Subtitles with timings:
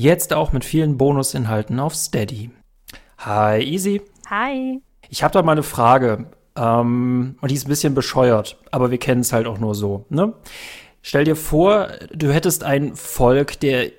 [0.00, 2.48] Jetzt auch mit vielen Bonusinhalten auf Steady.
[3.18, 4.00] Hi, Easy.
[4.30, 4.80] Hi.
[5.10, 6.30] Ich habe da mal eine Frage.
[6.56, 10.06] Ähm, und die ist ein bisschen bescheuert, aber wir kennen es halt auch nur so.
[10.08, 10.32] Ne?
[11.02, 13.90] Stell dir vor, du hättest ein Volk der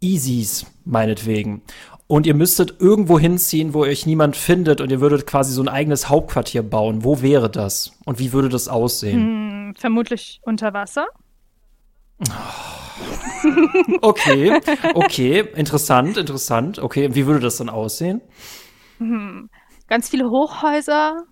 [0.00, 1.62] Easies, meinetwegen.
[2.06, 5.68] Und ihr müsstet irgendwo hinziehen, wo euch niemand findet und ihr würdet quasi so ein
[5.68, 7.02] eigenes Hauptquartier bauen.
[7.02, 7.90] Wo wäre das?
[8.04, 9.20] Und wie würde das aussehen?
[9.20, 11.08] Hm, vermutlich unter Wasser.
[14.02, 14.60] Okay,
[14.94, 16.78] okay, interessant, interessant.
[16.78, 18.20] Okay, wie würde das dann aussehen?
[18.98, 19.48] Hm.
[19.88, 21.24] Ganz viele Hochhäuser,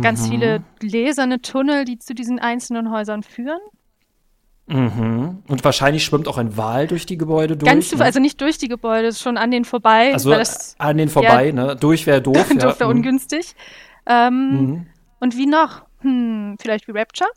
[0.00, 0.30] ganz Mhm.
[0.30, 3.60] viele gläserne Tunnel, die zu diesen einzelnen Häusern führen.
[4.66, 5.42] Mhm.
[5.48, 7.70] Und wahrscheinlich schwimmt auch ein Wal durch die Gebäude durch.
[7.70, 8.04] ganz, ne?
[8.04, 10.12] also nicht durch die Gebäude, schon an denen vorbei.
[10.12, 11.76] also das an den vorbei, ne?
[11.76, 12.36] Durch wäre doof.
[12.50, 12.56] ja.
[12.56, 12.96] doof wäre Mhm.
[12.98, 13.54] ungünstig.
[14.06, 14.86] Ähm, Mhm.
[15.20, 15.82] Und wie noch?
[16.00, 17.28] Hm, vielleicht wie Rapture?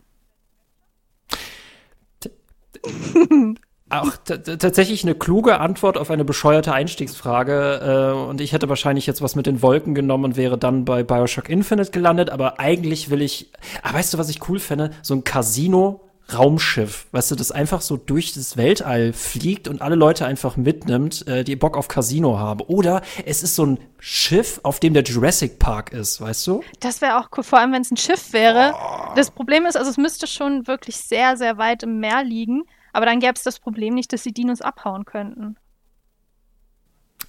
[3.87, 8.13] Auch tatsächlich eine kluge Antwort auf eine bescheuerte Einstiegsfrage.
[8.15, 11.03] Äh, und ich hätte wahrscheinlich jetzt was mit den Wolken genommen und wäre dann bei
[11.03, 12.31] Bioshock Infinite gelandet.
[12.31, 13.51] Aber eigentlich will ich.
[13.83, 14.89] Ah, weißt du, was ich cool fände?
[15.03, 16.01] So ein Casino.
[16.33, 21.27] Raumschiff, weißt du, das einfach so durch das Weltall fliegt und alle Leute einfach mitnimmt,
[21.27, 22.61] äh, die Bock auf Casino haben.
[22.61, 26.63] Oder es ist so ein Schiff, auf dem der Jurassic Park ist, weißt du?
[26.79, 28.73] Das wäre auch cool, vor allem wenn es ein Schiff wäre.
[28.73, 29.13] Oh.
[29.15, 32.63] Das Problem ist, also es müsste schon wirklich sehr, sehr weit im Meer liegen.
[32.95, 35.57] Aber dann gäbe es das Problem nicht, dass die Dinos abhauen könnten.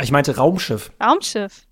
[0.00, 0.92] Ich meinte Raumschiff.
[1.02, 1.66] Raumschiff.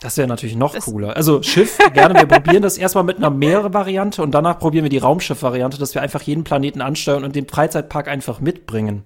[0.00, 1.16] Das wäre natürlich noch Das- cooler.
[1.16, 2.14] Also Schiff, gerne.
[2.16, 6.02] Wir probieren das erstmal mit einer Meere-Variante und danach probieren wir die Raumschiff-Variante, dass wir
[6.02, 9.04] einfach jeden Planeten ansteuern und den Freizeitpark einfach mitbringen.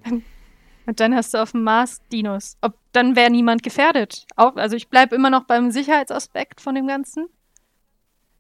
[0.87, 2.57] Und dann hast du auf dem Mars Dinos.
[2.63, 4.27] Ob, dann wäre niemand gefährdet.
[4.35, 7.29] Auch, also ich bleibe immer noch beim Sicherheitsaspekt von dem Ganzen.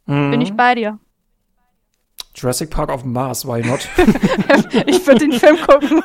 [0.06, 0.40] Bin Mhm.
[0.40, 0.98] ich bei dir.
[2.34, 3.80] Jurassic Park auf dem Mars, why not?
[4.86, 6.02] Ich würde den Film gucken.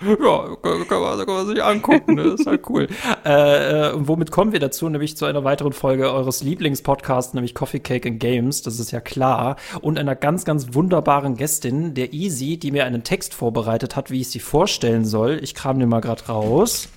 [0.00, 2.22] ja, kann, kann, man, kann man sich angucken, ne?
[2.22, 2.88] ist halt cool.
[3.24, 4.88] Äh, äh, und womit kommen wir dazu?
[4.88, 9.00] Nämlich zu einer weiteren Folge eures Lieblingspodcasts, nämlich Coffee Cake and Games, das ist ja
[9.00, 9.56] klar.
[9.80, 14.20] Und einer ganz, ganz wunderbaren Gästin, der Easy, die mir einen Text vorbereitet hat, wie
[14.20, 15.38] ich sie vorstellen soll.
[15.42, 16.88] Ich kram den mal gerade raus.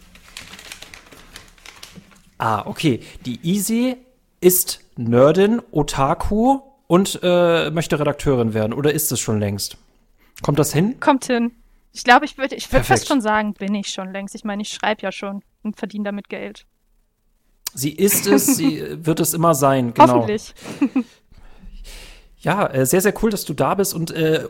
[2.37, 3.01] Ah, okay.
[3.25, 3.97] Die Easy
[4.39, 8.73] ist Nerdin, Otaku und äh, möchte Redakteurin werden.
[8.73, 9.77] Oder ist es schon längst?
[10.41, 10.99] Kommt das hin?
[10.99, 11.51] Kommt hin.
[11.91, 14.35] Ich glaube, ich würde ich würd fast schon sagen, bin ich schon längst.
[14.35, 16.65] Ich meine, ich schreibe ja schon und verdiene damit Geld.
[17.73, 20.15] Sie ist es, sie wird es immer sein, genau.
[20.15, 20.53] Hoffentlich.
[22.39, 24.45] Ja, äh, sehr, sehr cool, dass du da bist und, äh,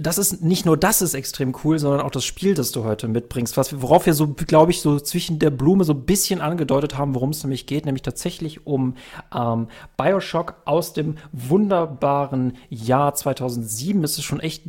[0.00, 3.06] das ist nicht nur das ist extrem cool, sondern auch das Spiel, das du heute
[3.06, 6.98] mitbringst, was worauf wir so, glaube ich, so zwischen der Blume so ein bisschen angedeutet
[6.98, 8.96] haben, worum es nämlich geht, nämlich tatsächlich um
[9.32, 14.02] ähm, Bioshock aus dem wunderbaren Jahr 2007.
[14.02, 14.64] Es ist schon echt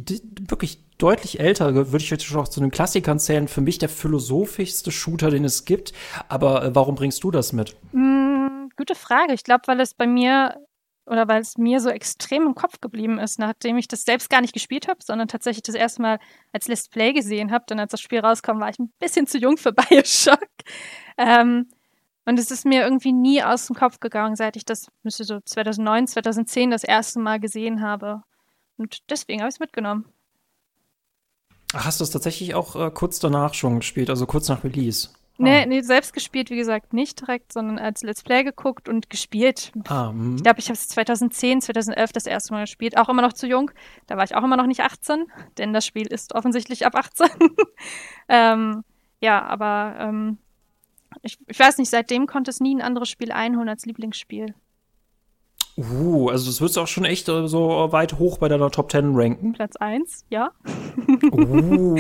[0.48, 3.48] wirklich deutlich älter, würde ich jetzt schon auch zu den Klassikern zählen.
[3.48, 5.94] Für mich der philosophischste Shooter, den es gibt.
[6.28, 7.76] Aber äh, warum bringst du das mit?
[7.94, 9.34] Hm, gute Frage.
[9.34, 10.56] Ich glaube, weil es bei mir
[11.10, 14.42] oder weil es mir so extrem im Kopf geblieben ist, nachdem ich das selbst gar
[14.42, 16.20] nicht gespielt habe, sondern tatsächlich das erste Mal
[16.54, 17.66] als Let's Play gesehen habe.
[17.68, 20.48] Denn als das Spiel rauskam, war ich ein bisschen zu jung für Bioshock.
[21.18, 21.68] Ähm,
[22.26, 25.40] und es ist mir irgendwie nie aus dem Kopf gegangen, seit ich das müsste so
[25.40, 28.22] 2009, 2010 das erste Mal gesehen habe.
[28.78, 30.06] Und deswegen habe ich es mitgenommen.
[31.74, 35.10] Hast du es tatsächlich auch äh, kurz danach schon gespielt, also kurz nach Release?
[35.44, 39.72] Nee, nee, selbst gespielt, wie gesagt, nicht direkt, sondern als Let's Play geguckt und gespielt.
[39.88, 40.36] Ah, hm.
[40.36, 42.98] Ich glaube, ich habe es 2010, 2011 das erste Mal gespielt.
[42.98, 43.72] Auch immer noch zu jung.
[44.08, 45.26] Da war ich auch immer noch nicht 18,
[45.58, 47.28] denn das Spiel ist offensichtlich ab 18.
[48.30, 48.84] ähm,
[49.22, 50.38] ja, aber ähm,
[51.22, 54.54] ich, ich weiß nicht, seitdem konnte es nie ein anderes Spiel einholen als Lieblingsspiel.
[55.80, 58.92] Uh, also das würdest du auch schon echt äh, so weit hoch bei deiner Top
[58.92, 59.54] 10 ranken.
[59.54, 60.52] Platz 1, ja.
[61.32, 61.96] Uh,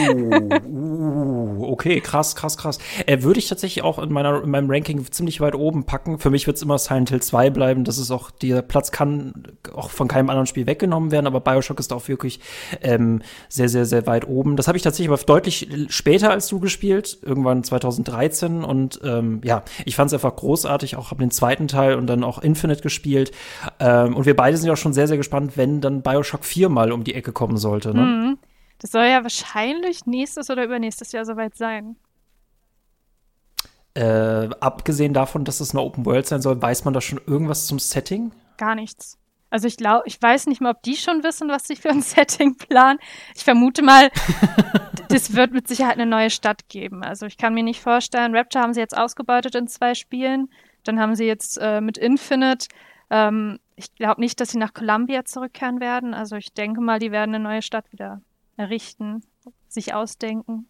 [0.67, 2.79] uh, okay, krass, krass, krass.
[3.05, 6.19] Äh, würde ich tatsächlich auch in, meiner, in meinem Ranking ziemlich weit oben packen.
[6.19, 7.85] Für mich wird es immer Silent Hill 2 bleiben.
[7.85, 9.43] Das ist auch, der Platz kann
[9.73, 12.41] auch von keinem anderen Spiel weggenommen werden, aber Bioshock ist auch wirklich
[12.81, 14.57] ähm, sehr, sehr, sehr weit oben.
[14.57, 18.65] Das habe ich tatsächlich aber deutlich später als du gespielt, irgendwann 2013.
[18.65, 22.25] Und ähm, ja, ich fand es einfach großartig, auch habe den zweiten Teil und dann
[22.25, 23.31] auch Infinite gespielt.
[23.79, 26.69] Ähm, und wir beide sind ja auch schon sehr, sehr gespannt, wenn dann Bioshock 4
[26.69, 27.93] mal um die Ecke kommen sollte.
[27.93, 28.01] Ne?
[28.01, 28.37] Mhm.
[28.79, 31.97] Das soll ja wahrscheinlich nächstes oder übernächstes Jahr soweit sein.
[33.93, 37.65] Äh, abgesehen davon, dass es eine Open World sein soll, weiß man da schon irgendwas
[37.65, 38.31] zum Setting?
[38.57, 39.17] Gar nichts.
[39.49, 42.01] Also ich glaube, ich weiß nicht mal, ob die schon wissen, was sie für ein
[42.03, 42.99] Setting planen.
[43.35, 44.09] Ich vermute mal,
[45.09, 47.03] das wird mit Sicherheit eine neue Stadt geben.
[47.03, 50.49] Also ich kann mir nicht vorstellen, Rapture haben sie jetzt ausgebeutet in zwei Spielen.
[50.83, 52.67] Dann haben sie jetzt äh, mit Infinite.
[53.09, 56.13] Ähm, ich glaube nicht, dass sie nach Columbia zurückkehren werden.
[56.13, 58.21] Also ich denke mal, die werden eine neue Stadt wieder
[58.57, 59.23] errichten,
[59.67, 60.67] sich ausdenken.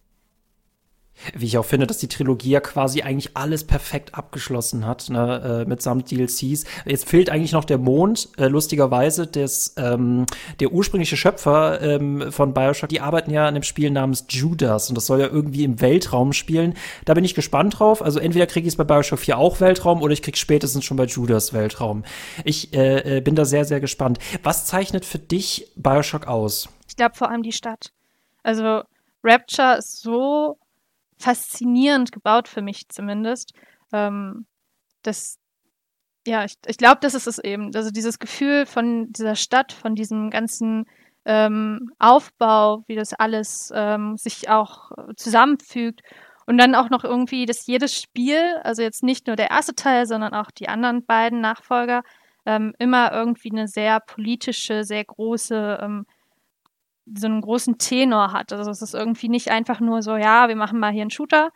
[1.33, 5.63] Wie ich auch finde, dass die Trilogie ja quasi eigentlich alles perfekt abgeschlossen hat, ne,
[5.65, 6.65] äh, mitsamt DLCs.
[6.85, 10.25] Jetzt fehlt eigentlich noch der Mond, äh, lustigerweise, des, ähm,
[10.59, 14.95] der ursprüngliche Schöpfer ähm, von Bioshock, die arbeiten ja an einem Spiel namens Judas und
[14.95, 16.75] das soll ja irgendwie im Weltraum spielen.
[17.05, 18.01] Da bin ich gespannt drauf.
[18.01, 20.97] Also entweder kriege ich es bei Bioshock 4 auch Weltraum oder ich krieg spätestens schon
[20.97, 22.03] bei Judas Weltraum.
[22.43, 24.19] Ich äh, äh, bin da sehr, sehr gespannt.
[24.43, 26.69] Was zeichnet für dich Bioshock aus?
[26.87, 27.91] Ich glaube vor allem die Stadt.
[28.43, 28.83] Also
[29.23, 30.57] Rapture ist so
[31.19, 33.53] faszinierend gebaut für mich zumindest.
[33.91, 34.45] Ähm,
[35.03, 35.37] das,
[36.25, 37.71] ja, ich, ich glaube, das ist es eben.
[37.75, 40.85] Also dieses Gefühl von dieser Stadt, von diesem ganzen
[41.25, 46.01] ähm, Aufbau, wie das alles ähm, sich auch zusammenfügt.
[46.45, 50.07] Und dann auch noch irgendwie, dass jedes Spiel, also jetzt nicht nur der erste Teil,
[50.07, 52.01] sondern auch die anderen beiden Nachfolger,
[52.45, 56.05] ähm, immer irgendwie eine sehr politische, sehr große ähm,
[57.17, 58.53] so einen großen Tenor hat.
[58.53, 61.51] Also es ist irgendwie nicht einfach nur so, ja, wir machen mal hier einen Shooter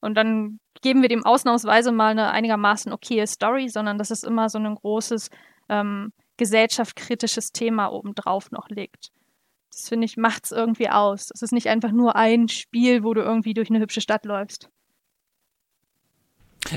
[0.00, 4.48] und dann geben wir dem ausnahmsweise mal eine einigermaßen okaye Story, sondern dass es immer
[4.48, 5.30] so ein großes
[5.68, 9.10] ähm, gesellschaftskritisches Thema obendrauf noch liegt.
[9.72, 11.30] Das finde ich, macht es irgendwie aus.
[11.32, 14.70] Es ist nicht einfach nur ein Spiel, wo du irgendwie durch eine hübsche Stadt läufst.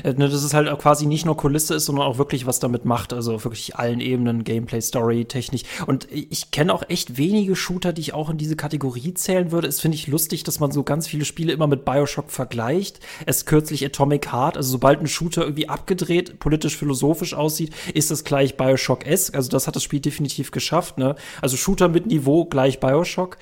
[0.02, 2.84] Äh, ne, dass es halt quasi nicht nur Kulisse ist, sondern auch wirklich was damit
[2.84, 3.12] macht.
[3.12, 5.64] Also wirklich allen Ebenen, Gameplay, Story, Technik.
[5.86, 9.68] Und ich kenne auch echt wenige Shooter, die ich auch in diese Kategorie zählen würde.
[9.68, 13.00] Es finde ich lustig, dass man so ganz viele Spiele immer mit Bioshock vergleicht.
[13.26, 18.24] Es kürzlich Atomic Heart, also sobald ein Shooter irgendwie abgedreht, politisch, philosophisch aussieht, ist das
[18.24, 19.34] gleich Bioshock-esque.
[19.34, 21.16] Also das hat das Spiel definitiv geschafft, ne?
[21.40, 23.36] Also Shooter mit Niveau gleich Bioshock.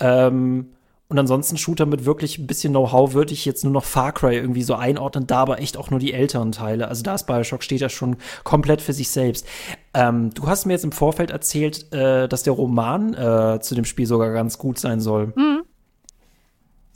[0.00, 0.66] Ähm
[1.12, 4.34] und ansonsten Shooter mit wirklich ein bisschen Know-how würde ich jetzt nur noch Far Cry
[4.34, 6.88] irgendwie so einordnen, da aber echt auch nur die älteren Teile.
[6.88, 9.46] Also da ist Bioshock steht ja schon komplett für sich selbst.
[9.92, 13.84] Ähm, du hast mir jetzt im Vorfeld erzählt, äh, dass der Roman äh, zu dem
[13.84, 15.34] Spiel sogar ganz gut sein soll.
[15.36, 15.64] Mhm.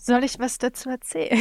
[0.07, 1.37] Soll ich was dazu erzählen?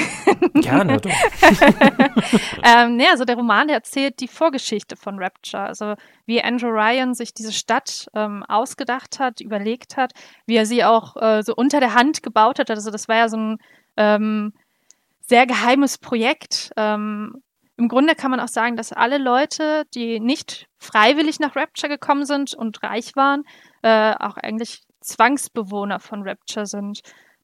[0.56, 1.12] Gerne, doch.
[2.64, 5.62] ähm, nee, also der Roman, der erzählt die Vorgeschichte von Rapture.
[5.62, 5.94] Also
[6.26, 10.14] wie Andrew Ryan sich diese Stadt ähm, ausgedacht hat, überlegt hat,
[10.48, 12.72] wie er sie auch äh, so unter der Hand gebaut hat.
[12.72, 13.58] Also das war ja so ein
[13.98, 14.52] ähm,
[15.22, 16.72] sehr geheimes Projekt.
[16.76, 17.44] Ähm,
[17.78, 22.26] Im Grunde kann man auch sagen, dass alle Leute, die nicht freiwillig nach Rapture gekommen
[22.26, 23.44] sind und reich waren,
[23.84, 27.02] äh, auch eigentlich Zwangsbewohner von Rapture sind.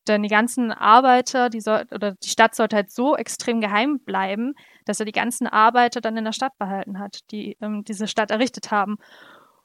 [0.08, 4.54] Denn die ganzen Arbeiter, die soll, oder die Stadt sollte halt so extrem geheim bleiben,
[4.86, 8.32] dass er die ganzen Arbeiter dann in der Stadt behalten hat, die ähm, diese Stadt
[8.32, 8.98] errichtet haben.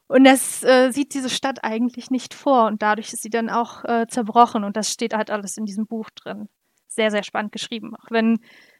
[0.08, 3.84] Und das äh, sieht diese Stadt eigentlich nicht vor und dadurch ist sie dann auch
[3.84, 6.48] äh, zerbrochen und das steht halt alles in diesem Buch drin.
[6.86, 8.38] Sehr, sehr spannend geschrieben, auch wenn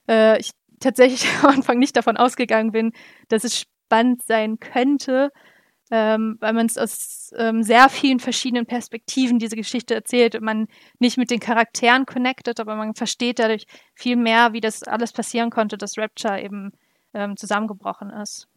[0.09, 2.93] äh, ich tatsächlich am Anfang nicht davon ausgegangen bin,
[3.29, 5.31] dass es spannend sein könnte,
[5.91, 10.69] ähm, weil man es aus ähm, sehr vielen verschiedenen Perspektiven diese Geschichte erzählt und man
[10.99, 15.51] nicht mit den Charakteren connected, aber man versteht dadurch viel mehr, wie das alles passieren
[15.51, 16.73] konnte, dass Rapture eben
[17.15, 18.49] ähm, zusammengebrochen ist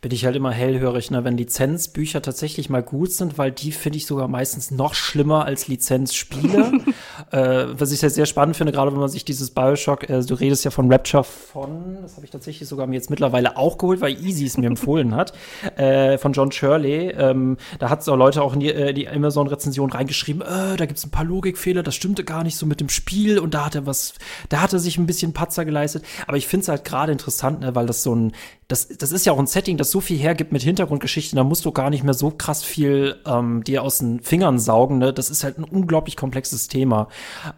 [0.00, 3.98] bin ich halt immer hellhörig, ne, wenn Lizenzbücher tatsächlich mal gut sind, weil die finde
[3.98, 6.72] ich sogar meistens noch schlimmer als Lizenzspiele.
[7.30, 10.34] äh, was ich sehr, sehr spannend finde, gerade wenn man sich dieses Bioshock, äh, du
[10.34, 14.00] redest ja von Rapture von, das habe ich tatsächlich sogar mir jetzt mittlerweile auch geholt,
[14.00, 15.32] weil Easy es mir empfohlen hat,
[15.76, 17.10] äh, von John Shirley.
[17.10, 20.86] Ähm, da hat es auch Leute auch in die, äh, die Amazon-Rezension reingeschrieben, äh, da
[20.86, 23.66] gibt es ein paar Logikfehler, das stimmte gar nicht so mit dem Spiel und da
[23.66, 24.14] hat er was,
[24.48, 26.04] da hat er sich ein bisschen Patzer geleistet.
[26.26, 28.32] Aber ich finde es halt gerade interessant, ne, weil das so ein,
[28.68, 31.64] das, das ist ja auch ein Setting, das so viel hergibt mit Hintergrundgeschichten, da musst
[31.64, 34.98] du gar nicht mehr so krass viel ähm, dir aus den Fingern saugen.
[34.98, 35.14] Ne?
[35.14, 37.08] Das ist halt ein unglaublich komplexes Thema.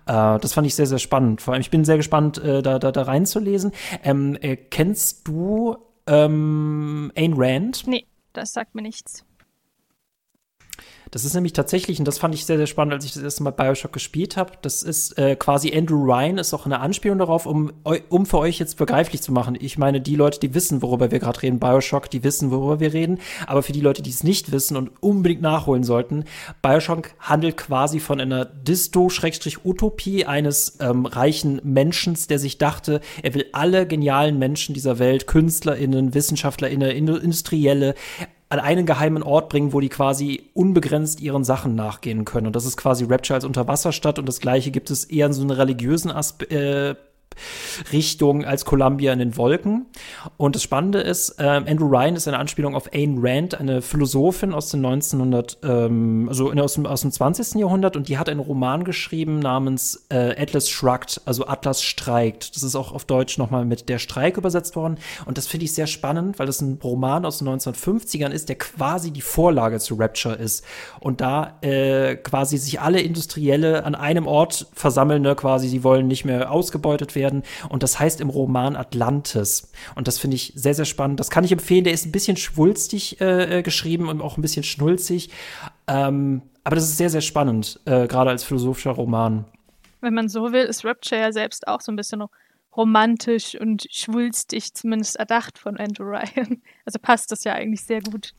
[0.06, 1.42] Äh, das fand ich sehr, sehr spannend.
[1.42, 3.72] Vor allem, ich bin sehr gespannt, äh, da, da, da reinzulesen.
[4.04, 5.76] Ähm, äh, kennst du
[6.06, 7.88] ähm, Ayn Rand?
[7.88, 9.24] Nee, das sagt mir nichts.
[11.10, 13.42] Das ist nämlich tatsächlich, und das fand ich sehr, sehr spannend, als ich das erste
[13.42, 14.52] Mal Bioshock gespielt habe.
[14.62, 17.72] Das ist äh, quasi Andrew Ryan, ist auch eine Anspielung darauf, um,
[18.08, 19.56] um für euch jetzt begreiflich zu machen.
[19.60, 22.92] Ich meine, die Leute, die wissen, worüber wir gerade reden, Bioshock, die wissen, worüber wir
[22.92, 23.18] reden.
[23.46, 26.24] Aber für die Leute, die es nicht wissen und unbedingt nachholen sollten,
[26.62, 33.46] Bioshock handelt quasi von einer Disto-Utopie eines ähm, reichen Menschen, der sich dachte, er will
[33.52, 37.94] alle genialen Menschen dieser Welt, KünstlerInnen, WissenschaftlerInnen, Industrielle,
[38.50, 42.48] an einen geheimen Ort bringen, wo die quasi unbegrenzt ihren Sachen nachgehen können.
[42.48, 45.42] Und das ist quasi Rapture als Unterwasserstadt und das gleiche gibt es eher in so
[45.42, 46.94] einer religiösen Aspe äh,
[47.92, 49.86] Richtung als Columbia in den Wolken.
[50.36, 54.52] Und das Spannende ist, äh, Andrew Ryan ist eine Anspielung auf Ayn Rand, eine Philosophin
[54.52, 57.60] aus den 1900, ähm, also aus dem, aus dem 20.
[57.60, 62.54] Jahrhundert und die hat einen Roman geschrieben namens äh, Atlas Shrugged, also Atlas streikt.
[62.56, 64.98] Das ist auch auf Deutsch nochmal mit Der Streik übersetzt worden.
[65.24, 68.56] Und das finde ich sehr spannend, weil das ein Roman aus den 1950ern ist, der
[68.56, 70.64] quasi die Vorlage zu Rapture ist.
[71.00, 76.06] Und da äh, quasi sich alle Industrielle an einem Ort versammeln, ne, quasi, sie wollen
[76.06, 77.42] nicht mehr ausgebeutet werden werden.
[77.68, 79.70] Und das heißt im Roman Atlantis.
[79.94, 81.20] Und das finde ich sehr, sehr spannend.
[81.20, 81.84] Das kann ich empfehlen.
[81.84, 85.30] Der ist ein bisschen schwulstig äh, äh, geschrieben und auch ein bisschen schnulzig.
[85.86, 89.44] Ähm, aber das ist sehr, sehr spannend, äh, gerade als philosophischer Roman.
[90.00, 92.24] Wenn man so will, ist Rapture ja selbst auch so ein bisschen
[92.76, 96.62] romantisch und schwulstig zumindest erdacht von Andrew Ryan.
[96.86, 98.32] Also passt das ja eigentlich sehr gut.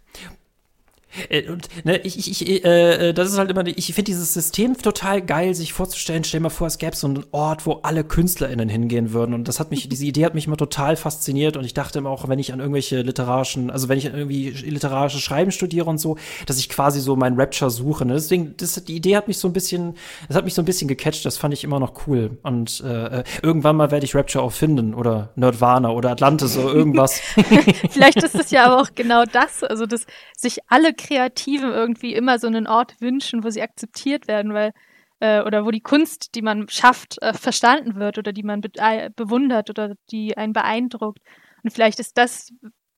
[1.29, 4.33] Äh, und ne, ich, ich, ich äh, äh, das ist halt immer, ich finde dieses
[4.33, 6.23] System total geil, sich vorzustellen.
[6.23, 9.33] Stell dir mal vor, es gäbe so einen Ort, wo alle KünstlerInnen hingehen würden.
[9.33, 11.57] Und das hat mich, diese Idee hat mich immer total fasziniert.
[11.57, 15.19] Und ich dachte immer auch, wenn ich an irgendwelche literarischen, also wenn ich irgendwie literarische
[15.19, 18.05] Schreiben studiere und so, dass ich quasi so mein Rapture suche.
[18.05, 18.13] Ne?
[18.13, 19.95] Deswegen, das, die Idee hat mich so ein bisschen,
[20.27, 21.25] das hat mich so ein bisschen gecatcht.
[21.25, 22.37] Das fand ich immer noch cool.
[22.43, 26.73] Und äh, äh irgendwann mal werde ich Rapture auch finden oder Nerdwana oder Atlantis oder
[26.73, 27.19] irgendwas.
[27.89, 30.05] Vielleicht ist es ja aber auch genau das, also dass
[30.37, 34.71] sich alle Kreativen irgendwie immer so einen Ort wünschen, wo sie akzeptiert werden, weil
[35.19, 38.69] äh, oder wo die Kunst, die man schafft, äh, verstanden wird oder die man be
[39.15, 41.19] bewundert oder die einen beeindruckt.
[41.63, 42.51] Und vielleicht ist das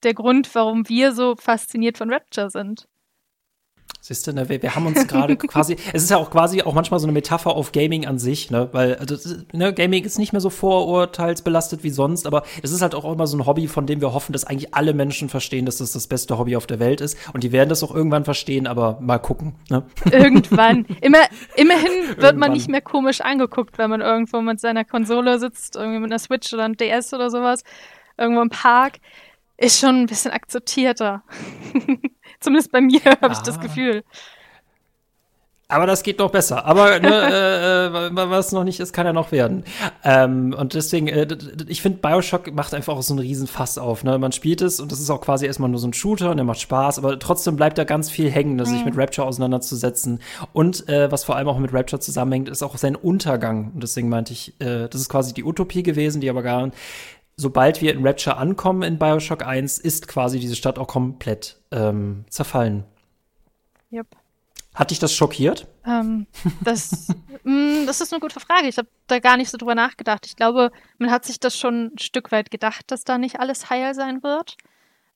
[0.04, 2.88] der Grund, warum wir so fasziniert von Rapture sind.
[4.06, 6.74] Siehst du, ne, wir, wir haben uns gerade quasi, es ist ja auch quasi auch
[6.74, 9.16] manchmal so eine Metapher auf Gaming an sich, ne, weil also,
[9.54, 13.28] ne, Gaming ist nicht mehr so vorurteilsbelastet wie sonst, aber es ist halt auch immer
[13.28, 16.08] so ein Hobby, von dem wir hoffen, dass eigentlich alle Menschen verstehen, dass das das
[16.08, 19.20] beste Hobby auf der Welt ist und die werden das auch irgendwann verstehen, aber mal
[19.20, 19.84] gucken, ne?
[20.12, 20.86] Irgendwann.
[21.00, 21.20] Immer,
[21.56, 22.40] immerhin wird irgendwann.
[22.40, 26.20] man nicht mehr komisch angeguckt, wenn man irgendwo mit seiner Konsole sitzt, irgendwie mit einer
[26.20, 27.64] Switch oder einem DS oder sowas,
[28.18, 28.96] irgendwo im Park,
[29.56, 31.24] ist schon ein bisschen akzeptierter.
[32.44, 33.62] Zumindest bei mir habe ich das ah.
[33.62, 34.04] Gefühl.
[35.70, 36.66] Aber das geht noch besser.
[36.66, 37.10] Aber ne,
[37.92, 39.64] äh, äh, was noch nicht ist, kann ja noch werden.
[40.04, 41.26] Ähm, und deswegen, äh,
[41.68, 44.04] ich finde, Bioshock macht einfach auch so einen riesen Fass auf.
[44.04, 44.20] Ne?
[44.20, 46.44] Man spielt es und das ist auch quasi erstmal nur so ein Shooter und der
[46.44, 48.66] macht Spaß, aber trotzdem bleibt da ganz viel hängen, mhm.
[48.66, 50.20] sich mit Rapture auseinanderzusetzen.
[50.52, 53.72] Und äh, was vor allem auch mit Rapture zusammenhängt, ist auch sein Untergang.
[53.74, 56.70] Und deswegen meinte ich, äh, das ist quasi die Utopie gewesen, die aber gar
[57.36, 62.26] sobald wir in Rapture ankommen in Bioshock 1, ist quasi diese Stadt auch komplett ähm,
[62.30, 62.84] zerfallen.
[63.92, 64.08] Yep.
[64.74, 65.68] Hat dich das schockiert?
[65.86, 66.26] Ähm,
[66.64, 67.10] das,
[67.44, 67.52] mh,
[67.84, 68.68] mm, das ist eine gute Frage.
[68.68, 70.26] Ich habe da gar nicht so drüber nachgedacht.
[70.26, 73.70] Ich glaube, man hat sich das schon ein Stück weit gedacht, dass da nicht alles
[73.70, 74.58] heil sein wird.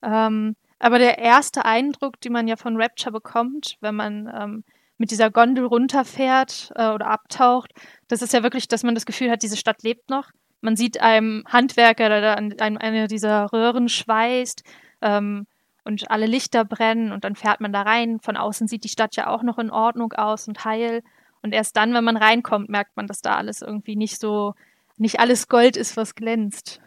[0.02, 4.64] Ähm, aber der erste Eindruck, den man ja von Rapture bekommt, wenn man ähm,
[4.96, 7.72] mit dieser Gondel runterfährt äh, oder abtaucht,
[8.06, 11.00] das ist ja wirklich, dass man das Gefühl hat, diese Stadt lebt noch man sieht
[11.00, 14.62] einem Handwerker, der da an eine dieser Röhren schweißt
[15.02, 15.46] ähm,
[15.84, 18.20] und alle Lichter brennen und dann fährt man da rein.
[18.20, 21.02] Von außen sieht die Stadt ja auch noch in Ordnung aus und heil.
[21.42, 24.54] Und erst dann, wenn man reinkommt, merkt man, dass da alles irgendwie nicht so,
[24.96, 26.80] nicht alles Gold ist, was glänzt.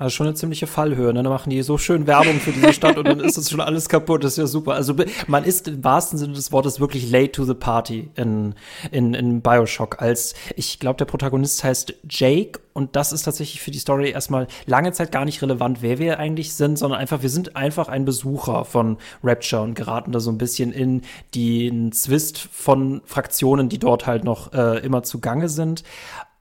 [0.00, 1.12] Also schon eine ziemliche Fallhöhe.
[1.12, 1.22] Ne?
[1.22, 3.90] Dann machen die so schön Werbung für diese Stadt und dann ist das schon alles
[3.90, 4.24] kaputt.
[4.24, 4.72] Das ist ja super.
[4.72, 4.94] Also
[5.26, 8.54] man ist im wahrsten Sinne des Wortes wirklich late to the party in,
[8.92, 10.00] in, in Bioshock.
[10.00, 14.46] Als ich glaube, der Protagonist heißt Jake und das ist tatsächlich für die Story erstmal
[14.64, 18.06] lange Zeit gar nicht relevant, wer wir eigentlich sind, sondern einfach, wir sind einfach ein
[18.06, 21.02] Besucher von Rapture und geraten da so ein bisschen in
[21.34, 25.84] den Zwist von Fraktionen, die dort halt noch äh, immer zugange sind.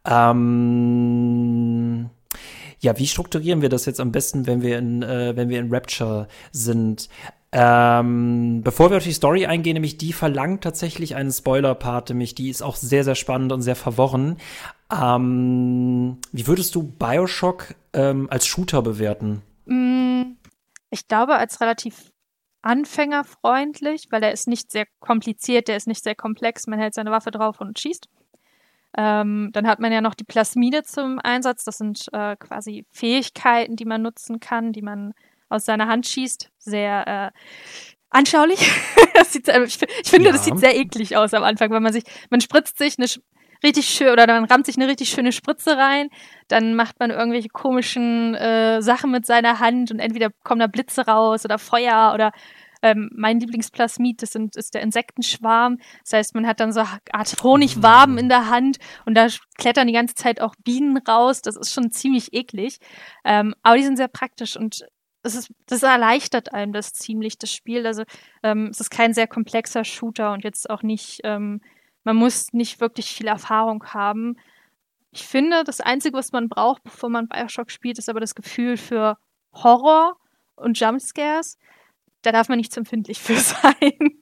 [0.05, 2.09] Ähm
[2.79, 5.73] ja, wie strukturieren wir das jetzt am besten, wenn wir in, äh, wenn wir in
[5.73, 7.09] Rapture sind?
[7.51, 12.49] Ähm, bevor wir auf die Story eingehen, nämlich die verlangt tatsächlich einen Spoiler-Part, nämlich die
[12.49, 14.37] ist auch sehr, sehr spannend und sehr verworren.
[14.93, 19.41] Ähm, wie würdest du Bioshock ähm, als Shooter bewerten?
[19.65, 20.35] Mm,
[20.91, 22.11] ich glaube, als relativ
[22.61, 27.11] anfängerfreundlich, weil er ist nicht sehr kompliziert, der ist nicht sehr komplex, man hält seine
[27.11, 28.07] Waffe drauf und schießt.
[28.97, 31.63] Ähm, dann hat man ja noch die Plasmide zum Einsatz.
[31.63, 35.13] Das sind äh, quasi Fähigkeiten, die man nutzen kann, die man
[35.49, 36.51] aus seiner Hand schießt.
[36.57, 37.39] Sehr äh,
[38.09, 38.59] anschaulich.
[39.25, 40.31] sieht, ich, ich, finde, ja.
[40.31, 43.07] das sieht sehr eklig aus am Anfang, wenn man sich, man spritzt sich eine
[43.63, 46.09] richtig schön oder man rammt sich eine richtig schöne Spritze rein,
[46.47, 51.05] dann macht man irgendwelche komischen äh, Sachen mit seiner Hand und entweder kommen da Blitze
[51.05, 52.31] raus oder Feuer oder
[52.81, 55.77] ähm, mein Lieblingsplasmid, das sind, ist der Insektenschwarm.
[56.03, 59.87] Das heißt, man hat dann so eine Art Honigwaben in der Hand und da klettern
[59.87, 61.41] die ganze Zeit auch Bienen raus.
[61.41, 62.77] Das ist schon ziemlich eklig.
[63.25, 64.85] Ähm, aber die sind sehr praktisch und
[65.21, 67.85] das, ist, das erleichtert einem das ziemlich, das Spiel.
[67.85, 68.03] Also
[68.43, 71.61] ähm, es ist kein sehr komplexer Shooter und jetzt auch nicht, ähm,
[72.03, 74.37] man muss nicht wirklich viel Erfahrung haben.
[75.11, 78.77] Ich finde, das Einzige, was man braucht, bevor man Bioshock spielt, ist aber das Gefühl
[78.77, 79.17] für
[79.53, 80.17] Horror
[80.55, 81.57] und Jumpscares.
[82.23, 84.21] Da darf man nicht zu empfindlich für sein.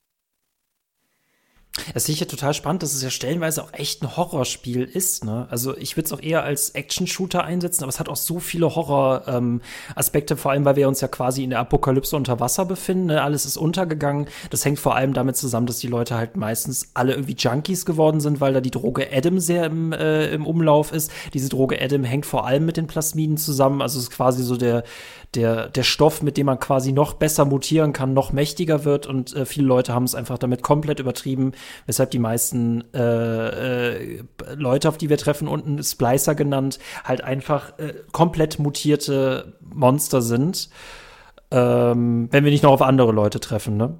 [1.90, 5.24] Es ist sicher total spannend, dass es ja stellenweise auch echt ein Horrorspiel ist.
[5.24, 5.48] Ne?
[5.50, 8.76] Also ich würde es auch eher als Action-Shooter einsetzen, aber es hat auch so viele
[8.76, 13.08] Horror-Aspekte, ähm, vor allem weil wir uns ja quasi in der Apokalypse unter Wasser befinden.
[13.08, 13.22] Ne?
[13.22, 14.28] Alles ist untergegangen.
[14.50, 18.20] Das hängt vor allem damit zusammen, dass die Leute halt meistens alle irgendwie Junkies geworden
[18.20, 21.12] sind, weil da die Droge Adam sehr im, äh, im Umlauf ist.
[21.34, 23.82] Diese Droge Adam hängt vor allem mit den Plasmiden zusammen.
[23.82, 24.84] Also es ist quasi so der,
[25.36, 29.08] der, der Stoff, mit dem man quasi noch besser mutieren kann, noch mächtiger wird.
[29.08, 31.54] Und äh, viele Leute haben es einfach damit komplett übertrieben,
[31.86, 34.24] weshalb die meisten äh, äh,
[34.56, 40.70] Leute, auf die wir treffen, unten Splicer genannt, halt einfach äh, komplett mutierte Monster sind.
[41.50, 43.98] Ähm, wenn wir nicht noch auf andere Leute treffen, ne?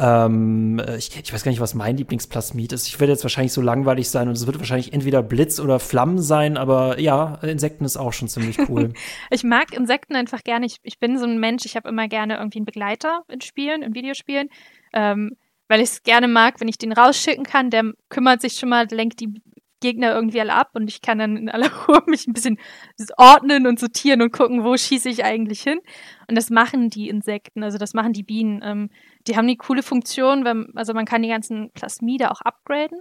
[0.00, 2.86] Ähm, äh, ich, ich, weiß gar nicht, was mein Lieblingsplasmid ist.
[2.86, 6.22] Ich werde jetzt wahrscheinlich so langweilig sein und es wird wahrscheinlich entweder Blitz oder Flammen
[6.22, 8.94] sein, aber ja, Insekten ist auch schon ziemlich cool.
[9.30, 10.64] ich mag Insekten einfach gerne.
[10.64, 13.82] Ich, ich bin so ein Mensch, ich habe immer gerne irgendwie einen Begleiter in Spielen,
[13.82, 14.48] in Videospielen.
[14.94, 15.36] Ähm,
[15.70, 18.88] weil ich es gerne mag, wenn ich den rausschicken kann, der kümmert sich schon mal,
[18.90, 19.40] lenkt die
[19.78, 22.58] Gegner irgendwie alle ab und ich kann dann in aller Ruhe mich ein bisschen
[23.16, 25.78] ordnen und sortieren und gucken, wo schieße ich eigentlich hin.
[26.28, 28.60] Und das machen die Insekten, also das machen die Bienen.
[28.64, 28.90] Ähm,
[29.28, 32.98] die haben die coole Funktion, wenn, also man kann die ganzen Plasmide auch upgraden.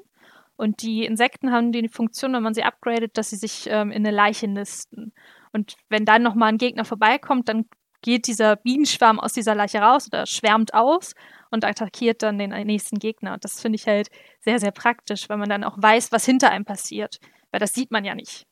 [0.56, 4.06] Und die Insekten haben die Funktion, wenn man sie upgradet, dass sie sich ähm, in
[4.06, 5.12] eine Leiche nisten.
[5.54, 7.66] Und wenn dann nochmal ein Gegner vorbeikommt, dann
[8.04, 11.16] geht dieser Bienenschwarm aus dieser Leiche raus oder schwärmt aus
[11.52, 13.34] und attackiert dann den nächsten Gegner.
[13.34, 14.10] Und das finde ich halt
[14.42, 17.20] sehr, sehr praktisch, weil man dann auch weiß, was hinter einem passiert.
[17.52, 18.49] Weil das sieht man ja nicht.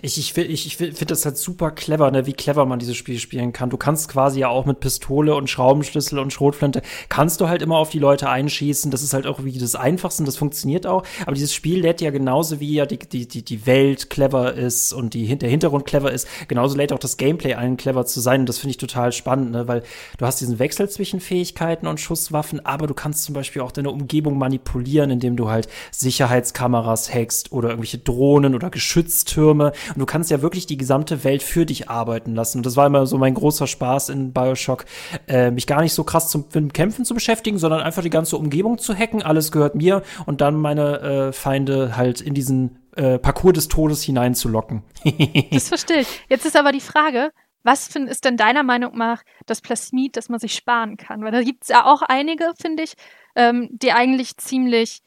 [0.00, 3.18] Ich, ich, ich, ich finde das halt super clever, ne, wie clever man dieses Spiel
[3.18, 3.68] spielen kann.
[3.68, 7.76] Du kannst quasi ja auch mit Pistole und Schraubenschlüssel und Schrotflinte, kannst du halt immer
[7.76, 8.90] auf die Leute einschießen.
[8.90, 11.04] Das ist halt auch wie das Einfachste und das funktioniert auch.
[11.22, 14.92] Aber dieses Spiel lädt ja genauso wie ja die, die, die, die Welt clever ist
[14.92, 18.40] und die, der Hintergrund clever ist, genauso lädt auch das Gameplay ein, clever zu sein.
[18.40, 19.82] Und das finde ich total spannend, ne, weil
[20.16, 23.90] du hast diesen Wechsel zwischen Fähigkeiten und Schusswaffen, aber du kannst zum Beispiel auch deine
[23.90, 30.30] Umgebung manipulieren, indem du halt Sicherheitskameras hackst oder irgendwelche Drohnen oder Geschütztürme und du kannst
[30.30, 32.58] ja wirklich die gesamte Welt für dich arbeiten lassen.
[32.58, 34.84] Und das war immer so mein großer Spaß in Bioshock,
[35.26, 38.36] äh, mich gar nicht so krass zum, mit Kämpfen zu beschäftigen, sondern einfach die ganze
[38.36, 39.22] Umgebung zu hacken.
[39.22, 44.02] Alles gehört mir und dann meine äh, Feinde halt in diesen äh, Parcours des Todes
[44.02, 44.82] hineinzulocken.
[45.50, 46.08] das verstehe ich.
[46.28, 47.30] Jetzt ist aber die Frage,
[47.62, 51.22] was find, ist denn deiner Meinung nach das Plasmid, das man sich sparen kann?
[51.22, 52.94] Weil da gibt es ja auch einige, finde ich,
[53.36, 55.02] ähm, die eigentlich ziemlich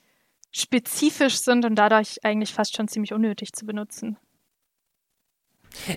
[0.51, 4.17] spezifisch sind und dadurch eigentlich fast schon ziemlich unnötig zu benutzen.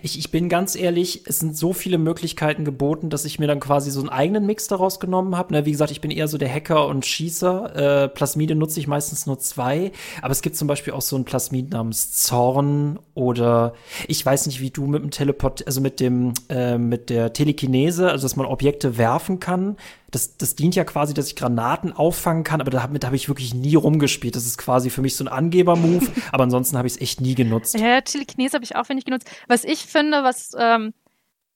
[0.02, 3.60] Ich, ich bin ganz ehrlich, es sind so viele Möglichkeiten geboten, dass ich mir dann
[3.60, 5.52] quasi so einen eigenen Mix daraus genommen habe.
[5.54, 8.04] Ne, wie gesagt, ich bin eher so der Hacker und Schießer.
[8.04, 9.92] Äh, Plasmide nutze ich meistens nur zwei.
[10.22, 13.74] Aber es gibt zum Beispiel auch so ein Plasmid namens Zorn oder
[14.06, 18.10] ich weiß nicht, wie du mit dem Teleport, also mit dem, äh, mit der Telekinese,
[18.10, 19.76] also dass man Objekte werfen kann
[20.10, 23.52] das, das dient ja quasi, dass ich Granaten auffangen kann, aber damit habe ich wirklich
[23.54, 24.36] nie rumgespielt.
[24.36, 27.34] Das ist quasi für mich so ein Angeber-Move, aber ansonsten habe ich es echt nie
[27.34, 27.78] genutzt.
[27.78, 29.30] Ja, Telekinese habe ich auch wenig genutzt.
[29.48, 30.94] Was ich finde, was ähm,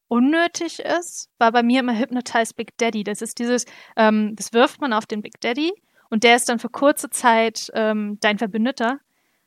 [0.09, 3.05] unnötig ist, war bei mir immer Hypnotize Big Daddy.
[3.05, 3.65] Das ist dieses,
[3.97, 5.73] ähm, das wirft man auf den Big Daddy
[6.11, 8.99] und der ist dann für kurze Zeit ähm, dein Verbündeter.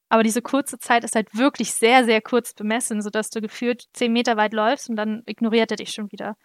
[0.10, 4.14] Aber diese kurze Zeit ist halt wirklich sehr, sehr kurz bemessen, sodass du gefühlt zehn
[4.14, 6.38] Meter weit läufst und dann ignoriert er dich schon wieder.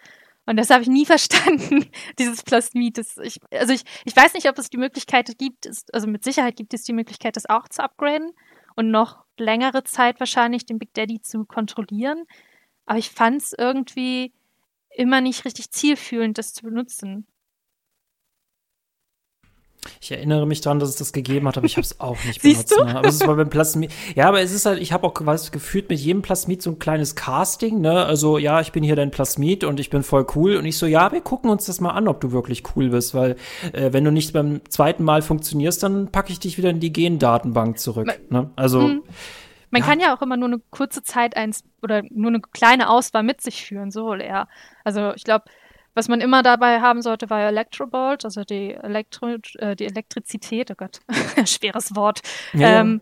[0.51, 2.99] Und das habe ich nie verstanden, dieses Plasmid.
[2.99, 6.57] Das ich, also ich, ich weiß nicht, ob es die Möglichkeit gibt, also mit Sicherheit
[6.57, 8.33] gibt es die Möglichkeit, das auch zu upgraden
[8.75, 12.25] und noch längere Zeit wahrscheinlich den Big Daddy zu kontrollieren.
[12.85, 14.33] Aber ich fand es irgendwie
[14.91, 17.29] immer nicht richtig zielführend, das zu benutzen.
[20.01, 22.43] Ich erinnere mich daran, dass es das gegeben hat, aber ich habe es auch nicht
[22.43, 22.77] benutzt.
[22.79, 22.97] Ne?
[22.97, 23.91] Aber es ist beim Plasmid.
[24.15, 26.79] Ja, aber es ist halt, ich habe auch was gefühlt mit jedem Plasmid so ein
[26.79, 28.05] kleines Casting, ne?
[28.05, 30.57] Also, ja, ich bin hier dein Plasmid und ich bin voll cool.
[30.57, 33.15] Und ich so, ja, wir gucken uns das mal an, ob du wirklich cool bist,
[33.15, 33.37] weil
[33.73, 36.93] äh, wenn du nicht beim zweiten Mal funktionierst, dann packe ich dich wieder in die
[36.93, 38.21] Gendatenbank zurück.
[38.31, 38.51] ne?
[38.57, 38.83] Also.
[38.83, 39.03] Hm.
[39.71, 39.87] Man ja.
[39.87, 43.41] kann ja auch immer nur eine kurze Zeit eins oder nur eine kleine Auswahl mit
[43.41, 44.49] sich führen, so eher.
[44.83, 45.45] Also ich glaube,
[45.95, 50.75] was man immer dabei haben sollte, war Electrobolt, also die, Elektro, äh, die Elektrizität, oh
[50.77, 51.01] Gott,
[51.47, 52.21] schweres Wort.
[52.53, 52.81] Ja.
[52.81, 53.01] Ähm,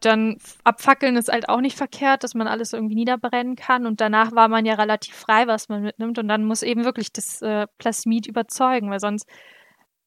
[0.00, 3.86] dann abfackeln ist halt auch nicht verkehrt, dass man alles irgendwie niederbrennen kann.
[3.86, 6.18] Und danach war man ja relativ frei, was man mitnimmt.
[6.18, 9.26] Und dann muss eben wirklich das äh, Plasmid überzeugen, weil sonst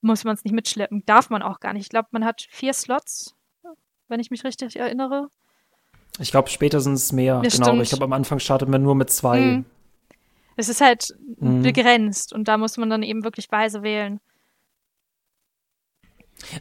[0.02, 1.04] muss man es nicht mitschleppen.
[1.06, 1.84] Darf man auch gar nicht.
[1.84, 3.36] Ich glaube, man hat vier Slots,
[4.08, 5.30] wenn ich mich richtig erinnere.
[6.20, 7.42] Ich glaube, später sind es mehr.
[7.44, 7.82] Ja, genau.
[7.82, 9.40] Ich glaube, am Anfang startet man nur mit zwei.
[9.40, 9.66] Mhm.
[10.56, 11.64] Es ist halt mhm.
[11.64, 14.20] begrenzt und da muss man dann eben wirklich weise wählen.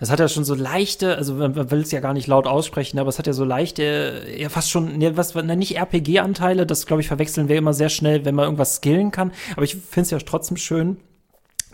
[0.00, 2.98] Das hat ja schon so leichte, also man will es ja gar nicht laut aussprechen,
[2.98, 6.86] aber es hat ja so leichte, ja fast schon, ne, was, ne, nicht RPG-Anteile, das
[6.86, 9.32] glaube ich verwechseln wir immer sehr schnell, wenn man irgendwas skillen kann.
[9.52, 10.98] Aber ich finde es ja trotzdem schön,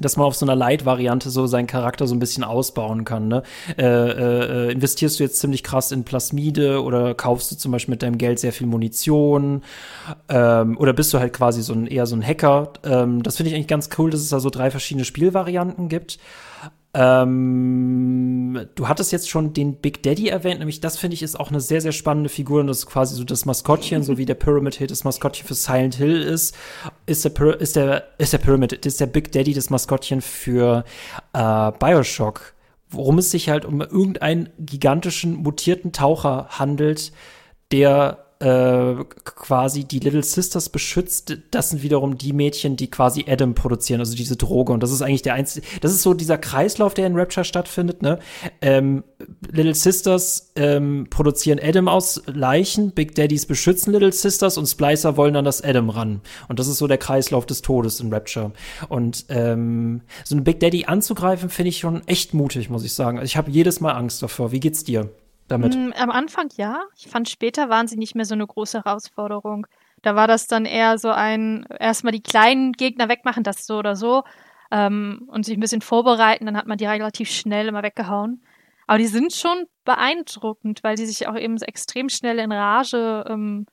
[0.00, 3.28] dass man auf so einer Light-Variante so seinen Charakter so ein bisschen ausbauen kann.
[3.28, 3.42] Ne?
[3.76, 8.02] Äh, äh, investierst du jetzt ziemlich krass in Plasmide oder kaufst du zum Beispiel mit
[8.02, 9.62] deinem Geld sehr viel Munition
[10.28, 12.72] ähm, oder bist du halt quasi so ein eher so ein Hacker?
[12.84, 16.18] Ähm, das finde ich eigentlich ganz cool, dass es da so drei verschiedene Spielvarianten gibt.
[16.94, 21.50] Ähm, du hattest jetzt schon den Big Daddy erwähnt, nämlich das finde ich ist auch
[21.50, 24.34] eine sehr, sehr spannende Figur und das ist quasi so das Maskottchen, so wie der
[24.34, 26.56] Pyramid Hit das Maskottchen für Silent Hill ist,
[27.04, 30.84] ist der, ist der, ist der Pyramid, ist der Big Daddy das Maskottchen für
[31.34, 32.54] äh, Bioshock,
[32.88, 37.12] worum es sich halt um irgendeinen gigantischen mutierten Taucher handelt,
[37.70, 43.54] der äh, quasi die Little Sisters beschützt, das sind wiederum die Mädchen, die quasi Adam
[43.54, 44.72] produzieren, also diese Droge.
[44.72, 48.02] Und das ist eigentlich der einzige, das ist so dieser Kreislauf, der in Rapture stattfindet,
[48.02, 48.18] ne?
[48.60, 49.02] Ähm,
[49.50, 55.34] Little Sisters ähm, produzieren Adam aus Leichen, Big Daddies beschützen Little Sisters und Splicer wollen
[55.34, 56.20] dann das Adam ran.
[56.48, 58.52] Und das ist so der Kreislauf des Todes in Rapture.
[58.88, 63.20] Und ähm, so ein Big Daddy anzugreifen, finde ich schon echt mutig, muss ich sagen.
[63.22, 64.52] Ich habe jedes Mal Angst davor.
[64.52, 65.10] Wie geht's dir?
[65.48, 65.74] Damit?
[65.74, 66.82] Mm, am Anfang ja.
[66.96, 69.66] Ich fand später waren sie nicht mehr so eine große Herausforderung.
[70.02, 73.96] Da war das dann eher so ein, erstmal die kleinen Gegner wegmachen, das so oder
[73.96, 74.22] so,
[74.70, 78.42] ähm, und sich ein bisschen vorbereiten, dann hat man die relativ schnell immer weggehauen.
[78.86, 83.66] Aber die sind schon beeindruckend, weil die sich auch eben extrem schnell in Rage ähm,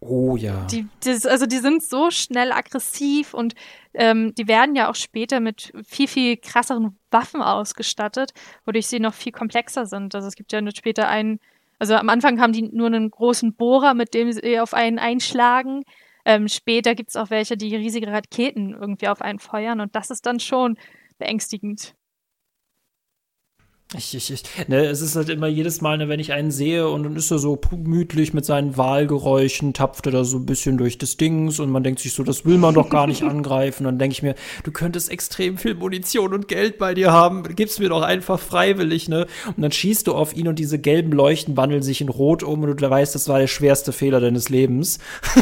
[0.00, 0.66] Oh ja.
[0.66, 3.54] Die, das, also die sind so schnell aggressiv und
[3.94, 8.32] ähm, die werden ja auch später mit viel, viel krasseren Waffen ausgestattet,
[8.64, 10.14] wodurch sie noch viel komplexer sind.
[10.14, 11.40] Also es gibt ja später einen,
[11.80, 15.82] also am Anfang haben die nur einen großen Bohrer, mit dem sie auf einen einschlagen.
[16.24, 20.10] Ähm, später gibt es auch welche, die riesige Raketen irgendwie auf einen feuern und das
[20.10, 20.76] ist dann schon
[21.18, 21.94] beängstigend.
[23.96, 26.90] Ich, ich, ich, ne, es ist halt immer jedes Mal, ne, wenn ich einen sehe
[26.90, 30.76] und dann ist er so gemütlich mit seinen Wahlgeräuschen, tapft er da so ein bisschen
[30.76, 33.84] durch das Dings und man denkt sich so, das will man doch gar nicht angreifen.
[33.84, 37.78] Dann denke ich mir, du könntest extrem viel Munition und Geld bei dir haben, gib's
[37.78, 39.26] mir doch einfach freiwillig, ne?
[39.56, 42.64] Und dann schießt du auf ihn und diese gelben Leuchten wandeln sich in Rot um
[42.64, 44.98] und du weißt, das war der schwerste Fehler deines Lebens.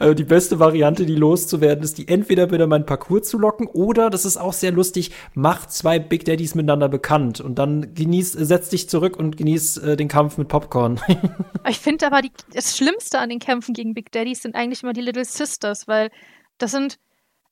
[0.00, 4.10] also die beste Variante, die loszuwerden, ist die entweder wieder meinen Parcours zu locken oder,
[4.10, 8.68] das ist auch sehr lustig, macht zwei Big Daddys miteinander bekannt und dann genieß, setz
[8.70, 11.00] dich zurück und genieß äh, den Kampf mit Popcorn.
[11.68, 14.92] ich finde aber die, das Schlimmste an den Kämpfen gegen Big Daddys sind eigentlich immer
[14.92, 16.10] die Little Sisters, weil
[16.58, 16.98] das sind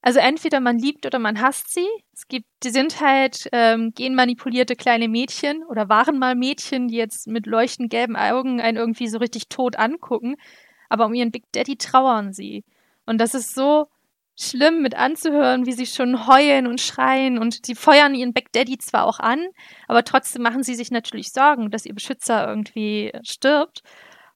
[0.03, 1.87] also entweder man liebt oder man hasst sie.
[2.15, 7.27] Es gibt, die sind halt ähm, genmanipulierte kleine Mädchen oder waren mal Mädchen, die jetzt
[7.27, 10.37] mit leuchtend gelben Augen einen irgendwie so richtig tot angucken
[10.91, 12.65] aber um ihren Big Daddy trauern sie.
[13.07, 13.87] Und das ist so
[14.41, 18.79] schlimm mit anzuhören, wie sie schon heulen und schreien und sie feuern ihren Big Daddy
[18.79, 19.47] zwar auch an,
[19.87, 23.83] aber trotzdem machen sie sich natürlich Sorgen, dass ihr Beschützer irgendwie stirbt.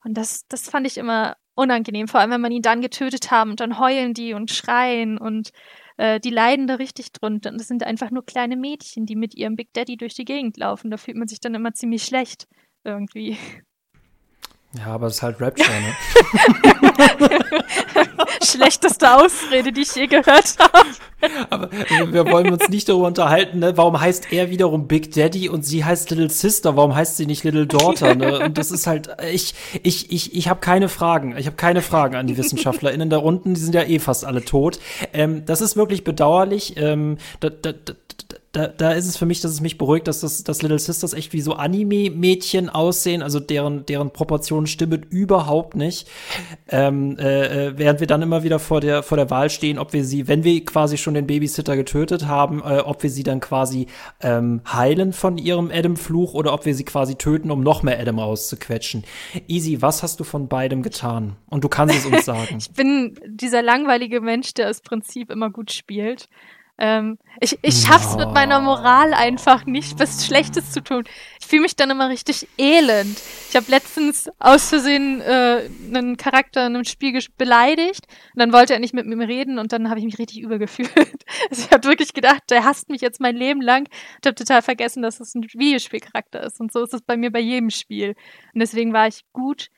[0.04, 3.50] Und das, das fand ich immer unangenehm, vor allem wenn man ihn dann getötet haben
[3.50, 5.50] und dann heulen die und schreien und
[5.96, 7.50] äh, die leiden da richtig drunter.
[7.50, 10.58] Und das sind einfach nur kleine Mädchen, die mit ihrem Big Daddy durch die Gegend
[10.58, 10.90] laufen.
[10.90, 12.46] Da fühlt man sich dann immer ziemlich schlecht
[12.84, 13.38] irgendwie.
[14.78, 15.94] Ja, aber es ist halt Rapture, ne?
[18.44, 20.88] Schlechteste Ausrede, die ich je gehört habe.
[21.48, 21.70] Aber
[22.12, 23.76] wir wollen uns nicht darüber unterhalten, ne?
[23.76, 26.76] Warum heißt er wiederum Big Daddy und sie heißt Little Sister?
[26.76, 28.14] Warum heißt sie nicht Little Daughter?
[28.14, 28.38] Ne?
[28.44, 31.36] Und das ist halt, ich, ich, ich, ich habe keine Fragen.
[31.38, 33.54] Ich habe keine Fragen an die WissenschaftlerInnen da unten.
[33.54, 34.78] Die sind ja eh fast alle tot.
[35.12, 36.74] Ähm, das ist wirklich bedauerlich.
[36.76, 37.72] Ähm, da, da,
[38.54, 41.12] da, da, ist es für mich, dass es mich beruhigt, dass das dass Little Sisters
[41.12, 46.08] echt wie so Anime-Mädchen aussehen, also deren, deren Proportionen stimmen überhaupt nicht.
[46.68, 49.92] Ähm, äh, äh, während wir dann immer wieder vor der, vor der Wahl stehen, ob
[49.92, 53.40] wir sie, wenn wir quasi schon den Babysitter getötet haben, äh, ob wir sie dann
[53.40, 53.88] quasi
[54.20, 58.20] ähm, heilen von ihrem Adam-Fluch oder ob wir sie quasi töten, um noch mehr Adam
[58.20, 59.02] rauszuquetschen.
[59.48, 61.36] Easy, was hast du von beidem getan?
[61.50, 62.58] Und du kannst es uns sagen.
[62.58, 66.28] ich bin dieser langweilige Mensch, der das Prinzip immer gut spielt.
[66.76, 71.04] Ähm, ich, ich schaff's mit meiner Moral einfach nicht, was Schlechtes zu tun.
[71.40, 73.20] Ich fühle mich dann immer richtig elend.
[73.48, 78.74] Ich habe letztens aus Versehen äh, einen Charakter in einem Spiel beleidigt und dann wollte
[78.74, 80.90] er nicht mit mir reden und dann habe ich mich richtig übergefühlt.
[81.50, 84.62] Also ich habe wirklich gedacht, der hasst mich jetzt mein Leben lang und habe total
[84.62, 86.60] vergessen, dass es ein Videospielcharakter ist.
[86.60, 88.14] Und so ist es bei mir bei jedem Spiel.
[88.54, 89.68] Und deswegen war ich gut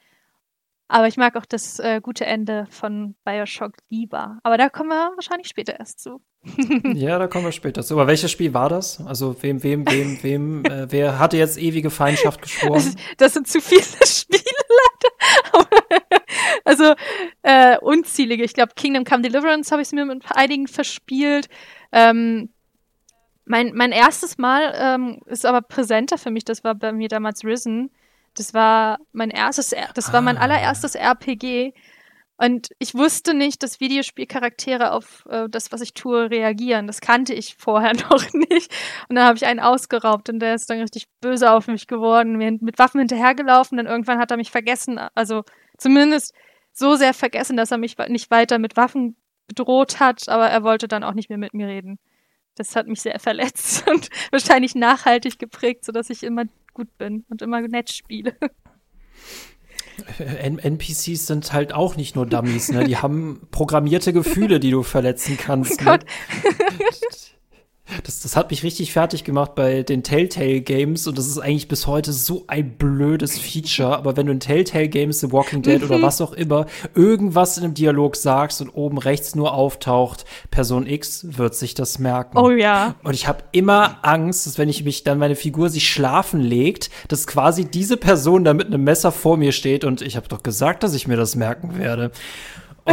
[0.88, 4.38] aber ich mag auch das äh, gute Ende von Bioshock lieber.
[4.42, 6.20] Aber da kommen wir wahrscheinlich später erst zu.
[6.94, 7.94] ja, da kommen wir später zu.
[7.94, 9.05] Aber welches Spiel war das?
[9.05, 12.94] Also wem, wem, wem, wem, äh, wer hatte jetzt ewige Feindschaft geschworen?
[13.16, 14.42] Das sind zu viele Spiele,
[15.53, 16.16] leider.
[16.64, 16.94] also
[17.42, 18.44] äh, unzählige.
[18.44, 21.49] Ich glaube, Kingdom Come Deliverance habe ich mir mit einigen verspielt.
[21.90, 22.51] Ähm,
[23.44, 26.44] Mein, mein erstes Mal ähm, ist aber präsenter für mich.
[26.44, 27.90] Das war bei mir damals Risen.
[28.37, 30.42] Das war mein erstes, das war mein ah.
[30.42, 31.72] allererstes RPG.
[32.38, 36.87] Und ich wusste nicht, dass Videospielcharaktere auf äh, das, was ich tue, reagieren.
[36.87, 38.70] Das kannte ich vorher noch nicht.
[39.09, 42.37] Und dann habe ich einen ausgeraubt und der ist dann richtig böse auf mich geworden,
[42.37, 43.79] mir mit Waffen hinterhergelaufen.
[43.79, 45.44] Und irgendwann hat er mich vergessen, also
[45.79, 46.35] zumindest
[46.72, 50.88] so sehr vergessen, dass er mich nicht weiter mit Waffen bedroht hat, aber er wollte
[50.88, 51.99] dann auch nicht mehr mit mir reden.
[52.55, 56.44] Das hat mich sehr verletzt und wahrscheinlich nachhaltig geprägt, sodass ich immer
[56.77, 58.37] gut bin und immer nett spiele.
[60.19, 62.85] N NPCs sind halt auch nicht nur Dummies, ne?
[62.85, 65.81] Die haben programmierte Gefühle, die du verletzen kannst.
[65.81, 65.99] Oh ne?
[68.05, 71.68] Das, das hat mich richtig fertig gemacht bei den Telltale Games und das ist eigentlich
[71.68, 73.96] bis heute so ein blödes Feature.
[73.96, 75.87] Aber wenn du in Telltale Games, The Walking Dead mhm.
[75.87, 80.87] oder was auch immer, irgendwas in einem Dialog sagst und oben rechts nur auftaucht, Person
[80.87, 82.38] X wird sich das merken.
[82.38, 82.96] Oh ja.
[83.05, 86.90] Und ich habe immer Angst, dass wenn ich mich dann meine Figur sich schlafen legt,
[87.09, 90.42] dass quasi diese Person da mit einem Messer vor mir steht und ich habe doch
[90.42, 92.11] gesagt, dass ich mir das merken werde.
[92.88, 92.92] Oh,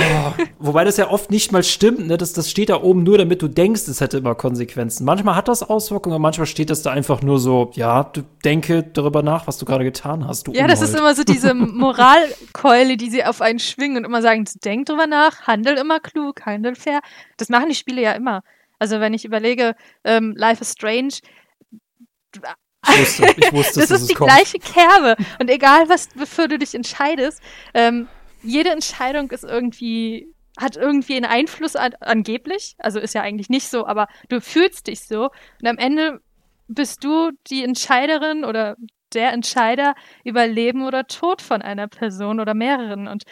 [0.57, 2.17] wobei das ja oft nicht mal stimmt, ne?
[2.17, 5.05] Das, das steht da oben nur, damit du denkst, es hätte immer Konsequenzen.
[5.05, 9.21] Manchmal hat das Auswirkungen, manchmal steht das da einfach nur so, ja, du denke darüber
[9.21, 10.47] nach, was du gerade getan hast.
[10.47, 14.45] ja, das ist immer so diese Moralkeule, die sie auf einen schwingen und immer sagen,
[14.65, 16.99] denk drüber nach, handel immer klug, handel fair.
[17.37, 18.41] Das machen die Spiele ja immer.
[18.79, 21.13] Also wenn ich überlege, ähm, Life is Strange,
[22.35, 24.31] ich wusste, ich wusste, das ist die kommt.
[24.31, 25.15] gleiche Kerbe.
[25.39, 27.41] Und egal, was wofür du dich entscheidest,
[27.73, 28.07] ähm,
[28.43, 30.27] jede Entscheidung ist irgendwie,
[30.57, 32.75] hat irgendwie einen Einfluss an, angeblich.
[32.77, 35.29] Also ist ja eigentlich nicht so, aber du fühlst dich so.
[35.61, 36.21] Und am Ende
[36.67, 38.75] bist du die Entscheiderin oder
[39.13, 43.07] der Entscheider über Leben oder Tod von einer Person oder mehreren.
[43.07, 43.23] Und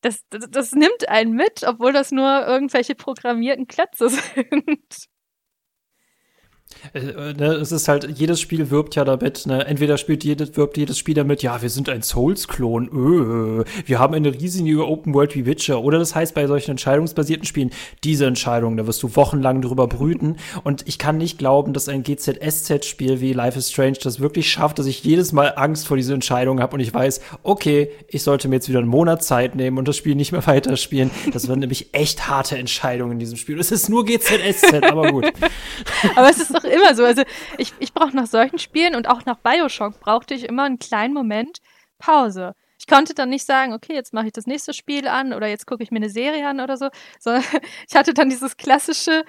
[0.00, 5.08] das, das, das nimmt einen mit, obwohl das nur irgendwelche programmierten Klötze sind.
[6.92, 9.64] Äh, ne, es ist halt, jedes Spiel wirbt ja damit, ne?
[9.66, 14.14] Entweder spielt jedes, wirbt jedes Spiel damit, ja, wir sind ein Souls-Klon, öh, wir haben
[14.14, 15.82] eine riesige Open World wie Witcher.
[15.82, 17.70] Oder das heißt bei solchen entscheidungsbasierten Spielen,
[18.02, 20.36] diese Entscheidung, da wirst du wochenlang drüber brüten.
[20.62, 24.78] Und ich kann nicht glauben, dass ein GZSZ-Spiel wie Life is Strange das wirklich schafft,
[24.78, 28.48] dass ich jedes Mal Angst vor dieser Entscheidung habe und ich weiß, okay, ich sollte
[28.48, 31.10] mir jetzt wieder einen Monat Zeit nehmen und das Spiel nicht mehr weiterspielen.
[31.32, 33.58] Das waren nämlich echt harte Entscheidungen in diesem Spiel.
[33.58, 35.24] Es ist nur GZSZ, aber gut.
[36.16, 37.04] aber es ist doch immer so.
[37.04, 37.22] Also
[37.58, 41.14] ich, ich brauche nach solchen Spielen und auch nach Bioshock brauchte ich immer einen kleinen
[41.14, 41.58] Moment
[41.98, 42.54] Pause.
[42.78, 45.66] Ich konnte dann nicht sagen, okay, jetzt mache ich das nächste Spiel an oder jetzt
[45.66, 47.44] gucke ich mir eine Serie an oder so, sondern
[47.88, 49.24] ich hatte dann dieses klassische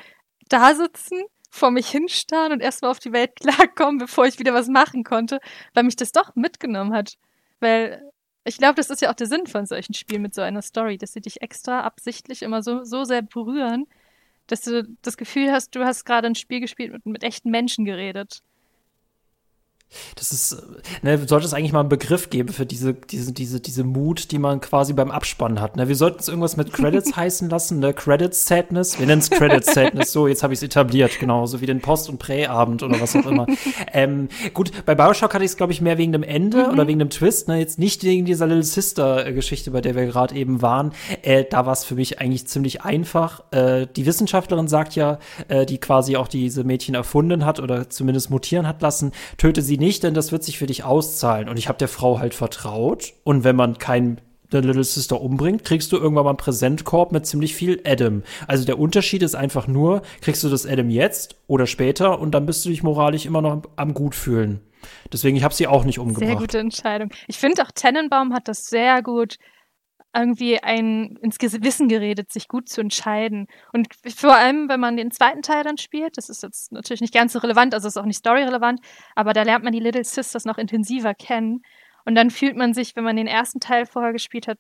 [0.50, 1.24] Dasitzen,
[1.56, 5.40] vor mich hinstarren und erstmal auf die Welt klarkommen, bevor ich wieder was machen konnte,
[5.74, 7.18] weil mich das doch mitgenommen hat.
[7.60, 8.12] Weil
[8.44, 10.98] ich glaube, das ist ja auch der Sinn von solchen Spielen mit so einer Story,
[10.98, 13.88] dass sie dich extra absichtlich immer so, so sehr berühren,
[14.48, 17.86] dass du das Gefühl hast, du hast gerade ein Spiel gespielt und mit echten Menschen
[17.86, 18.40] geredet.
[20.16, 20.58] Das ist,
[21.04, 24.40] ne, sollte es eigentlich mal einen Begriff geben für diese, diese, diese, diese Mut, die
[24.40, 25.78] man quasi beim Abspannen hat.
[25.78, 25.88] Ne?
[25.88, 27.94] Wir sollten es irgendwas mit Credits heißen lassen, ne?
[27.94, 29.00] Credits Sadness.
[29.00, 30.12] Wir nennen es Credits Sadness.
[30.12, 33.16] So, jetzt habe ich es etabliert, genau, so wie den Post- und Präabend oder was
[33.16, 33.46] auch immer.
[33.94, 36.74] ähm, gut, bei Bioshock hatte ich es, glaube ich, mehr wegen dem Ende mhm.
[36.74, 37.60] oder wegen dem Twist, ne?
[37.60, 40.92] Jetzt nicht wegen dieser Little Sister-Geschichte, bei der wir gerade eben waren.
[41.22, 43.44] Äh, da war es für mich eigentlich ziemlich einfach.
[43.52, 48.30] Äh, die Wissenschaftlerin sagt ja, äh, die quasi auch diese Mädchen erfunden hat oder zumindest
[48.30, 51.48] mutieren hat lassen, töte sie nicht nicht, denn das wird sich für dich auszahlen.
[51.48, 53.14] Und ich habe der Frau halt vertraut.
[53.24, 54.20] Und wenn man keinen
[54.52, 58.24] der Little Sister umbringt, kriegst du irgendwann mal einen Präsentkorb mit ziemlich viel Adam.
[58.48, 62.46] Also der Unterschied ist einfach nur, kriegst du das Adam jetzt oder später und dann
[62.46, 64.62] bist du dich moralisch immer noch am gut fühlen.
[65.12, 66.28] Deswegen, ich habe sie auch nicht umgebracht.
[66.28, 67.10] Sehr gute Entscheidung.
[67.28, 69.38] Ich finde auch Tennenbaum hat das sehr gut
[70.16, 73.48] irgendwie ein ins Gewissen geredet, sich gut zu entscheiden.
[73.74, 77.14] Und vor allem, wenn man den zweiten Teil dann spielt, das ist jetzt natürlich nicht
[77.14, 78.80] ganz so relevant, also ist auch nicht storyrelevant,
[79.16, 81.62] aber da lernt man die Little Sisters noch intensiver kennen.
[82.06, 84.58] Und dann fühlt man sich, wenn man den ersten Teil vorher gespielt hat,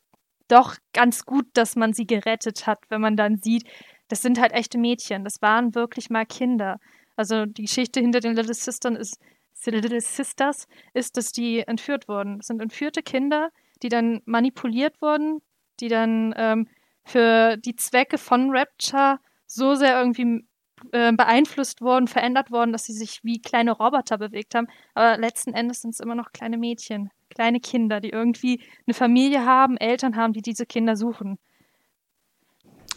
[0.48, 3.64] doch ganz gut, dass man sie gerettet hat, wenn man dann sieht,
[4.10, 6.78] das sind halt echte Mädchen, das waren wirklich mal Kinder.
[7.16, 9.20] Also die Geschichte hinter den Little Sisters ist,
[9.66, 12.38] Little Sisters ist, dass die entführt wurden.
[12.38, 13.50] Das sind entführte Kinder,
[13.84, 15.42] die dann manipuliert wurden,
[15.80, 16.68] die dann ähm,
[17.04, 20.46] für die Zwecke von Rapture so sehr irgendwie
[20.92, 24.68] äh, beeinflusst wurden, verändert worden, dass sie sich wie kleine Roboter bewegt haben.
[24.94, 29.46] Aber letzten Endes sind es immer noch kleine Mädchen, kleine Kinder, die irgendwie eine Familie
[29.46, 31.38] haben, Eltern haben, die diese Kinder suchen.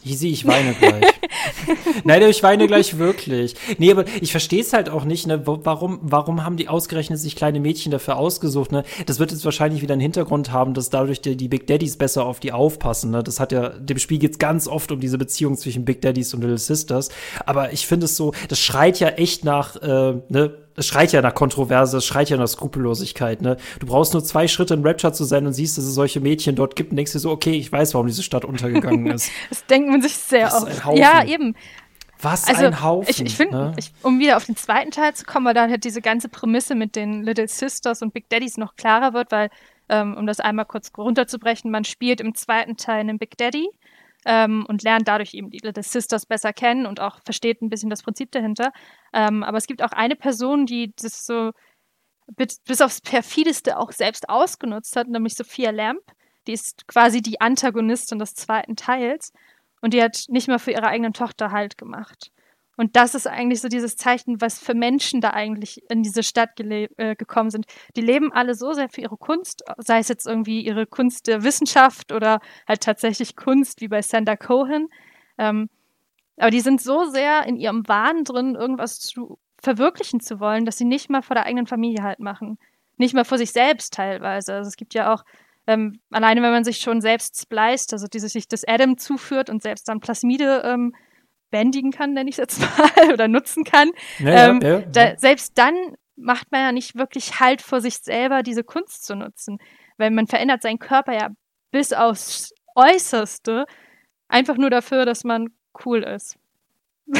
[0.04, 1.04] Easy, ich weine gleich.
[2.04, 3.54] Nein, ich weine gleich wirklich.
[3.78, 5.46] Nee, aber ich verstehe es halt auch nicht, ne?
[5.46, 8.84] Warum, warum haben die ausgerechnet sich kleine Mädchen dafür ausgesucht, ne?
[9.06, 12.24] Das wird jetzt wahrscheinlich wieder einen Hintergrund haben, dass dadurch die, die Big Daddies besser
[12.24, 13.22] auf die aufpassen, ne?
[13.22, 16.40] Das hat ja, dem Spiel geht's ganz oft um diese Beziehung zwischen Big Daddies und
[16.40, 17.08] Little Sisters.
[17.46, 20.54] Aber ich finde es so, das schreit ja echt nach, äh, ne?
[20.78, 23.56] Es schreit ja nach Kontroverse, es schreit ja nach Skrupellosigkeit, ne?
[23.80, 26.56] Du brauchst nur zwei Schritte in Rapture zu sein und siehst, dass es solche Mädchen
[26.56, 29.30] dort gibt und denkst dir so, okay, ich weiß, warum diese Stadt untergegangen ist.
[29.48, 30.96] das denkt man sich sehr oft.
[30.96, 31.54] Ja, eben.
[32.20, 33.10] Was also, ein Haufen.
[33.10, 33.74] Ich, ich finde, ne?
[34.02, 36.96] um wieder auf den zweiten Teil zu kommen, weil da halt diese ganze Prämisse mit
[36.96, 39.50] den Little Sisters und Big Daddies noch klarer wird, weil,
[39.88, 43.68] ähm, um das einmal kurz runterzubrechen, man spielt im zweiten Teil einen Big Daddy
[44.28, 47.88] ähm, und lernt dadurch eben die Little Sisters besser kennen und auch versteht ein bisschen
[47.88, 48.72] das Prinzip dahinter.
[49.14, 51.52] Ähm, aber es gibt auch eine Person, die das so
[52.36, 56.02] bis, bis aufs perfideste auch selbst ausgenutzt hat, nämlich Sophia Lamp.
[56.46, 59.32] Die ist quasi die Antagonistin des zweiten Teils
[59.80, 62.30] und die hat nicht mal für ihre eigene Tochter Halt gemacht.
[62.78, 66.60] Und das ist eigentlich so dieses Zeichen, was für Menschen da eigentlich in diese Stadt
[66.60, 67.66] äh, gekommen sind.
[67.96, 71.42] Die leben alle so sehr für ihre Kunst, sei es jetzt irgendwie ihre Kunst der
[71.42, 72.38] Wissenschaft oder
[72.68, 74.86] halt tatsächlich Kunst wie bei Sandra Cohen.
[75.38, 75.68] Ähm,
[76.36, 80.78] aber die sind so sehr in ihrem Wahn drin, irgendwas zu verwirklichen zu wollen, dass
[80.78, 82.58] sie nicht mal vor der eigenen Familie halt machen.
[82.96, 84.54] Nicht mal vor sich selbst teilweise.
[84.54, 85.24] Also es gibt ja auch,
[85.66, 89.62] ähm, alleine wenn man sich schon selbst spliced, also dieses sich das Adam zuführt und
[89.62, 90.94] selbst dann Plasmide ähm,
[91.50, 93.90] bändigen kann, nenne ich es jetzt mal, oder nutzen kann.
[94.18, 95.74] Ja, ähm, ja, ja, da, selbst dann
[96.16, 99.58] macht man ja nicht wirklich Halt vor sich selber, diese Kunst zu nutzen.
[99.96, 101.28] Weil man verändert seinen Körper ja
[101.70, 103.66] bis aufs Äußerste,
[104.28, 105.48] einfach nur dafür, dass man
[105.84, 106.38] cool ist.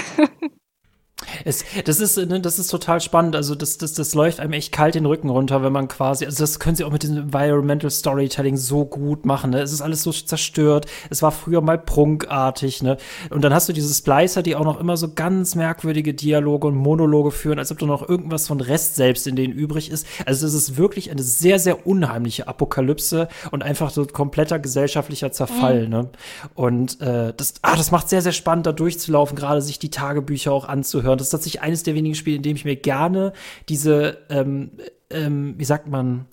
[1.45, 3.37] Es, das ist, ne, das ist total spannend.
[3.37, 6.43] Also das, das, das läuft einem echt kalt den Rücken runter, wenn man quasi, also
[6.43, 9.51] das können sie auch mit diesem Environmental Storytelling so gut machen.
[9.51, 9.61] Ne?
[9.61, 10.87] Es ist alles so zerstört.
[11.11, 12.97] Es war früher mal prunkartig, ne?
[13.31, 16.77] Und dann hast du diese Splicer, die auch noch immer so ganz merkwürdige Dialoge und
[16.77, 20.07] Monologe führen, als ob da noch irgendwas von Rest selbst in denen übrig ist.
[20.27, 25.85] Also es ist wirklich eine sehr, sehr unheimliche Apokalypse und einfach so kompletter gesellschaftlicher Zerfall,
[25.85, 25.91] mhm.
[25.91, 26.09] ne?
[26.55, 30.53] Und äh, das, ah, das macht sehr, sehr spannend, da durchzulaufen, gerade sich die Tagebücher
[30.53, 33.33] auch anzuhören das ist tatsächlich eines der wenigen Spiele, in dem ich mir gerne
[33.69, 34.71] diese, ähm,
[35.11, 36.27] ähm, wie sagt man,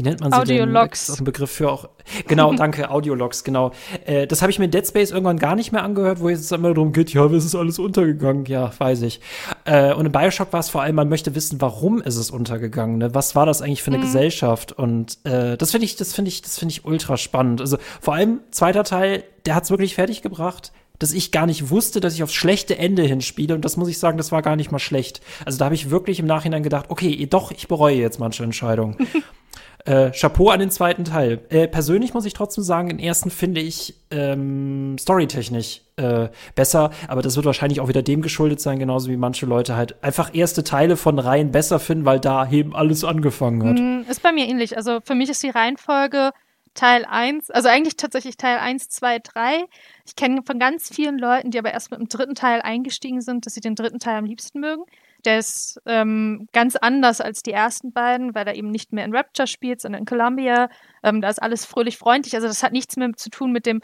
[0.00, 0.56] wie nennt man sie Audiologs.
[0.56, 0.76] denn?
[0.76, 1.20] Audiologs.
[1.20, 1.88] ein Begriff für auch.
[2.26, 3.72] Genau, danke, Audiologs, genau.
[4.06, 6.50] Äh, das habe ich mir in Dead Space irgendwann gar nicht mehr angehört, wo es
[6.52, 8.46] immer darum geht, ja, es ist alles untergegangen.
[8.46, 9.20] Ja, weiß ich.
[9.66, 12.96] Äh, und in Bioshock war es vor allem, man möchte wissen, warum ist es untergegangen?
[12.96, 13.14] Ne?
[13.14, 14.04] Was war das eigentlich für eine mhm.
[14.04, 14.72] Gesellschaft?
[14.72, 17.60] Und äh, das finde ich, das finde ich, das finde ich ultra spannend.
[17.60, 21.70] Also vor allem zweiter Teil, der hat es wirklich fertig gebracht dass ich gar nicht
[21.70, 23.54] wusste, dass ich aufs schlechte Ende hinspiele.
[23.54, 25.20] Und das muss ich sagen, das war gar nicht mal schlecht.
[25.44, 28.96] Also da habe ich wirklich im Nachhinein gedacht, okay, doch, ich bereue jetzt manche Entscheidungen.
[29.86, 31.40] äh, Chapeau an den zweiten Teil.
[31.48, 37.22] Äh, persönlich muss ich trotzdem sagen, den ersten finde ich ähm, storytechnisch äh, besser, aber
[37.22, 40.64] das wird wahrscheinlich auch wieder dem geschuldet sein, genauso wie manche Leute halt einfach erste
[40.64, 43.78] Teile von Reihen besser finden, weil da eben alles angefangen hat.
[43.78, 44.76] Mm, ist bei mir ähnlich.
[44.76, 46.32] Also für mich ist die Reihenfolge
[46.74, 49.64] Teil 1, also eigentlich tatsächlich Teil 1, 2, 3.
[50.06, 53.44] Ich kenne von ganz vielen Leuten, die aber erst mit dem dritten Teil eingestiegen sind,
[53.44, 54.84] dass sie den dritten Teil am liebsten mögen.
[55.24, 59.14] Der ist ähm, ganz anders als die ersten beiden, weil er eben nicht mehr in
[59.14, 60.70] Rapture spielt, sondern in Columbia.
[61.02, 62.34] Ähm, da ist alles fröhlich freundlich.
[62.34, 63.82] Also das hat nichts mehr zu tun mit dem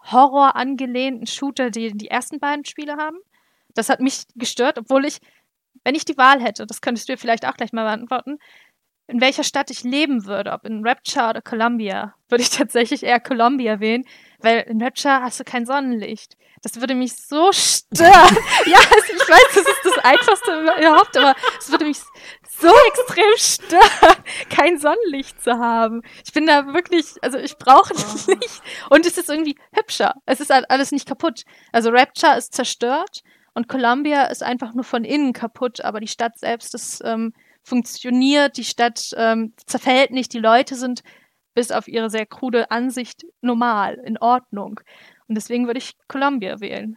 [0.00, 3.18] Horror angelehnten Shooter, den die ersten beiden Spiele haben.
[3.74, 5.18] Das hat mich gestört, obwohl ich,
[5.84, 8.38] wenn ich die Wahl hätte, das könntest du dir vielleicht auch gleich mal beantworten,
[9.12, 13.20] in welcher Stadt ich leben würde, ob in Rapture oder Columbia, würde ich tatsächlich eher
[13.20, 14.04] Columbia wählen,
[14.40, 16.36] weil in Rapture hast du kein Sonnenlicht.
[16.62, 18.36] Das würde mich so stören.
[18.66, 21.98] ja, also ich weiß, das ist das Einfachste überhaupt, aber es würde mich
[22.58, 26.02] so extrem stören, kein Sonnenlicht zu haben.
[26.24, 28.62] Ich bin da wirklich, also ich brauche das nicht.
[28.90, 30.14] Und es ist irgendwie hübscher.
[30.24, 31.42] Es ist halt alles nicht kaputt.
[31.72, 33.22] Also Rapture ist zerstört
[33.54, 38.56] und Columbia ist einfach nur von innen kaputt, aber die Stadt selbst ist ähm, funktioniert,
[38.56, 41.02] die Stadt ähm, zerfällt nicht, die Leute sind
[41.54, 44.80] bis auf ihre sehr krude Ansicht normal, in Ordnung.
[45.28, 46.96] Und deswegen würde ich Columbia wählen.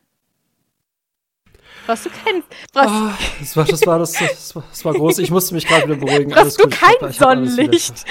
[1.88, 2.48] Was du kennst.
[2.74, 5.20] Was oh, das, war, das, war, das, das, war, das war groß.
[5.20, 6.34] Ich musste mich gerade wieder beruhigen.
[6.36, 8.06] Hast du kein Sonnenlicht?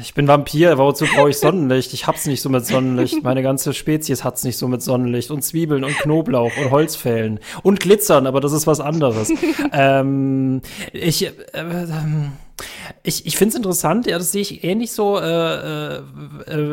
[0.00, 1.92] Ich bin Vampir, wozu brauche ich Sonnenlicht?
[1.94, 3.22] Ich hab's nicht so mit Sonnenlicht.
[3.22, 5.30] Meine ganze Spezies hat's nicht so mit Sonnenlicht.
[5.30, 7.40] Und Zwiebeln und Knoblauch und Holzfällen.
[7.62, 9.32] Und Glitzern, aber das ist was anderes.
[9.72, 10.60] ähm,
[10.92, 12.32] ich, äh, ähm,
[13.02, 15.18] Ich, ich finde es interessant, ja, das sehe ich ähnlich so.
[15.18, 16.02] Äh, äh, äh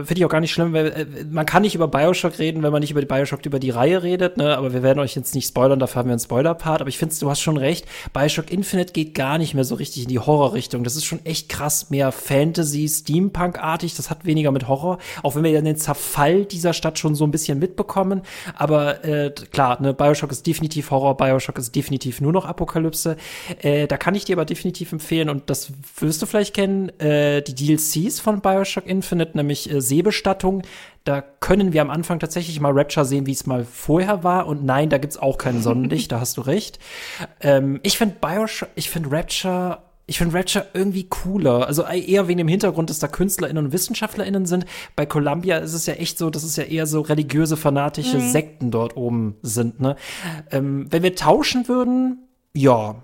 [0.03, 2.71] finde ich auch gar nicht schlimm, weil äh, man kann nicht über Bioshock reden, wenn
[2.71, 4.57] man nicht über die Bioshock über die Reihe redet, ne?
[4.57, 6.81] Aber wir werden euch jetzt nicht spoilern, dafür haben wir einen Spoiler-Part.
[6.81, 10.03] Aber ich finde, du hast schon recht, Bioshock Infinite geht gar nicht mehr so richtig
[10.03, 10.83] in die Horror-Richtung.
[10.83, 13.95] Das ist schon echt krass mehr Fantasy, Steampunk-artig.
[13.95, 17.25] Das hat weniger mit Horror, auch wenn wir ja den Zerfall dieser Stadt schon so
[17.25, 18.21] ein bisschen mitbekommen.
[18.55, 23.17] Aber äh, klar, ne, Bioshock ist definitiv Horror, Bioshock ist definitiv nur noch Apokalypse.
[23.61, 27.41] Äh, da kann ich dir aber definitiv empfehlen und das wirst du vielleicht kennen, äh,
[27.41, 30.63] die DLCs von Bioshock Infinite, nämlich äh, Seebestattung.
[31.03, 34.47] Da können wir am Anfang tatsächlich mal Rapture sehen, wie es mal vorher war.
[34.47, 36.79] Und nein, da gibt's auch kein Sonnenlicht, da hast du recht.
[37.41, 41.65] Ähm, ich finde Bioshock, ich finde Rapture ich finde Rapture irgendwie cooler.
[41.65, 44.65] Also eher wegen dem Hintergrund, dass da KünstlerInnen und WissenschaftlerInnen sind.
[44.95, 48.29] Bei Columbia ist es ja echt so, dass es ja eher so religiöse, fanatische mhm.
[48.29, 49.79] Sekten dort oben sind.
[49.79, 49.95] Ne?
[50.51, 52.95] Ähm, wenn wir tauschen würden, ja,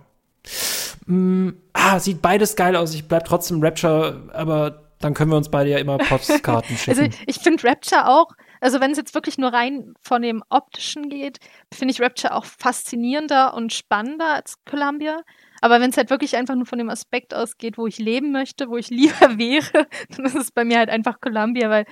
[1.09, 2.93] Mm, ah, sieht beides geil aus.
[2.93, 6.99] Ich bleib trotzdem Rapture, aber dann können wir uns beide ja immer Postkarten schicken.
[6.99, 8.27] Also ich finde Rapture auch,
[8.61, 11.39] also wenn es jetzt wirklich nur rein von dem optischen geht,
[11.73, 15.21] finde ich Rapture auch faszinierender und spannender als Columbia.
[15.61, 18.69] Aber wenn es halt wirklich einfach nur von dem Aspekt ausgeht, wo ich leben möchte,
[18.69, 21.85] wo ich lieber wäre, dann ist es bei mir halt einfach Columbia, weil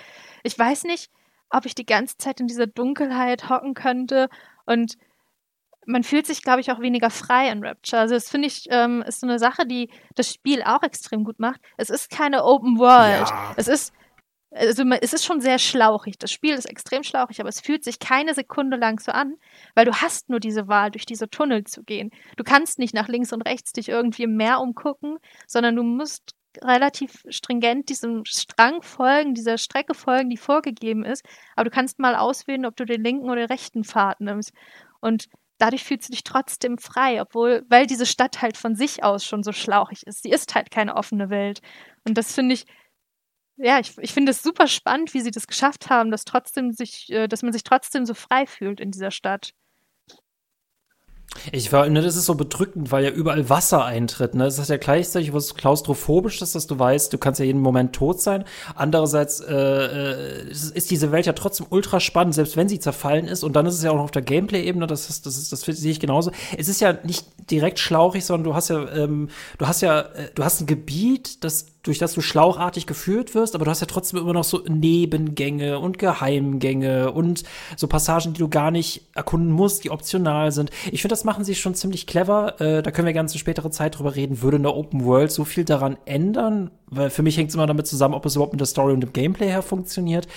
[0.43, 1.09] ich weiß nicht,
[1.49, 4.29] ob ich die ganze Zeit in dieser Dunkelheit hocken könnte
[4.67, 4.95] und
[5.87, 8.01] man fühlt sich, glaube ich, auch weniger frei in Rapture.
[8.01, 11.39] Also das finde ich, ähm, ist so eine Sache, die das Spiel auch extrem gut
[11.39, 11.61] macht.
[11.77, 13.29] Es ist keine Open World.
[13.29, 13.53] Ja.
[13.55, 13.93] Es ist
[14.51, 16.17] also es ist schon sehr schlauchig.
[16.17, 19.35] Das Spiel ist extrem schlauchig, aber es fühlt sich keine Sekunde lang so an,
[19.75, 22.11] weil du hast nur diese Wahl, durch diese Tunnel zu gehen.
[22.37, 25.17] Du kannst nicht nach links und rechts dich irgendwie im Meer umgucken,
[25.47, 26.33] sondern du musst
[26.63, 31.23] relativ stringent diesem Strang folgen, dieser Strecke folgen, die vorgegeben ist.
[31.55, 34.53] Aber du kannst mal auswählen, ob du den linken oder den rechten Pfad nimmst.
[35.01, 35.27] Und
[35.57, 39.43] dadurch fühlst du dich trotzdem frei, obwohl, weil diese Stadt halt von sich aus schon
[39.43, 40.23] so schlauchig ist.
[40.23, 41.61] Sie ist halt keine offene Welt.
[42.05, 42.65] Und das finde ich,
[43.57, 47.09] ja, ich, ich finde es super spannend, wie sie das geschafft haben, dass trotzdem sich,
[47.11, 49.51] äh, dass man sich trotzdem so frei fühlt in dieser Stadt.
[51.51, 54.33] Ich war, ne, das ist so bedrückend, weil ja überall Wasser eintritt.
[54.33, 54.45] Ne?
[54.45, 58.21] Das ist ja gleichzeitig was klaustrophobisch dass du weißt, du kannst ja jeden Moment tot
[58.21, 58.43] sein.
[58.75, 63.43] Andererseits äh, äh, ist diese Welt ja trotzdem ultra spannend, selbst wenn sie zerfallen ist.
[63.43, 65.61] Und dann ist es ja auch noch auf der Gameplay-Ebene, das ist, das ist, das
[65.61, 66.31] sehe ich genauso.
[66.57, 70.29] Es ist ja nicht direkt schlauchig, sondern du hast ja, ähm, du hast ja, äh,
[70.33, 73.87] du hast ein Gebiet, das durch das du schlauchartig geführt wirst, aber du hast ja
[73.87, 77.43] trotzdem immer noch so Nebengänge und Geheimgänge und
[77.77, 80.69] so Passagen, die du gar nicht erkunden musst, die optional sind.
[80.91, 82.61] Ich finde, das machen sie schon ziemlich clever.
[82.61, 84.43] Äh, da können wir gerne zu späterer Zeit drüber reden.
[84.43, 86.69] Würde in der Open World so viel daran ändern?
[86.89, 89.01] Weil für mich hängt es immer damit zusammen, ob es überhaupt mit der Story und
[89.01, 90.27] dem Gameplay her funktioniert.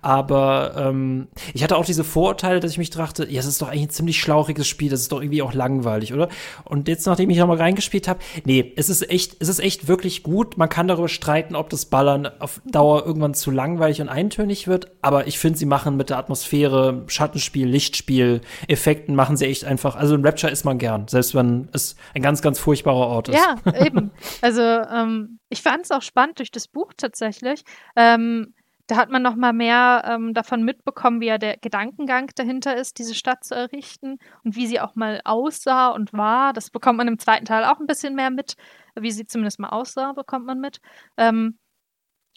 [0.00, 3.68] Aber ähm, ich hatte auch diese Vorurteile, dass ich mich dachte, ja, es ist doch
[3.68, 6.28] eigentlich ein ziemlich schlauchiges Spiel, das ist doch irgendwie auch langweilig, oder?
[6.64, 10.22] Und jetzt, nachdem ich nochmal reingespielt habe, nee, es ist echt, es ist echt wirklich
[10.22, 10.56] gut.
[10.56, 14.90] Man kann darüber streiten, ob das Ballern auf Dauer irgendwann zu langweilig und eintönig wird.
[15.02, 19.94] Aber ich finde, sie machen mit der Atmosphäre, Schattenspiel, Lichtspiel, Effekten, machen sie echt einfach.
[19.94, 23.36] Also in Rapture ist man gern, selbst wenn es ein ganz, ganz furchtbarer Ort ist.
[23.36, 24.10] Ja, eben.
[24.42, 27.62] Also ähm, ich fand es auch spannend durch das Buch tatsächlich.
[27.96, 28.54] Ähm,
[28.86, 32.98] da hat man noch mal mehr ähm, davon mitbekommen, wie ja der Gedankengang dahinter ist,
[32.98, 36.54] diese Stadt zu errichten und wie sie auch mal aussah und war.
[36.54, 38.54] Das bekommt man im zweiten Teil auch ein bisschen mehr mit,
[38.98, 40.78] wie sie zumindest mal aussah, bekommt man mit.
[41.18, 41.58] Ähm,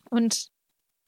[0.09, 0.47] und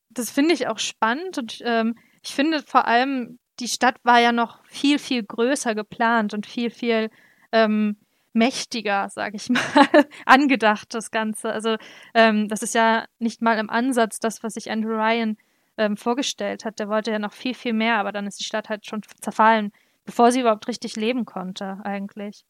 [0.09, 4.32] das finde ich auch spannend und ähm, ich finde vor allem, die Stadt war ja
[4.32, 7.10] noch viel, viel größer geplant und viel, viel
[7.51, 7.97] ähm,
[8.34, 9.62] mächtiger, sage ich mal,
[10.26, 11.51] angedacht, das Ganze.
[11.51, 11.78] Also
[12.14, 15.38] ähm, das ist ja nicht mal im Ansatz das, was sich Andrew Ryan
[15.78, 16.80] ähm, vorgestellt hat.
[16.80, 19.72] Der wollte ja noch viel, viel mehr, aber dann ist die Stadt halt schon zerfallen,
[20.06, 22.45] bevor sie überhaupt richtig leben konnte, eigentlich.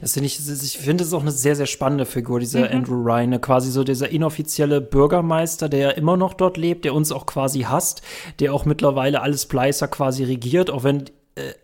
[0.00, 2.76] Das finde ich, ich finde, es auch eine sehr, sehr spannende Figur, dieser mhm.
[2.76, 3.38] Andrew Ryan, ne?
[3.38, 8.02] quasi so dieser inoffizielle Bürgermeister, der immer noch dort lebt, der uns auch quasi hasst,
[8.40, 11.04] der auch mittlerweile alles Bleißer quasi regiert, auch wenn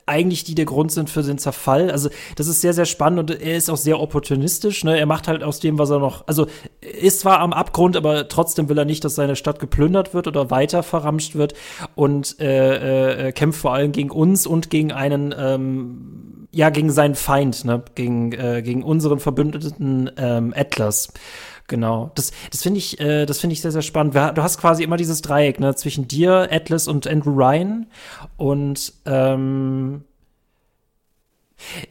[0.07, 1.91] eigentlich die der Grund sind für den Zerfall.
[1.91, 4.85] Also das ist sehr, sehr spannend und er ist auch sehr opportunistisch.
[4.85, 4.99] Ne?
[4.99, 6.47] Er macht halt aus dem, was er noch, also
[6.81, 10.51] ist zwar am Abgrund, aber trotzdem will er nicht, dass seine Stadt geplündert wird oder
[10.51, 11.55] weiter verramscht wird
[11.95, 17.17] und äh, äh, kämpft vor allem gegen uns und gegen einen ähm, ja, gegen seinen
[17.17, 17.83] Feind, ne?
[17.95, 21.13] gegen, äh, gegen unseren Verbündeten ähm, Atlas.
[21.69, 22.13] Genau.
[22.15, 24.15] Das, das finde ich, äh, das finde ich sehr, sehr spannend.
[24.15, 27.87] Du hast quasi immer dieses Dreieck, ne, zwischen dir, Atlas und Andrew Ryan.
[28.37, 30.05] Und ähm,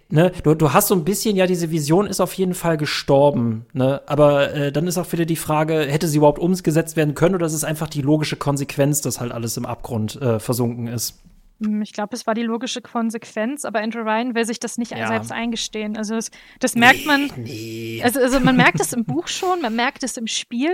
[0.09, 3.65] Ne, du, du hast so ein bisschen, ja, diese Vision ist auf jeden Fall gestorben,
[3.73, 4.01] ne?
[4.05, 7.47] Aber äh, dann ist auch wieder die Frage, hätte sie überhaupt umgesetzt werden können oder
[7.47, 11.19] ist es einfach die logische Konsequenz, dass halt alles im Abgrund äh, versunken ist?
[11.63, 14.91] Hm, ich glaube, es war die logische Konsequenz, aber Andrew Ryan will sich das nicht
[14.91, 15.07] ja.
[15.07, 15.97] selbst eingestehen.
[15.97, 17.31] Also das, das merkt nee, man.
[17.37, 18.01] Nee.
[18.03, 20.73] Also, also man merkt es im Buch schon, man merkt es im Spiel.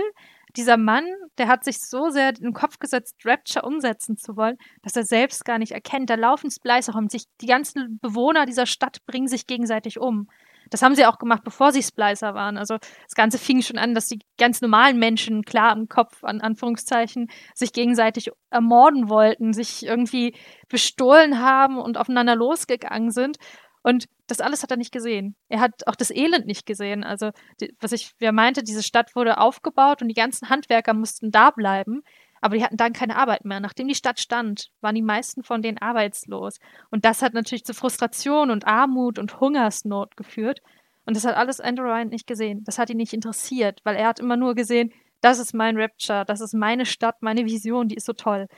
[0.56, 1.06] Dieser Mann,
[1.38, 5.04] der hat sich so sehr in den Kopf gesetzt, Rapture umsetzen zu wollen, dass er
[5.04, 6.10] selbst gar nicht erkennt.
[6.10, 10.28] Da laufen Splicer um sich, die ganzen Bewohner dieser Stadt bringen sich gegenseitig um.
[10.72, 12.56] Das haben sie auch gemacht, bevor sie Splicer waren.
[12.56, 16.40] Also das Ganze fing schon an, dass die ganz normalen Menschen, klar im Kopf, an
[16.40, 20.34] Anführungszeichen, sich gegenseitig ermorden wollten, sich irgendwie
[20.68, 23.36] bestohlen haben und aufeinander losgegangen sind.
[23.82, 25.36] Und das alles hat er nicht gesehen.
[25.48, 27.04] Er hat auch das Elend nicht gesehen.
[27.04, 31.30] Also, die, was ich wer meinte, diese Stadt wurde aufgebaut und die ganzen Handwerker mussten
[31.30, 32.02] da bleiben.
[32.42, 33.60] Aber die hatten dann keine Arbeit mehr.
[33.60, 36.58] Nachdem die Stadt stand, waren die meisten von denen arbeitslos.
[36.90, 40.60] Und das hat natürlich zu Frustration und Armut und Hungersnot geführt.
[41.06, 42.64] Und das hat alles Andrew Ryan nicht gesehen.
[42.64, 46.24] Das hat ihn nicht interessiert, weil er hat immer nur gesehen, das ist mein Rapture,
[46.24, 48.48] das ist meine Stadt, meine Vision, die ist so toll.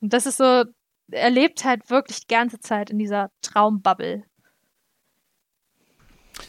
[0.00, 0.64] Und das ist so,
[1.10, 4.24] er lebt halt wirklich die ganze Zeit in dieser Traumbubble.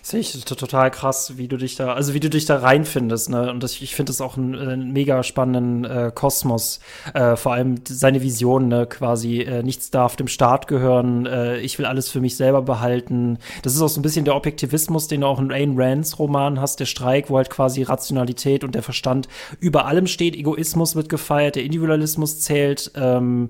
[0.01, 3.51] Sehe ich total krass, wie du dich da, also wie du dich da reinfindest, ne?
[3.51, 6.79] Und das, ich finde es auch einen, einen, mega spannenden äh, Kosmos.
[7.13, 8.87] Äh, vor allem seine Vision, ne?
[8.87, 13.37] Quasi, äh, nichts darf dem Staat gehören, äh, ich will alles für mich selber behalten.
[13.61, 16.59] Das ist auch so ein bisschen der Objektivismus, den du auch in Ayn Rands Roman
[16.59, 19.27] hast, der Streik, wo halt quasi Rationalität und der Verstand
[19.59, 20.35] über allem steht.
[20.35, 22.91] Egoismus wird gefeiert, der Individualismus zählt.
[22.95, 23.49] Ähm,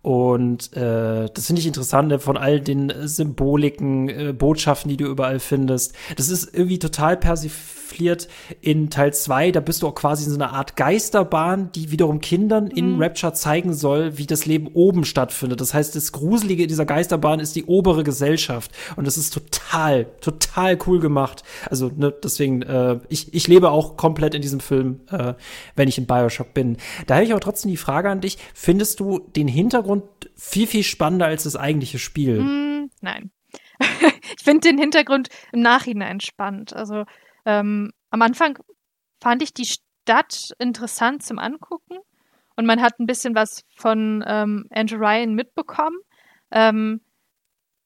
[0.00, 2.18] und äh, das finde ich interessant, ne?
[2.18, 5.94] von all den Symboliken, äh, Botschaften, die du überall findest findest.
[6.16, 8.28] Das ist irgendwie total persifliert
[8.60, 9.52] in Teil 2.
[9.52, 13.02] Da bist du auch quasi in so einer Art Geisterbahn, die wiederum Kindern in mhm.
[13.02, 15.60] Rapture zeigen soll, wie das Leben oben stattfindet.
[15.60, 18.70] Das heißt, das Gruselige in dieser Geisterbahn ist die obere Gesellschaft.
[18.96, 21.42] Und das ist total, total cool gemacht.
[21.70, 25.34] Also, ne, deswegen, äh, ich, ich lebe auch komplett in diesem Film, äh,
[25.76, 26.76] wenn ich in Bioshock bin.
[27.06, 28.38] Da habe ich aber trotzdem die Frage an dich.
[28.54, 30.04] Findest du den Hintergrund
[30.34, 32.40] viel, viel spannender als das eigentliche Spiel?
[32.40, 33.30] Mm, nein.
[34.42, 36.74] ich finde den Hintergrund im Nachhinein spannend.
[36.74, 37.04] Also
[37.44, 38.58] ähm, am Anfang
[39.20, 41.98] fand ich die Stadt interessant zum Angucken
[42.56, 45.96] und man hat ein bisschen was von ähm, Andrew Ryan mitbekommen.
[46.50, 47.02] Ähm,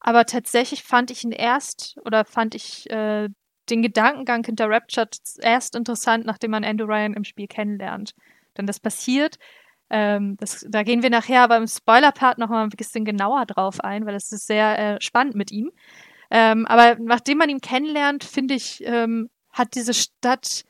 [0.01, 3.29] aber tatsächlich fand ich ihn erst oder fand ich äh,
[3.69, 5.09] den Gedankengang hinter Rapture
[5.43, 8.15] erst interessant, nachdem man Andrew Ryan im Spiel kennenlernt.
[8.57, 9.37] Denn das passiert,
[9.91, 13.81] ähm, das, da gehen wir nachher aber im Spoiler-Part noch mal ein bisschen genauer drauf
[13.81, 15.71] ein, weil das ist sehr äh, spannend mit ihm.
[16.31, 20.65] Ähm, aber nachdem man ihn kennenlernt, finde ich, ähm, hat diese Stadt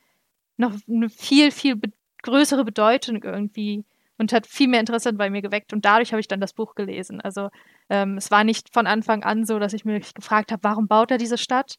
[0.56, 1.90] noch eine viel, viel be
[2.22, 3.84] größere Bedeutung irgendwie
[4.18, 5.72] und hat viel mehr Interesse bei mir geweckt.
[5.72, 7.20] Und dadurch habe ich dann das Buch gelesen.
[7.20, 7.50] Also
[7.88, 11.12] ähm, es war nicht von Anfang an so, dass ich mich gefragt habe, warum baut
[11.12, 11.76] er diese Stadt?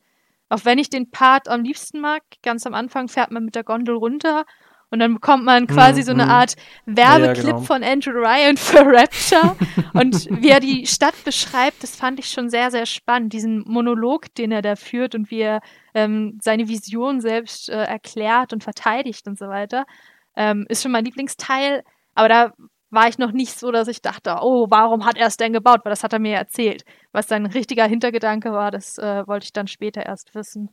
[0.47, 3.65] Auch wenn ich den Part am liebsten mag, ganz am Anfang fährt man mit der
[3.65, 4.45] Gondel runter
[4.89, 6.29] und dann bekommt man quasi mm, so eine mm.
[6.29, 7.61] Art Werbeclip ja, genau.
[7.61, 9.55] von Andrew Ryan für Rapture.
[9.93, 13.33] und wie er die Stadt beschreibt, das fand ich schon sehr, sehr spannend.
[13.33, 15.59] Diesen Monolog, den er da führt und wie er
[15.93, 19.85] ähm, seine Vision selbst äh, erklärt und verteidigt und so weiter,
[20.35, 21.83] ähm, ist schon mein Lieblingsteil.
[22.15, 22.53] Aber da
[22.89, 25.81] war ich noch nicht so, dass ich dachte, oh, warum hat er es denn gebaut?
[25.83, 26.83] Weil das hat er mir erzählt.
[27.11, 30.69] Was sein richtiger Hintergedanke war, das äh, wollte ich dann später erst wissen.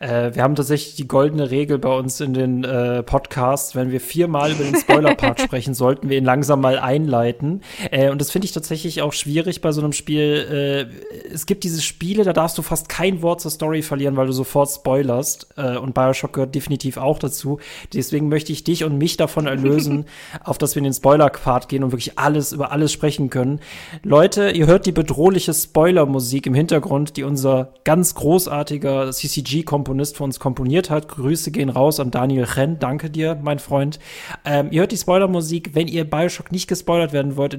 [0.00, 4.00] Äh, wir haben tatsächlich die goldene Regel bei uns in den äh, Podcasts, wenn wir
[4.00, 7.62] viermal über den Spoiler-Part sprechen, sollten wir ihn langsam mal einleiten.
[7.90, 10.88] Äh, und das finde ich tatsächlich auch schwierig bei so einem Spiel.
[10.92, 14.26] Äh, es gibt diese Spiele, da darfst du fast kein Wort zur Story verlieren, weil
[14.26, 15.48] du sofort spoilerst.
[15.56, 17.58] Äh, und Bioshock gehört definitiv auch dazu.
[17.92, 20.06] Deswegen möchte ich dich und mich davon erlösen,
[20.44, 23.60] auf dass wir in den Spoiler-Part gehen und wirklich alles über alles sprechen können.
[24.02, 30.24] Leute, ihr hört die bedrohliche Spoiler-Musik im Hintergrund, die unser ganz großartiger CCG-Komponent Komponist für
[30.24, 31.08] uns komponiert hat.
[31.08, 32.78] Grüße gehen raus an Daniel Ren.
[32.78, 33.98] Danke dir, mein Freund.
[34.46, 35.74] Ähm, ihr hört die Spoilermusik.
[35.74, 37.54] Wenn ihr Bioshock nicht gespoilert werden wollt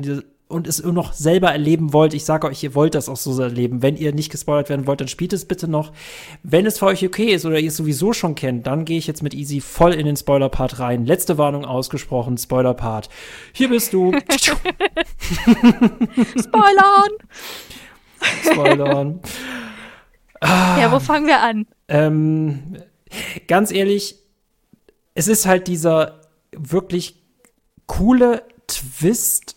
[0.47, 3.84] und es noch selber erleben wollt, ich sage euch, ihr wollt das auch so erleben.
[3.84, 5.91] Wenn ihr nicht gespoilert werden wollt, dann spielt es bitte noch.
[6.41, 9.05] Wenn es für euch okay ist oder ihr es sowieso schon kennt, dann gehe ich
[9.05, 11.05] jetzt mit Easy voll in den Spoiler-Part rein.
[11.05, 13.07] Letzte Warnung ausgesprochen, Spoiler-Part.
[13.53, 14.11] Hier bist du.
[16.39, 17.11] Spoilern!
[18.41, 19.19] Spoilern.
[20.41, 21.65] Ah, ja, wo fangen wir an?
[21.88, 22.77] Ähm,
[23.47, 24.15] ganz ehrlich,
[25.13, 26.21] es ist halt dieser
[26.51, 27.21] wirklich
[27.88, 29.55] coole Twist,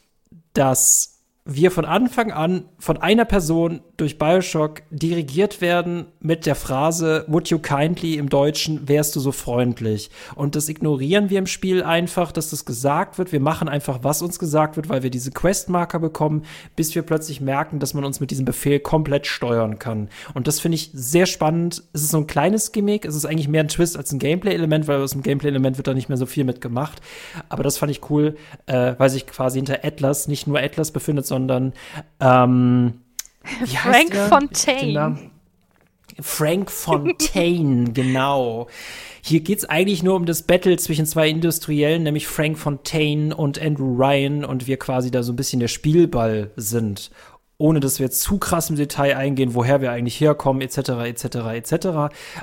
[0.53, 7.25] dass wir von Anfang an von einer Person durch Bioshock dirigiert werden mit der Phrase
[7.27, 10.11] Would you kindly im Deutschen, wärst du so freundlich?
[10.35, 13.33] Und das ignorieren wir im Spiel einfach, dass das gesagt wird.
[13.33, 16.45] Wir machen einfach, was uns gesagt wird, weil wir diese Questmarker bekommen,
[16.77, 20.09] bis wir plötzlich merken, dass man uns mit diesem Befehl komplett steuern kann.
[20.35, 21.83] Und das finde ich sehr spannend.
[21.93, 23.05] Es ist so ein kleines Gimmick.
[23.05, 25.95] Es ist eigentlich mehr ein Twist als ein Gameplay-Element, weil aus dem Gameplay-Element wird da
[25.95, 27.01] nicht mehr so viel mitgemacht.
[27.49, 31.27] Aber das fand ich cool, äh, weil sich quasi hinter Atlas nicht nur Atlas befindet,
[31.27, 31.73] sondern sondern
[32.69, 35.19] ähm, Frank Fontaine.
[36.21, 38.69] Frank Fontaine, genau.
[39.23, 43.61] Hier geht es eigentlich nur um das Battle zwischen zwei Industriellen, nämlich Frank Fontaine und
[43.61, 47.11] Andrew Ryan, und wir quasi da so ein bisschen der Spielball sind
[47.59, 51.25] ohne dass wir jetzt zu krass im Detail eingehen, woher wir eigentlich herkommen, etc., etc.,
[51.55, 51.87] etc.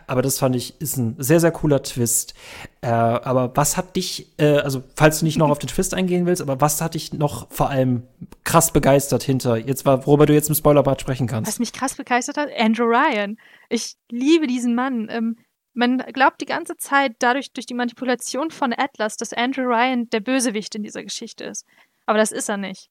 [0.08, 2.36] Aber das fand ich, ist ein sehr, sehr cooler Twist.
[2.82, 6.26] Äh, aber was hat dich, äh, also falls du nicht noch auf den Twist eingehen
[6.26, 8.04] willst, aber was hat dich noch vor allem
[8.44, 11.48] krass begeistert hinter, jetzt war, worüber du jetzt im Spoilerbad sprechen kannst?
[11.48, 13.38] Was mich krass begeistert hat, Andrew Ryan.
[13.70, 15.08] Ich liebe diesen Mann.
[15.10, 15.38] Ähm,
[15.74, 20.20] man glaubt die ganze Zeit dadurch, durch die Manipulation von Atlas, dass Andrew Ryan der
[20.20, 21.66] Bösewicht in dieser Geschichte ist.
[22.06, 22.90] Aber das ist er nicht.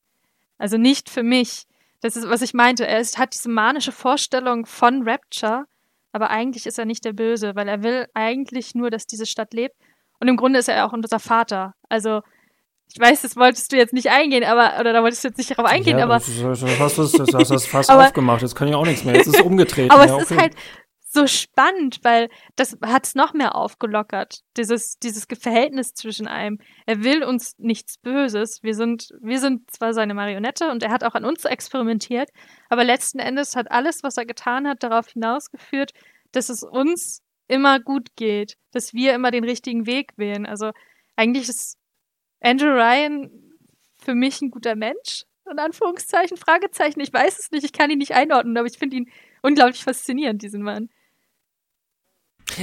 [0.57, 1.67] Also nicht für mich.
[2.05, 2.87] Das ist, was ich meinte.
[2.87, 5.65] Er ist, hat diese manische Vorstellung von Rapture,
[6.13, 9.55] aber eigentlich ist er nicht der Böse, weil er will eigentlich nur, dass diese Stadt
[9.55, 9.75] lebt.
[10.21, 11.73] Und im Grunde ist er auch unser Vater.
[11.89, 12.21] Also,
[12.93, 15.51] ich weiß, das wolltest du jetzt nicht eingehen, aber, oder da wolltest du jetzt nicht
[15.51, 16.17] darauf eingehen, ja, aber.
[16.17, 16.27] Das,
[17.11, 19.15] das, das, fast aufgemacht, jetzt kann ich auch nichts mehr.
[19.15, 19.91] Jetzt ist es umgedreht.
[19.91, 20.55] aber ja, es ist halt,
[21.15, 24.41] so spannend, weil das hat es noch mehr aufgelockert.
[24.57, 26.59] Dieses, dieses Verhältnis zwischen einem.
[26.87, 28.63] Er will uns nichts Böses.
[28.63, 32.31] Wir sind, wir sind zwar seine Marionette und er hat auch an uns experimentiert,
[32.69, 35.93] aber letzten Endes hat alles, was er getan hat, darauf hinausgeführt,
[36.33, 40.47] dass es uns immer gut geht, dass wir immer den richtigen Weg wählen.
[40.47, 40.73] Also
[41.15, 41.79] eigentlich ist
[42.41, 43.31] Andrew Ryan
[43.99, 45.25] für mich ein guter Mensch.
[45.51, 47.01] In Anführungszeichen, Fragezeichen.
[47.01, 49.11] Ich weiß es nicht, ich kann ihn nicht einordnen, aber ich finde ihn
[49.43, 50.89] unglaublich faszinierend, diesen Mann.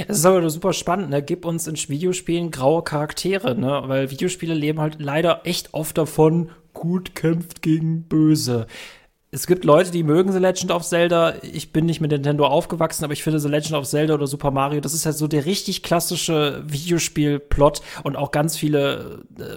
[0.08, 1.22] Es ist aber super spannend, ne?
[1.22, 3.82] Gib uns in Videospielen graue Charaktere, ne?
[3.86, 8.66] Weil Videospiele leben halt leider echt oft davon, gut kämpft gegen böse
[9.34, 11.36] es gibt Leute, die mögen The Legend of Zelda.
[11.40, 14.50] Ich bin nicht mit Nintendo aufgewachsen, aber ich finde The Legend of Zelda oder Super
[14.50, 19.56] Mario, das ist halt so der richtig klassische Videospiel-Plot und auch ganz viele äh,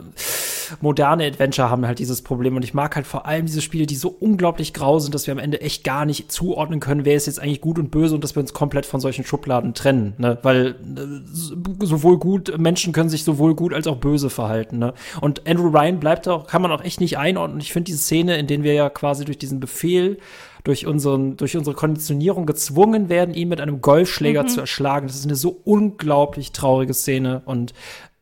[0.79, 2.55] moderne Adventure haben halt dieses Problem.
[2.55, 5.33] Und ich mag halt vor allem diese Spiele, die so unglaublich grau sind, dass wir
[5.33, 8.23] am Ende echt gar nicht zuordnen können, wer ist jetzt eigentlich gut und böse und
[8.23, 10.13] dass wir uns komplett von solchen Schubladen trennen.
[10.17, 10.37] Ne?
[10.41, 14.79] Weil äh, sowohl gut, Menschen können sich sowohl gut als auch böse verhalten.
[14.79, 14.93] Ne?
[15.19, 17.59] Und Andrew Ryan bleibt auch, kann man auch echt nicht einordnen.
[17.59, 20.17] Ich finde diese Szene, in denen wir ja quasi durch diesen Befehl
[20.63, 24.47] durch, unseren, durch unsere Konditionierung gezwungen werden, ihn mit einem Golfschläger mhm.
[24.47, 25.07] zu erschlagen.
[25.07, 27.73] Das ist eine so unglaublich traurige Szene und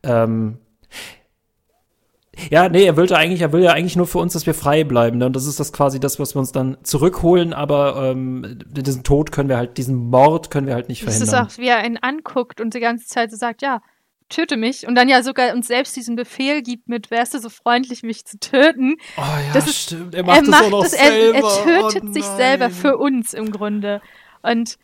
[0.02, 0.58] ähm,
[2.50, 4.54] ja, nee, er will ja eigentlich, er will ja eigentlich nur für uns, dass wir
[4.54, 5.18] frei bleiben.
[5.18, 5.26] Ne?
[5.26, 9.30] Und das ist das quasi das, was wir uns dann zurückholen, aber ähm, diesen Tod
[9.30, 11.28] können wir halt, diesen Mord können wir halt nicht verhindern.
[11.30, 13.80] Das ist auch, wie er ihn anguckt und die ganze Zeit so sagt, ja,
[14.28, 17.50] töte mich und dann ja sogar uns selbst diesen Befehl gibt mit, wärst du so
[17.50, 18.96] freundlich, mich zu töten.
[19.16, 20.14] Oh ja, das ist, stimmt.
[20.14, 24.00] Er macht, er macht das, er, er, tötet oh sich selber für uns im Grunde.
[24.42, 24.78] Und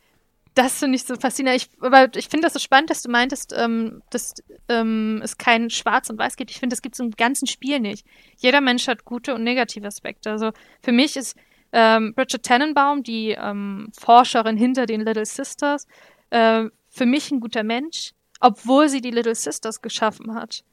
[0.54, 1.62] das finde ich so faszinierend.
[1.62, 4.34] Ich, aber ich finde das so spannend, dass du meintest, ähm, dass
[4.68, 6.50] ähm, es kein Schwarz und Weiß gibt.
[6.50, 8.06] Ich finde, das gibt es im ganzen Spiel nicht.
[8.36, 10.30] Jeder Mensch hat gute und negative Aspekte.
[10.30, 10.50] Also
[10.82, 11.36] für mich ist
[11.72, 15.86] ähm, Bridget Tannenbaum, die ähm, Forscherin hinter den Little Sisters,
[16.30, 20.64] äh, für mich ein guter Mensch obwohl sie die Little Sisters geschaffen hat,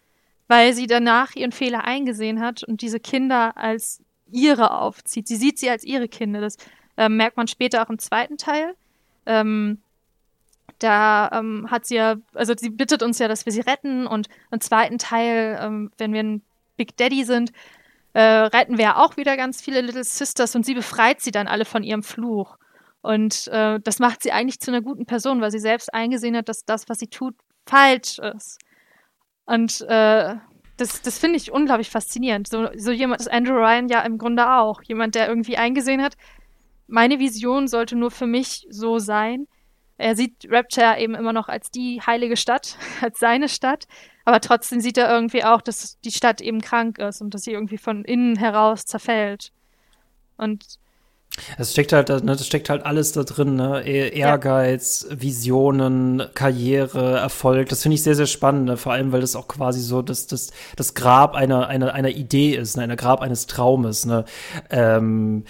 [0.47, 4.01] weil sie danach ihren Fehler eingesehen hat und diese Kinder als
[4.32, 5.28] ihre aufzieht.
[5.28, 6.41] Sie sieht sie als ihre Kinder.
[6.41, 6.57] Das
[6.95, 8.76] äh, merkt man später auch im zweiten Teil.
[9.26, 9.80] Ähm,
[10.80, 14.30] da ähm, hat sie ja, also sie bittet uns ja, dass wir sie retten und
[14.51, 16.41] im zweiten Teil, ähm, wenn wir ein
[16.76, 17.51] Big Daddy sind,
[18.13, 21.47] äh, retten wir ja auch wieder ganz viele Little Sisters und sie befreit sie dann
[21.47, 22.57] alle von ihrem Fluch.
[23.01, 26.49] Und äh, das macht sie eigentlich zu einer guten Person, weil sie selbst eingesehen hat,
[26.49, 27.36] dass das, was sie tut,
[27.68, 28.59] falsch ist.
[29.45, 30.36] Und äh,
[30.78, 32.47] das, das finde ich unglaublich faszinierend.
[32.47, 34.82] So, so jemand ist Andrew Ryan ja im Grunde auch.
[34.84, 36.15] Jemand, der irgendwie eingesehen hat,
[36.88, 39.47] meine Vision sollte nur für mich so sein.
[39.97, 43.88] Er sieht Rapture eben immer noch als die heilige Stadt, als seine Stadt.
[44.26, 47.53] Aber trotzdem sieht er irgendwie auch, dass die Stadt eben krank ist und dass sie
[47.53, 49.51] irgendwie von innen heraus zerfällt.
[50.38, 50.65] Und
[51.58, 53.84] Es steckt halt, ne, das steckt halt alles da drin, ne?
[53.86, 55.22] E-, Ehrgeiz, ja.
[55.22, 57.70] Visionen, Karriere, Erfolg.
[57.70, 58.78] Das finde ich sehr, sehr spannend, ne?
[58.78, 62.56] vor allem, weil das auch quasi so das, das, das Grab einer, einer, einer Idee
[62.56, 62.84] ist, ne?
[62.84, 64.26] einer Grab eines Traumes, ne?
[64.70, 65.44] Ähm,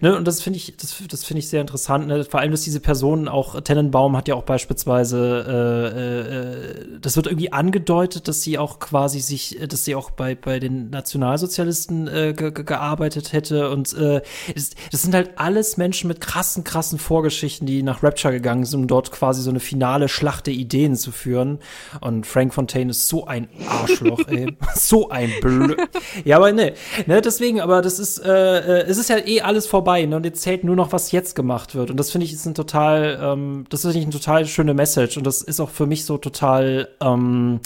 [0.00, 0.16] ne?
[0.16, 2.24] Und das finde ich, das, das finde ich sehr interessant, ne?
[2.24, 7.26] Vor allem, dass diese Person auch, Tennenbaum hat ja auch beispielsweise, äh, äh, das wird
[7.26, 12.32] irgendwie angedeutet, dass sie auch quasi sich, dass sie auch bei, bei den Nationalsozialisten äh,
[12.34, 14.22] gearbeitet hätte und äh,
[14.54, 18.80] das, das sind halt alles Menschen mit krassen, krassen Vorgeschichten, die nach Rapture gegangen sind,
[18.80, 21.58] um dort quasi so eine finale Schlacht der Ideen zu führen.
[22.00, 24.56] Und Frank Fontaine ist so ein Arschloch, ey.
[24.74, 25.76] so ein Blöd.
[26.24, 26.74] Ja, aber ne,
[27.06, 30.16] ne, deswegen, aber das ist, äh, äh, es ist ja eh alles vorbei, ne?
[30.16, 31.90] Und jetzt zählt nur noch, was jetzt gemacht wird.
[31.90, 35.16] Und das finde ich ist ein total, ähm, das finde ich eine total schöne Message.
[35.16, 37.60] Und das ist auch für mich so total, ähm,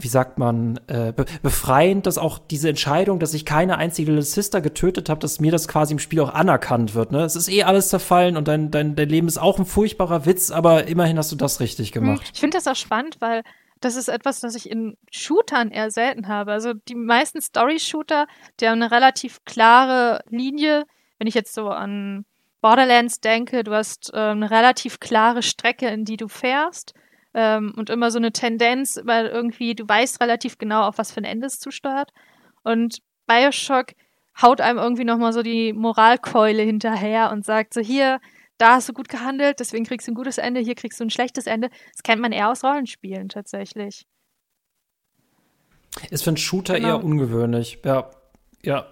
[0.00, 4.24] wie sagt man, äh, be befreiend, dass auch diese Entscheidung, dass ich keine einzige Little
[4.24, 7.10] Sister getötet habe, dass mir das quasi im Spiel auch anerkannt wird.
[7.10, 7.22] Ne?
[7.24, 10.52] Es ist eh alles zerfallen und dein, dein, dein Leben ist auch ein furchtbarer Witz,
[10.52, 12.30] aber immerhin hast du das richtig hm, gemacht.
[12.32, 13.42] Ich finde das auch spannend, weil
[13.80, 16.52] das ist etwas, das ich in Shootern eher selten habe.
[16.52, 18.26] Also die meisten Story-Shooter,
[18.60, 20.84] die haben eine relativ klare Linie.
[21.18, 22.24] Wenn ich jetzt so an
[22.60, 26.94] Borderlands denke, du hast äh, eine relativ klare Strecke, in die du fährst
[27.34, 31.20] ähm, und immer so eine Tendenz, weil irgendwie du weißt relativ genau, auf was für
[31.20, 32.12] ein Ende es zusteuert.
[32.62, 33.92] Und Bioshock
[34.40, 38.20] haut einem irgendwie nochmal so die Moralkeule hinterher und sagt so, hier,
[38.56, 41.10] da hast du gut gehandelt, deswegen kriegst du ein gutes Ende, hier kriegst du ein
[41.10, 41.70] schlechtes Ende.
[41.92, 44.06] Das kennt man eher aus Rollenspielen tatsächlich.
[46.10, 46.88] Ist für einen Shooter genau.
[46.88, 47.78] eher ungewöhnlich.
[47.84, 48.10] Ja,
[48.62, 48.86] ja,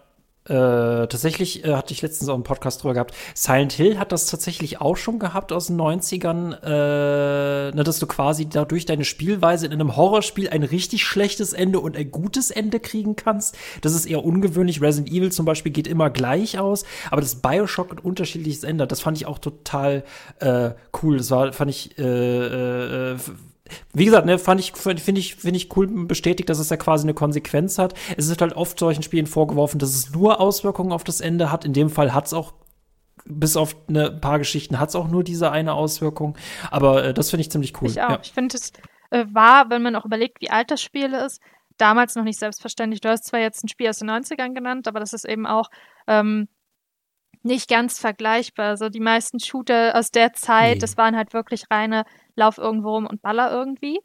[0.49, 3.15] äh, tatsächlich äh, hatte ich letztens auch einen Podcast drüber gehabt.
[3.35, 8.07] Silent Hill hat das tatsächlich auch schon gehabt aus den 90ern, äh, ne, dass du
[8.07, 12.81] quasi dadurch deine Spielweise in einem Horrorspiel ein richtig schlechtes Ende und ein gutes Ende
[12.81, 13.57] kriegen kannst.
[13.81, 14.81] Das ist eher ungewöhnlich.
[14.81, 19.01] Resident Evil zum Beispiel geht immer gleich aus, aber das Bioshock ein unterschiedliches Ende, das
[19.01, 20.05] fand ich auch total
[20.39, 20.71] äh,
[21.03, 21.19] cool.
[21.19, 23.17] Das war, fand ich äh, äh,
[23.93, 27.05] wie gesagt, ne, fand ich, finde ich, finde ich cool bestätigt, dass es ja quasi
[27.05, 27.95] eine Konsequenz hat.
[28.17, 31.65] Es ist halt oft solchen Spielen vorgeworfen, dass es nur Auswirkungen auf das Ende hat.
[31.65, 32.55] In dem Fall hat es auch
[33.29, 36.37] bis auf eine paar Geschichten hat es auch nur diese eine Auswirkung.
[36.71, 37.89] Aber äh, das finde ich ziemlich cool.
[37.89, 38.11] Ich auch.
[38.11, 38.19] Ja.
[38.23, 38.73] Ich finde, es
[39.11, 41.41] äh, war, wenn man auch überlegt, wie alt das Spiel ist,
[41.77, 43.01] damals noch nicht selbstverständlich.
[43.01, 45.71] Du hast zwar jetzt ein Spiel aus den 90ern genannt, aber das ist eben auch
[46.07, 46.49] ähm,
[47.43, 48.69] nicht ganz vergleichbar.
[48.69, 50.81] Also die meisten Shooter aus der Zeit, nee.
[50.81, 52.05] das waren halt wirklich reine
[52.37, 54.01] Lauf irgendwo rum und baller irgendwie.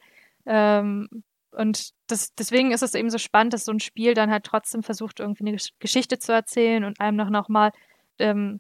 [0.46, 1.08] Ähm,
[1.52, 4.84] und das, deswegen ist es eben so spannend, dass so ein Spiel dann halt trotzdem
[4.84, 7.72] versucht, irgendwie eine Geschichte zu erzählen und einem noch, noch mal
[8.20, 8.60] ähm,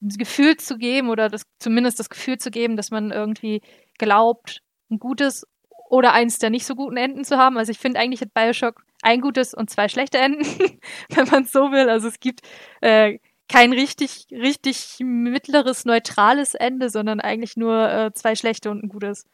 [0.00, 3.62] das Gefühl zu geben oder das, zumindest das Gefühl zu geben, dass man irgendwie
[3.98, 5.46] glaubt, ein gutes
[5.88, 7.56] oder eins der nicht so guten Enden zu haben.
[7.56, 10.44] Also ich finde eigentlich hat Bioshock ein gutes und zwei schlechte Enden,
[11.10, 11.88] wenn man so will.
[11.88, 12.40] Also es gibt
[12.80, 13.18] äh,
[13.52, 19.26] kein richtig, richtig mittleres, neutrales Ende, sondern eigentlich nur äh, zwei schlechte und ein gutes.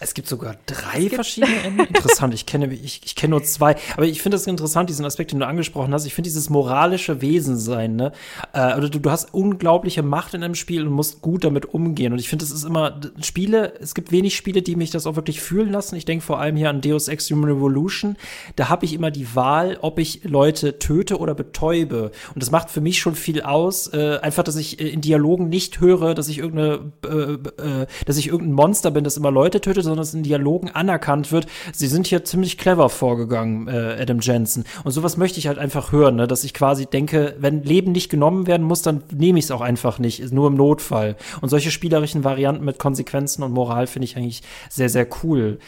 [0.00, 1.80] Es gibt sogar drei gibt verschiedene Enden.
[1.88, 3.76] Interessant, ich kenne, ich, ich kenne nur zwei.
[3.96, 6.06] Aber ich finde das interessant, diesen Aspekt, den du angesprochen hast.
[6.06, 8.12] Ich finde dieses moralische Wesensein, ne?
[8.52, 12.12] Äh, oder du, du hast unglaubliche Macht in einem Spiel und musst gut damit umgehen.
[12.12, 15.16] Und ich finde, es ist immer Spiele, es gibt wenig Spiele, die mich das auch
[15.16, 15.96] wirklich fühlen lassen.
[15.96, 18.16] Ich denke vor allem hier an Deus Ex Human Revolution.
[18.54, 22.12] Da habe ich immer die Wahl, ob ich Leute töte oder betäube.
[22.34, 23.92] Und das macht für mich schon viel aus.
[23.92, 28.16] Äh, einfach, dass ich äh, in Dialogen nicht höre, dass ich irgendeine, äh, äh, dass
[28.16, 31.46] ich irgendein Monster bin, das immer Leute tötet, sondern es in Dialogen anerkannt wird.
[31.72, 34.64] Sie sind hier ziemlich clever vorgegangen, äh, Adam Jensen.
[34.84, 36.26] Und sowas möchte ich halt einfach hören, ne?
[36.26, 39.60] dass ich quasi denke, wenn Leben nicht genommen werden muss, dann nehme ich es auch
[39.60, 41.16] einfach nicht, nur im Notfall.
[41.40, 45.58] Und solche spielerischen Varianten mit Konsequenzen und Moral finde ich eigentlich sehr, sehr cool.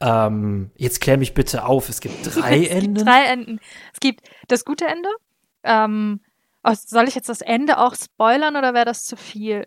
[0.00, 2.94] Ähm, jetzt klär mich bitte auf, es gibt drei es Enden.
[2.94, 3.60] Gibt drei Enden.
[3.92, 5.08] Es gibt das gute Ende.
[5.62, 6.20] Ähm,
[6.64, 9.66] oh, soll ich jetzt das Ende auch spoilern oder wäre das zu viel?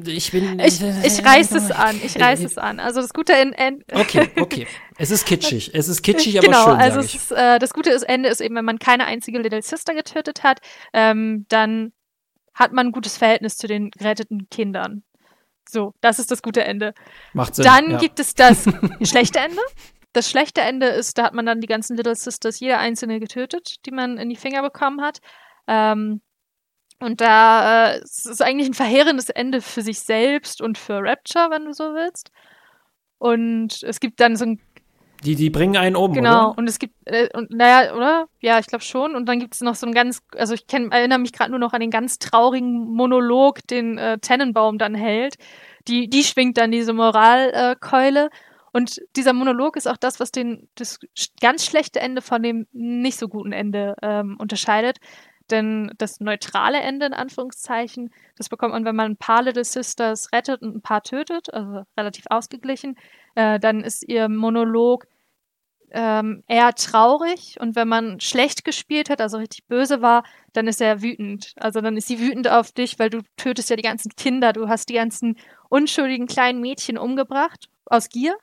[0.07, 0.59] ich bin.
[0.59, 1.99] Ich, ich reiß es an.
[2.03, 2.79] Ich reiß es an.
[2.79, 3.53] Also das Gute in.
[3.53, 4.67] in okay, okay.
[4.97, 5.71] Es ist kitschig.
[5.73, 6.75] Es ist kitschig, aber genau, schön.
[6.75, 9.63] Also es ist, äh, das Gute ist, Ende ist eben, wenn man keine einzige Little
[9.63, 10.59] Sister getötet hat,
[10.93, 11.93] ähm, dann
[12.53, 15.03] hat man ein gutes Verhältnis zu den geretteten Kindern.
[15.67, 16.93] So, das ist das gute Ende.
[17.33, 17.65] Macht Sinn.
[17.65, 17.97] Dann ja.
[17.97, 18.65] gibt es das
[19.01, 19.61] schlechte Ende.
[20.13, 23.77] Das schlechte Ende ist, da hat man dann die ganzen Little Sisters, jede einzelne getötet,
[23.85, 25.19] die man in die Finger bekommen hat.
[25.67, 26.21] Ähm,
[27.03, 31.49] und da äh, es ist eigentlich ein verheerendes Ende für sich selbst und für Rapture,
[31.49, 32.31] wenn du so willst.
[33.17, 34.61] Und es gibt dann so ein
[35.23, 36.57] die, die bringen einen um, Genau, oder?
[36.57, 38.25] und es gibt, äh, und naja, oder?
[38.41, 39.15] Ja, ich glaube schon.
[39.15, 41.59] Und dann gibt es noch so ein ganz, also ich kenn, erinnere mich gerade nur
[41.59, 45.35] noch an den ganz traurigen Monolog, den äh, Tennenbaum dann hält.
[45.87, 48.29] Die, die schwingt dann diese Moralkeule.
[48.73, 50.99] Und dieser Monolog ist auch das, was den, das
[51.39, 54.97] ganz schlechte Ende von dem nicht so guten Ende ähm, unterscheidet.
[55.51, 60.31] Denn das neutrale Ende, in Anführungszeichen, das bekommt man, wenn man ein paar Little Sisters
[60.31, 62.95] rettet und ein paar tötet, also relativ ausgeglichen.
[63.35, 65.05] Äh, dann ist ihr Monolog
[65.91, 70.23] ähm, eher traurig und wenn man schlecht gespielt hat, also richtig böse war,
[70.53, 71.53] dann ist er wütend.
[71.57, 74.67] Also dann ist sie wütend auf dich, weil du tötest ja die ganzen Kinder, du
[74.67, 75.37] hast die ganzen
[75.69, 78.35] unschuldigen kleinen Mädchen umgebracht aus Gier.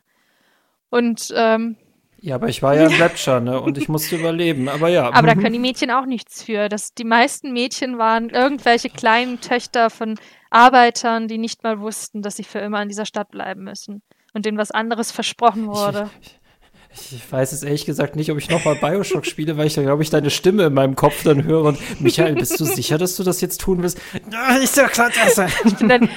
[0.91, 1.77] Und ähm,
[2.23, 3.61] ja, aber ich war ja ein Rapture, ne?
[3.61, 4.69] Und ich musste überleben.
[4.69, 5.11] Aber ja.
[5.11, 6.69] Aber da können die Mädchen auch nichts für.
[6.69, 10.19] Das, die meisten Mädchen waren irgendwelche kleinen Töchter von
[10.51, 14.03] Arbeitern, die nicht mal wussten, dass sie für immer in dieser Stadt bleiben müssen
[14.35, 16.11] und denen was anderes versprochen wurde.
[16.21, 16.40] Ich, ich
[17.31, 20.11] weiß jetzt ehrlich gesagt nicht, ob ich nochmal Bioshock spiele, weil ich da, glaube ich,
[20.11, 21.65] deine Stimme in meinem Kopf dann höre.
[21.65, 24.01] Und Michael, bist du sicher, dass du das jetzt tun willst?
[24.63, 25.11] Ich, so klar,
[25.65, 26.09] ich, bin dann,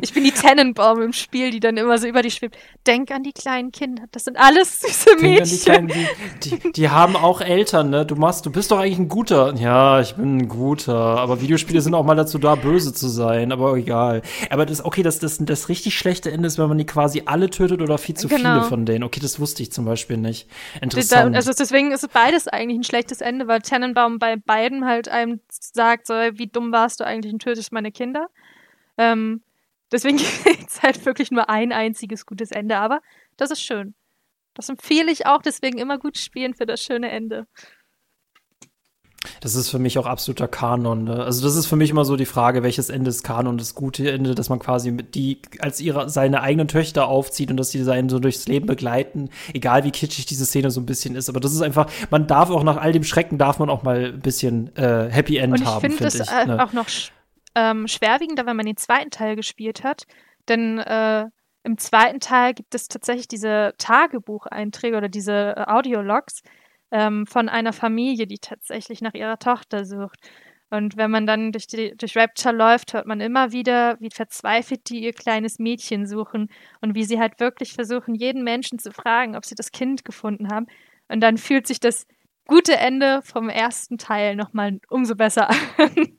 [0.00, 2.56] ich bin die Tannenbaum im Spiel, die dann immer so über dich schwebt.
[2.86, 4.04] Denk an die kleinen Kinder.
[4.12, 5.44] Das sind alles süße Mädchen.
[5.44, 5.88] Die, kleinen,
[6.42, 8.06] die, die, die, haben auch Eltern, ne?
[8.06, 9.54] Du machst, du bist doch eigentlich ein guter.
[9.56, 10.94] Ja, ich bin ein guter.
[10.94, 13.52] Aber Videospiele sind auch mal dazu da, böse zu sein.
[13.52, 14.22] Aber egal.
[14.48, 17.50] Aber das, okay, das, das, das richtig schlechte Ende ist, wenn man die quasi alle
[17.50, 18.54] tötet oder viel zu genau.
[18.54, 19.04] viele von denen.
[19.04, 20.48] Okay, das wusste ich zum Beispiel nicht.
[20.80, 21.36] Interessant.
[21.36, 26.06] also deswegen ist beides eigentlich ein schlechtes Ende, weil Tannenbaum bei beiden halt einem sagt,
[26.06, 28.28] so, wie dumm warst du eigentlich und tötest meine Kinder.
[28.96, 29.42] Ähm,
[29.92, 33.00] deswegen gibt es halt wirklich nur ein einziges gutes Ende, aber
[33.36, 33.94] das ist schön.
[34.54, 37.46] Das empfehle ich auch, deswegen immer gut spielen für das schöne Ende.
[39.40, 41.04] Das ist für mich auch absoluter Kanon.
[41.04, 41.22] Ne?
[41.22, 44.10] Also das ist für mich immer so die Frage, welches Ende ist Kanon, das gute
[44.10, 48.08] Ende, dass man quasi die als ihre seine eigenen Töchter aufzieht und dass sie seinen
[48.08, 51.28] so durchs Leben begleiten, egal wie kitschig diese Szene so ein bisschen ist.
[51.28, 54.12] Aber das ist einfach, man darf auch nach all dem Schrecken darf man auch mal
[54.14, 55.80] ein bisschen äh, Happy End und ich haben.
[55.80, 56.64] Find ich finde es ne?
[56.64, 56.86] auch noch
[57.54, 60.06] ähm, schwerwiegender, wenn man den zweiten Teil gespielt hat,
[60.48, 61.26] denn äh,
[61.62, 66.42] im zweiten Teil gibt es tatsächlich diese Tagebucheinträge oder diese äh, Audiologs,
[66.94, 70.20] ähm, von einer Familie, die tatsächlich nach ihrer Tochter sucht.
[70.70, 74.88] Und wenn man dann durch, die, durch Rapture läuft, hört man immer wieder, wie verzweifelt
[74.88, 76.48] die ihr kleines Mädchen suchen
[76.80, 80.48] und wie sie halt wirklich versuchen, jeden Menschen zu fragen, ob sie das Kind gefunden
[80.52, 80.66] haben.
[81.08, 82.06] Und dann fühlt sich das
[82.46, 85.56] gute Ende vom ersten Teil nochmal umso besser an.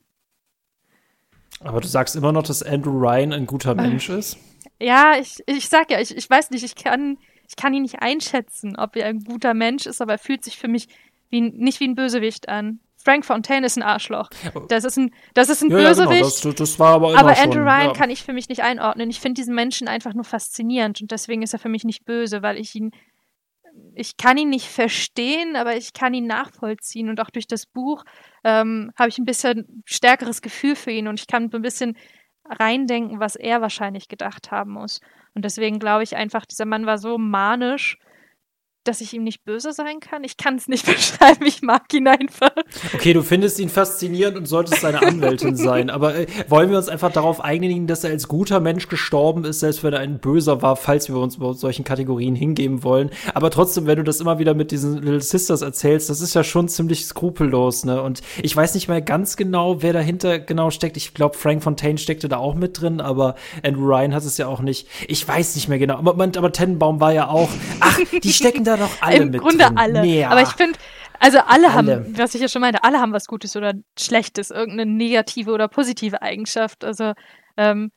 [1.60, 4.36] Aber du sagst immer noch, dass Andrew Ryan ein guter Mensch ist?
[4.78, 7.16] Ja, ich, ich sag ja, ich, ich weiß nicht, ich kann
[7.48, 10.58] ich kann ihn nicht einschätzen, ob er ein guter Mensch ist, aber er fühlt sich
[10.58, 10.88] für mich
[11.28, 12.80] wie, nicht wie ein Bösewicht an.
[13.06, 14.30] Frank Fontaine ist ein Arschloch.
[14.68, 16.10] Das ist ein, das ist ein ja, Bösewicht.
[16.10, 16.54] Ja, genau.
[16.58, 17.92] das, das aber, aber Andrew schon, Ryan ja.
[17.92, 19.10] kann ich für mich nicht einordnen.
[19.10, 22.42] Ich finde diesen Menschen einfach nur faszinierend und deswegen ist er für mich nicht böse,
[22.42, 22.90] weil ich ihn,
[23.94, 28.02] ich kann ihn nicht verstehen, aber ich kann ihn nachvollziehen und auch durch das Buch
[28.42, 31.96] ähm, habe ich ein bisschen stärkeres Gefühl für ihn und ich kann ein bisschen
[32.44, 35.00] reindenken, was er wahrscheinlich gedacht haben muss.
[35.36, 37.98] Und deswegen glaube ich einfach, dieser Mann war so manisch,
[38.86, 40.24] dass ich ihm nicht böse sein kann.
[40.24, 42.52] Ich kann es nicht beschreiben, ich mag ihn einfach.
[42.94, 45.90] Okay, du findest ihn faszinierend und solltest seine Anwältin sein.
[45.90, 49.60] Aber äh, wollen wir uns einfach darauf einigen, dass er als guter Mensch gestorben ist,
[49.60, 53.10] selbst wenn er ein Böser war, falls wir uns bei solchen Kategorien hingeben wollen.
[53.34, 56.44] Aber trotzdem, wenn du das immer wieder mit diesen Little Sisters erzählst, das ist ja
[56.44, 58.02] schon ziemlich skrupellos, ne?
[58.02, 60.96] Und ich weiß nicht mehr ganz genau, wer dahinter genau steckt.
[60.96, 64.46] Ich glaube, Frank Fontaine steckte da auch mit drin, aber Andrew Ryan hat es ja
[64.46, 64.88] auch nicht.
[65.08, 65.96] Ich weiß nicht mehr genau.
[65.96, 67.48] Aber, aber Tennenbaum war ja auch.
[67.80, 69.78] Ach, die stecken da doch alle Im mit Grunde drin.
[69.78, 70.00] alle.
[70.00, 70.30] Mehr.
[70.30, 70.78] Aber ich finde,
[71.18, 74.50] also alle, alle, haben, was ich ja schon meinte, alle haben was Gutes oder Schlechtes,
[74.50, 76.84] irgendeine negative oder positive Eigenschaft.
[76.84, 77.12] Also
[77.56, 77.90] ähm,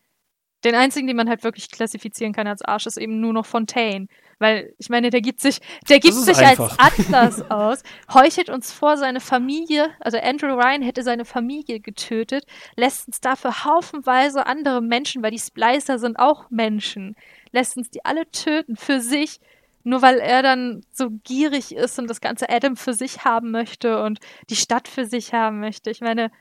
[0.63, 4.07] den einzigen, den man halt wirklich klassifizieren kann als Arsch, ist eben nur noch Fontaine.
[4.39, 5.59] Weil, ich meine, der gibt sich,
[5.89, 6.77] der gibt sich einfach.
[6.77, 12.45] als Atlas aus, heuchelt uns vor, seine Familie, also Andrew Ryan hätte seine Familie getötet,
[12.75, 17.15] lässt uns dafür haufenweise andere Menschen, weil die Splicer sind auch Menschen,
[17.51, 19.39] lässt uns die alle töten für sich
[19.83, 24.03] nur weil er dann so gierig ist und das ganze Adam für sich haben möchte
[24.03, 24.19] und
[24.49, 25.89] die Stadt für sich haben möchte.
[25.89, 26.31] Ich meine,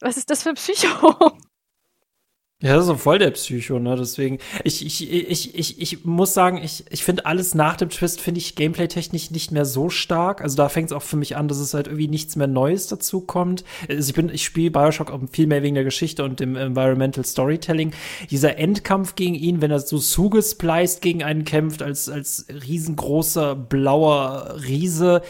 [0.00, 1.32] was ist das für ein Psycho?
[2.60, 3.94] Ja, das ist so voll der Psycho, ne?
[3.94, 8.20] Deswegen, ich, ich, ich, ich, ich muss sagen, ich, ich finde alles nach dem Twist,
[8.20, 10.40] finde ich gameplay-technisch nicht mehr so stark.
[10.42, 12.88] Also da fängt es auch für mich an, dass es halt irgendwie nichts mehr Neues
[12.88, 13.62] dazu kommt.
[13.88, 17.24] Also ich bin, ich spiele Bioshock auch viel mehr wegen der Geschichte und dem Environmental
[17.24, 17.92] Storytelling.
[18.28, 24.56] Dieser Endkampf gegen ihn, wenn er so zugespleist gegen einen kämpft, als, als riesengroßer blauer
[24.66, 25.22] Riese,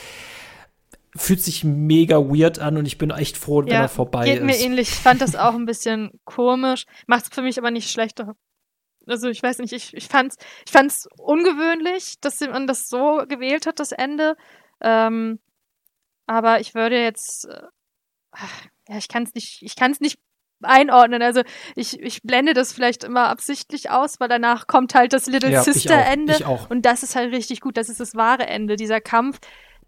[1.19, 4.35] fühlt sich mega weird an und ich bin echt froh, ja, wenn er vorbei geht
[4.35, 4.47] ist.
[4.47, 4.89] Geht mir ähnlich.
[4.89, 6.85] Ich fand das auch ein bisschen komisch.
[7.07, 8.35] Macht es für mich aber nicht schlechter.
[9.07, 13.67] Also ich weiß nicht, ich, ich fand's, ich fand's ungewöhnlich, dass man das so gewählt
[13.67, 14.37] hat, das Ende.
[14.81, 15.39] Ähm,
[16.27, 17.63] aber ich würde jetzt, äh,
[18.89, 20.19] ja, ich kann es nicht, ich kann es nicht
[20.63, 21.23] einordnen.
[21.23, 21.43] Also
[21.75, 25.61] ich, ich blende das vielleicht immer absichtlich aus, weil danach kommt halt das Little Ja,
[25.61, 26.35] ich Sister auch, Ende.
[26.35, 26.69] ich auch.
[26.71, 27.77] Und das ist halt richtig gut.
[27.77, 28.77] Das ist das wahre Ende.
[28.77, 29.39] Dieser Kampf,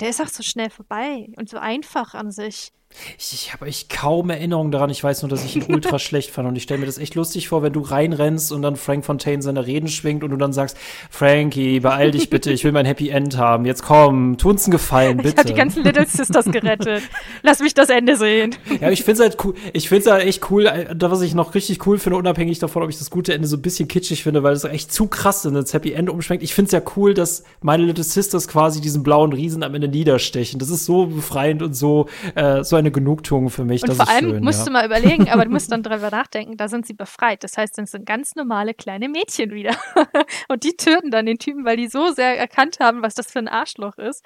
[0.00, 2.72] der ist auch so schnell vorbei und so einfach an sich.
[3.18, 4.90] Ich, ich habe echt kaum Erinnerungen daran.
[4.90, 6.48] Ich weiß nur, dass ich ihn ultra schlecht fand.
[6.48, 9.42] Und ich stelle mir das echt lustig vor, wenn du reinrennst und dann Frank Fontaine
[9.42, 10.76] seine Reden schwingt und du dann sagst,
[11.08, 13.64] Frankie, beeil dich bitte, ich will mein Happy End haben.
[13.64, 15.28] Jetzt komm, tu uns einen Gefallen, bitte.
[15.28, 17.02] Ich habe die ganzen Little Sisters gerettet.
[17.42, 18.56] Lass mich das Ende sehen.
[18.80, 19.54] Ja, ich find's halt cool.
[19.72, 22.82] Ich find's halt echt cool, äh, da was ich noch richtig cool finde, unabhängig davon,
[22.82, 25.44] ob ich das gute Ende so ein bisschen kitschig finde, weil es echt zu krass
[25.44, 26.42] in ins Happy End umschwenkt.
[26.42, 30.58] Ich find's ja cool, dass meine Little Sisters quasi diesen blauen Riesen am Ende niederstechen.
[30.58, 33.82] Das ist so befreiend und so, äh, so eine Genugtuung für mich.
[33.82, 34.64] Und das vor ist allem schön, musst ja.
[34.66, 37.44] du mal überlegen, aber du musst dann drüber nachdenken, da sind sie befreit.
[37.44, 39.76] Das heißt, das sind ganz normale kleine Mädchen wieder.
[40.48, 43.38] Und die töten dann den Typen, weil die so sehr erkannt haben, was das für
[43.38, 44.24] ein Arschloch ist.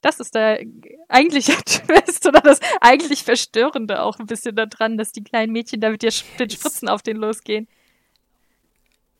[0.00, 0.60] Das ist der
[1.08, 5.90] eigentliche Twist oder das eigentlich Verstörende auch ein bisschen daran, dass die kleinen Mädchen da
[5.90, 7.68] mit dir mit Spritzen auf den losgehen.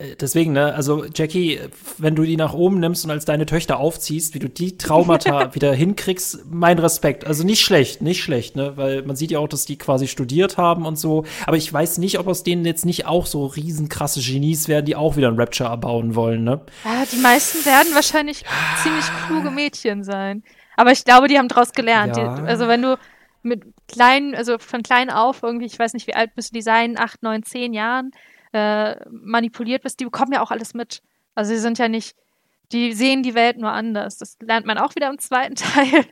[0.00, 1.60] Äh, Deswegen, ne, also Jackie,
[1.98, 5.54] wenn du die nach oben nimmst und als deine Töchter aufziehst, wie du die Traumata
[5.54, 7.26] wieder hinkriegst, mein Respekt.
[7.26, 10.56] Also nicht schlecht, nicht schlecht, ne, weil man sieht ja auch, dass die quasi studiert
[10.56, 11.24] haben und so.
[11.46, 14.96] Aber ich weiß nicht, ob aus denen jetzt nicht auch so riesenkrasse Genies werden, die
[14.96, 16.60] auch wieder ein Rapture erbauen wollen, ne?
[16.84, 18.44] Ja, die meisten werden wahrscheinlich
[18.82, 20.42] ziemlich kluge Mädchen sein.
[20.76, 22.16] Aber ich glaube, die haben daraus gelernt.
[22.16, 22.36] Ja.
[22.36, 22.98] Die, also wenn du
[23.42, 26.98] mit kleinen, also von klein auf irgendwie, ich weiß nicht, wie alt müssen die sein,
[26.98, 28.12] acht, neun, zehn Jahren,
[28.52, 31.02] äh, manipuliert bist, die bekommen ja auch alles mit.
[31.34, 32.16] Also sie sind ja nicht,
[32.72, 34.18] die sehen die Welt nur anders.
[34.18, 36.04] Das lernt man auch wieder im zweiten Teil.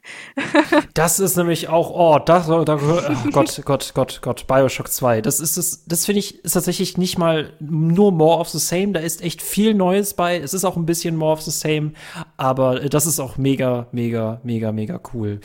[0.94, 5.22] Das ist nämlich auch, oh, das, da gehört, oh Gott, Gott, Gott, Gott, Bioshock 2.
[5.22, 8.92] Das ist das, das finde ich, ist tatsächlich nicht mal nur more of the same.
[8.92, 10.38] Da ist echt viel Neues bei.
[10.38, 11.92] Es ist auch ein bisschen more of the same,
[12.36, 15.40] aber das ist auch mega, mega, mega, mega cool.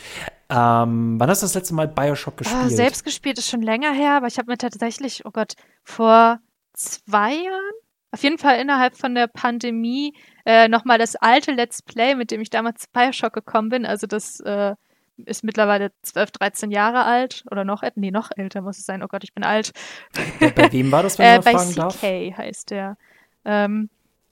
[0.50, 2.62] Ähm, wann hast du das letzte Mal Bioshock gespielt?
[2.64, 6.40] Ah, selbst gespielt ist schon länger her, aber ich habe mir tatsächlich, oh Gott, vor
[6.74, 7.74] zwei Jahren,
[8.12, 10.14] auf jeden Fall innerhalb von der Pandemie,
[10.46, 13.86] äh, nochmal das alte Let's Play, mit dem ich damals zu Bioshock gekommen bin.
[13.86, 14.76] Also das äh,
[15.26, 19.04] ist mittlerweile 12, 13 Jahre alt oder noch, nee, noch älter muss es sein.
[19.04, 19.72] Oh Gott, ich bin alt.
[20.40, 22.02] bei, bei wem war das, wenn Äh, man bei fragen CK darf?
[22.02, 22.98] heißt der.
[23.46, 23.90] Ähm,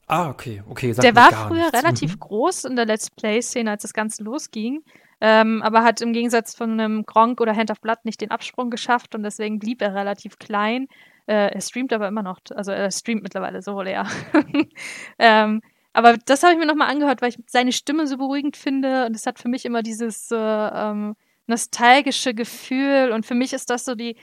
[0.07, 0.93] Ah, okay, okay.
[0.93, 1.73] der war früher nichts.
[1.73, 2.19] relativ Mhm.
[2.19, 4.83] groß in der Let's Play-Szene, als das Ganze losging.
[5.21, 8.69] Ähm, aber hat im Gegensatz von einem Gronk oder Hand of Blood nicht den Absprung
[8.71, 10.87] geschafft und deswegen blieb er relativ klein.
[11.27, 14.07] Äh, er streamt aber immer noch, also er streamt mittlerweile so leer.
[15.19, 15.61] ähm,
[15.93, 19.15] aber das habe ich mir nochmal angehört, weil ich seine Stimme so beruhigend finde und
[19.15, 21.15] es hat für mich immer dieses äh, ähm,
[21.47, 24.15] nostalgische Gefühl und für mich ist das so die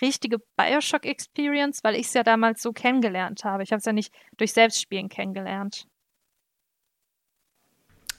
[0.00, 3.62] richtige Bioshock-Experience, weil ich es ja damals so kennengelernt habe.
[3.62, 5.86] Ich habe es ja nicht durch Selbstspielen kennengelernt.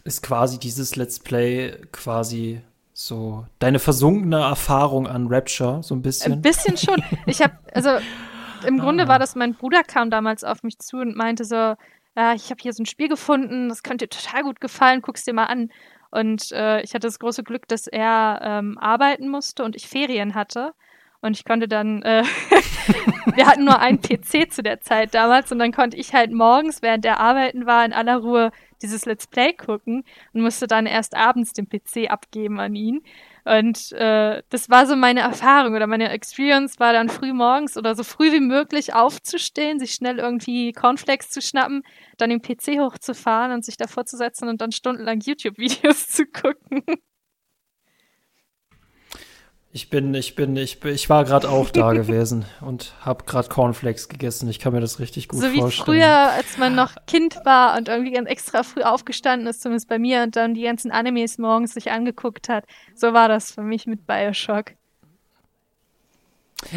[0.06, 2.62] Ist quasi dieses Let's Play quasi
[2.94, 6.34] so deine versunkene Erfahrung an Rapture, so ein bisschen.
[6.34, 7.04] Ein bisschen schon.
[7.26, 7.90] Ich habe, also
[8.66, 11.76] im Grunde war das, mein Bruder kam damals auf mich zu und meinte so,
[12.16, 15.26] ja, ich habe hier so ein Spiel gefunden, das könnte dir total gut gefallen, guck's
[15.26, 15.70] dir mal an.
[16.12, 20.36] Und äh, ich hatte das große Glück, dass er ähm, arbeiten musste und ich Ferien
[20.36, 20.74] hatte.
[21.22, 22.24] Und ich konnte dann, äh,
[23.34, 26.82] wir hatten nur einen PC zu der Zeit damals und dann konnte ich halt morgens,
[26.82, 28.52] während er arbeiten war, in aller Ruhe
[28.84, 30.04] dieses Let's Play gucken
[30.34, 33.02] und musste dann erst abends den PC abgeben an ihn.
[33.46, 37.96] Und äh, das war so meine Erfahrung oder meine Experience war dann früh morgens oder
[37.96, 41.84] so früh wie möglich aufzustehen, sich schnell irgendwie Cornflakes zu schnappen,
[42.18, 46.84] dann den PC hochzufahren und sich davor zu setzen und dann stundenlang YouTube-Videos zu gucken.
[49.76, 53.50] Ich bin, ich bin, ich bin, ich war gerade auch da gewesen und habe gerade
[53.50, 54.48] Cornflakes gegessen.
[54.48, 55.86] Ich kann mir das richtig gut so wie vorstellen.
[55.86, 59.98] früher, als man noch Kind war und irgendwie ganz extra früh aufgestanden ist, zumindest bei
[59.98, 62.66] mir, und dann die ganzen Animes morgens sich angeguckt hat.
[62.94, 64.74] So war das für mich mit Bioshock.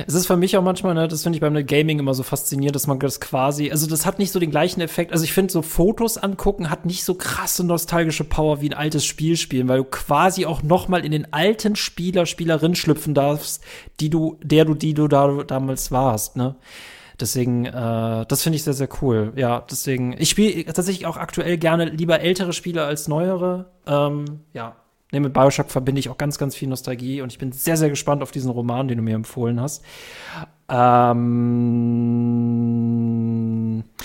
[0.06, 2.74] Es ist für mich auch manchmal, ne, das finde ich beim Gaming immer so faszinierend,
[2.74, 5.12] dass man das quasi, also das hat nicht so den gleichen Effekt.
[5.12, 9.04] Also ich finde, so Fotos angucken hat nicht so krasse nostalgische Power wie ein altes
[9.04, 13.62] Spiel spielen, weil du quasi auch noch mal in den alten Spieler, Spielerin schlüpfen darfst,
[14.00, 16.56] die du, der du, die du da damals warst, ne?
[17.18, 19.32] Deswegen, äh, das finde ich sehr, sehr cool.
[19.36, 23.70] Ja, deswegen, ich spiele tatsächlich auch aktuell gerne lieber ältere Spiele als neuere.
[23.86, 24.76] Ähm, ja,
[25.12, 27.90] Nee, mit Bioshock verbinde ich auch ganz, ganz viel Nostalgie und ich bin sehr, sehr
[27.90, 29.84] gespannt auf diesen Roman, den du mir empfohlen hast.
[30.68, 31.14] Ähm,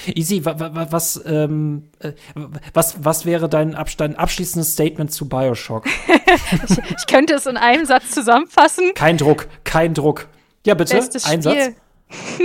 [0.05, 2.13] Easy, wa, wa, was, ähm, äh,
[2.73, 5.87] was, was wäre dein, Abs dein abschließendes Statement zu Bioshock?
[6.69, 8.91] ich, ich könnte es in einem Satz zusammenfassen.
[8.93, 10.27] Kein Druck, kein Druck.
[10.65, 11.63] Ja, bitte, Bestes ein Spiel.
[11.63, 11.75] Satz.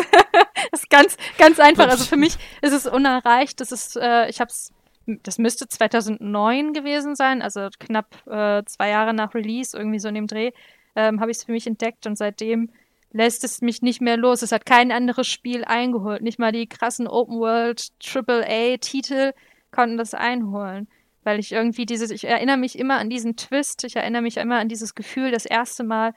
[0.70, 1.88] das ist ganz, ganz einfach.
[1.88, 3.60] Also für mich ist es unerreicht.
[3.60, 4.72] Das ist, äh, ich habe es,
[5.06, 10.14] das müsste 2009 gewesen sein, also knapp äh, zwei Jahre nach Release, irgendwie so in
[10.14, 10.50] dem Dreh,
[10.96, 12.70] ähm, habe ich es für mich entdeckt und seitdem
[13.12, 14.42] lässt es mich nicht mehr los.
[14.42, 16.22] Es hat kein anderes Spiel eingeholt.
[16.22, 19.32] Nicht mal die krassen Open World AAA Titel
[19.70, 20.88] konnten das einholen.
[21.24, 24.58] Weil ich irgendwie dieses, ich erinnere mich immer an diesen Twist, ich erinnere mich immer
[24.58, 26.14] an dieses Gefühl, das erste Mal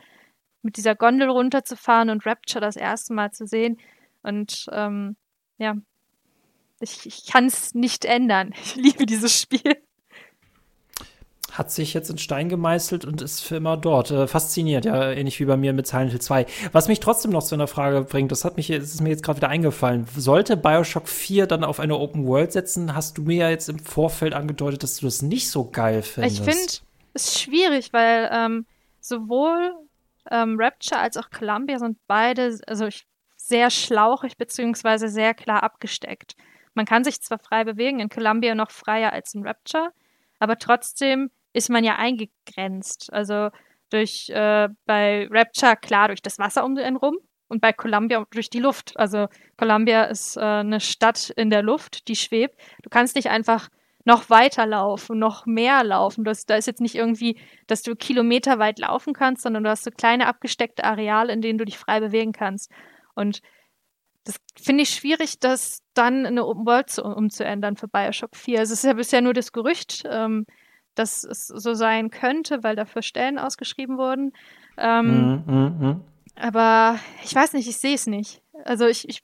[0.61, 3.79] mit dieser Gondel runterzufahren und Rapture das erste Mal zu sehen.
[4.21, 5.15] Und ähm,
[5.57, 5.75] ja,
[6.81, 8.53] ich, ich kann es nicht ändern.
[8.63, 9.77] Ich liebe dieses Spiel
[11.59, 14.11] hat sich jetzt in Stein gemeißelt und ist für immer dort.
[14.11, 16.45] Äh, fasziniert, ja, ähnlich wie bei mir mit Silent Hill 2.
[16.71, 19.23] Was mich trotzdem noch zu einer Frage bringt, das hat mich, das ist mir jetzt
[19.23, 20.07] gerade wieder eingefallen.
[20.15, 23.77] Sollte Bioshock 4 dann auf eine Open World setzen, hast du mir ja jetzt im
[23.77, 26.39] Vorfeld angedeutet, dass du das nicht so geil findest.
[26.39, 26.73] Ich finde
[27.13, 28.65] es schwierig, weil ähm,
[29.01, 29.73] sowohl
[30.31, 33.05] ähm, Rapture als auch Columbia sind beide, also ich,
[33.35, 36.35] sehr schlauchig beziehungsweise sehr klar abgesteckt.
[36.73, 39.91] Man kann sich zwar frei bewegen, in Columbia noch freier als in Rapture,
[40.39, 43.11] aber trotzdem ist man ja eingegrenzt.
[43.11, 43.49] Also
[43.89, 47.17] durch äh, bei Rapture klar durch das Wasser um einen rum
[47.47, 48.93] und bei Columbia durch die Luft.
[48.95, 52.59] Also Columbia ist äh, eine Stadt in der Luft, die schwebt.
[52.83, 53.69] Du kannst nicht einfach
[54.05, 56.23] noch weiter laufen, noch mehr laufen.
[56.23, 59.91] Das, da ist jetzt nicht irgendwie, dass du kilometerweit laufen kannst, sondern du hast so
[59.91, 62.71] kleine abgesteckte Areale, in denen du dich frei bewegen kannst.
[63.13, 63.41] Und
[64.29, 68.59] das finde ich schwierig, das dann eine Open World zu, umzuändern für Bioshock 4.
[68.59, 70.03] Also es ist ja bisher nur das Gerücht.
[70.05, 70.45] Ähm,
[70.99, 74.33] dass es so sein könnte, weil dafür Stellen ausgeschrieben wurden.
[74.77, 76.01] Ähm, mm, mm, mm.
[76.35, 78.41] Aber ich weiß nicht, ich sehe es nicht.
[78.65, 79.21] Also ich, ich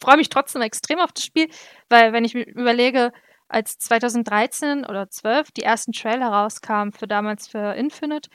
[0.00, 1.48] freue mich trotzdem extrem auf das Spiel,
[1.88, 3.12] weil wenn ich mir überlege,
[3.48, 8.28] als 2013 oder 12 die ersten Trailer rauskamen für damals für Infinite,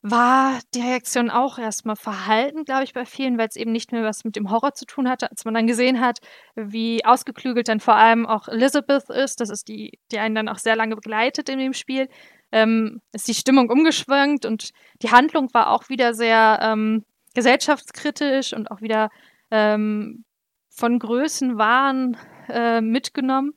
[0.00, 4.04] war die Reaktion auch erstmal verhalten, glaube ich, bei vielen, weil es eben nicht mehr
[4.04, 6.20] was mit dem Horror zu tun hatte, als man dann gesehen hat,
[6.54, 9.40] wie ausgeklügelt dann vor allem auch Elizabeth ist.
[9.40, 12.08] Das ist die, die einen dann auch sehr lange begleitet in dem Spiel.
[12.52, 14.70] Ähm, ist die Stimmung umgeschwenkt und
[15.02, 19.10] die Handlung war auch wieder sehr ähm, gesellschaftskritisch und auch wieder
[19.50, 20.24] ähm,
[20.70, 22.16] von Größenwahn
[22.48, 23.52] äh, mitgenommen.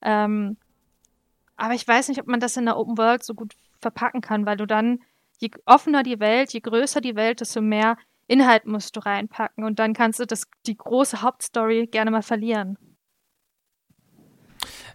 [0.00, 0.56] Ähm,
[1.56, 4.46] aber ich weiß nicht, ob man das in der Open World so gut verpacken kann,
[4.46, 4.98] weil du dann
[5.42, 7.96] je offener die Welt, je größer die Welt, desto mehr
[8.28, 12.78] Inhalt musst du reinpacken und dann kannst du das, die große Hauptstory gerne mal verlieren.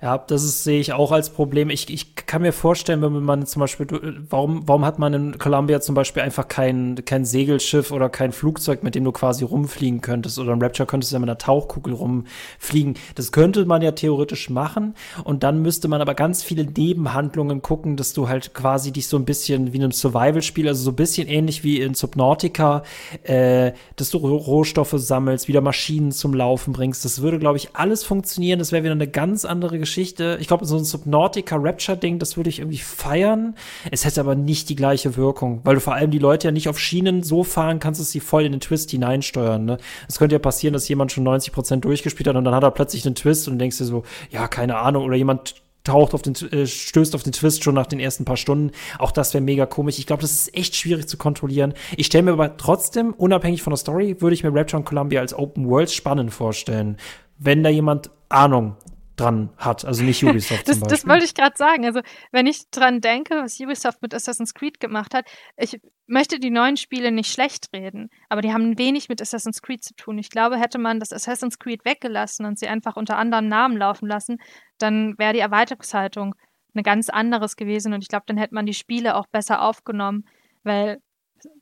[0.01, 1.69] Ja, das ist, sehe ich auch als Problem.
[1.69, 3.87] Ich, ich kann mir vorstellen, wenn man zum Beispiel,
[4.29, 8.83] warum, warum hat man in Columbia zum Beispiel einfach kein, kein Segelschiff oder kein Flugzeug,
[8.83, 10.37] mit dem du quasi rumfliegen könntest?
[10.37, 12.95] Oder im Rapture könntest du ja mit einer Tauchkugel rumfliegen.
[13.15, 14.93] Das könnte man ja theoretisch machen.
[15.23, 19.17] Und dann müsste man aber ganz viele Nebenhandlungen gucken, dass du halt quasi dich so
[19.17, 22.83] ein bisschen wie in einem Survival-Spiel, also so ein bisschen ähnlich wie in Subnautica,
[23.23, 27.03] äh, dass du Rohstoffe sammelst, wieder Maschinen zum Laufen bringst.
[27.03, 28.59] Das würde, glaube ich, alles funktionieren.
[28.59, 30.37] Das wäre wieder eine ganz andere Geschichte Geschichte.
[30.41, 33.55] Ich glaube, so ein Subnautica Rapture-Ding, das würde ich irgendwie feiern.
[33.89, 36.67] Es hätte aber nicht die gleiche Wirkung, weil du vor allem die Leute ja nicht
[36.67, 39.63] auf Schienen so fahren kannst, dass sie voll in den Twist hineinsteuern.
[39.63, 39.77] Ne?
[40.09, 42.71] Es könnte ja passieren, dass jemand schon 90 Prozent durchgespielt hat und dann hat er
[42.71, 46.35] plötzlich einen Twist und denkst dir so, ja, keine Ahnung, oder jemand taucht auf den,
[46.51, 48.71] äh, stößt auf den Twist schon nach den ersten paar Stunden.
[48.99, 49.99] Auch das wäre mega komisch.
[49.99, 51.73] Ich glaube, das ist echt schwierig zu kontrollieren.
[51.95, 55.21] Ich stelle mir aber trotzdem, unabhängig von der Story, würde ich mir Rapture und Columbia
[55.21, 56.97] als Open World spannend vorstellen.
[57.39, 58.75] Wenn da jemand Ahnung
[59.19, 60.79] dran hat, also nicht Ubisoft das.
[60.79, 61.85] Das wollte ich gerade sagen.
[61.85, 62.01] Also
[62.31, 65.25] wenn ich dran denke, was Ubisoft mit Assassin's Creed gemacht hat,
[65.57, 69.83] ich möchte die neuen Spiele nicht schlecht reden, aber die haben wenig mit Assassin's Creed
[69.83, 70.17] zu tun.
[70.17, 74.07] Ich glaube, hätte man das Assassin's Creed weggelassen und sie einfach unter anderen Namen laufen
[74.07, 74.37] lassen,
[74.77, 76.35] dann wäre die Erweiterungshaltung
[76.73, 80.25] eine ganz anderes gewesen und ich glaube, dann hätte man die Spiele auch besser aufgenommen,
[80.63, 81.01] weil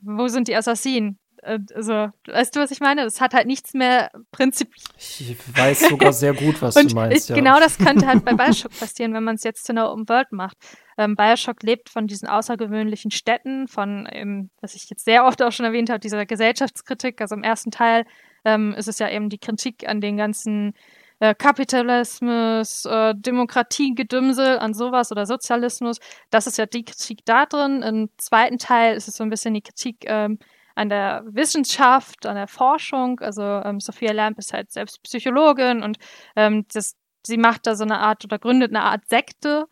[0.00, 1.18] wo sind die Assassinen?
[1.42, 3.04] Äh, also, weißt du, was ich meine?
[3.04, 4.76] Das hat halt nichts mehr prinzipiell.
[4.98, 7.24] Ich weiß sogar sehr gut, was du meinst.
[7.24, 7.34] Ich, ja.
[7.34, 10.32] Genau das könnte halt bei Bioshock passieren, wenn man es jetzt zu einer Open World
[10.32, 10.56] macht.
[10.98, 15.52] Ähm, Bioshock lebt von diesen außergewöhnlichen Städten, von, ähm, was ich jetzt sehr oft auch
[15.52, 17.20] schon erwähnt habe, dieser Gesellschaftskritik.
[17.20, 18.04] Also im ersten Teil
[18.44, 20.74] ähm, ist es ja eben die Kritik an den ganzen
[21.18, 25.98] äh, Kapitalismus, äh, Demokratiegedümsel, an sowas oder Sozialismus.
[26.30, 27.82] Das ist ja die Kritik da drin.
[27.82, 30.38] Im zweiten Teil ist es so ein bisschen die Kritik ähm,
[30.76, 33.18] an der Wissenschaft, an der Forschung.
[33.20, 35.98] Also ähm, Sophia Lamp ist halt selbst Psychologin und
[36.36, 36.94] ähm, das,
[37.26, 39.66] sie macht da so eine Art oder gründet eine Art Sekte.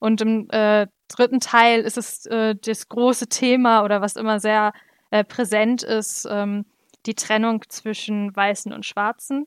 [0.00, 4.72] Und im äh, dritten Teil ist es äh, das große Thema oder was immer sehr
[5.10, 6.66] äh, präsent ist, ähm,
[7.06, 9.46] die Trennung zwischen Weißen und Schwarzen.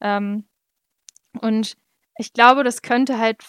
[0.00, 0.44] Ähm,
[1.40, 1.76] und
[2.18, 3.42] ich glaube, das könnte halt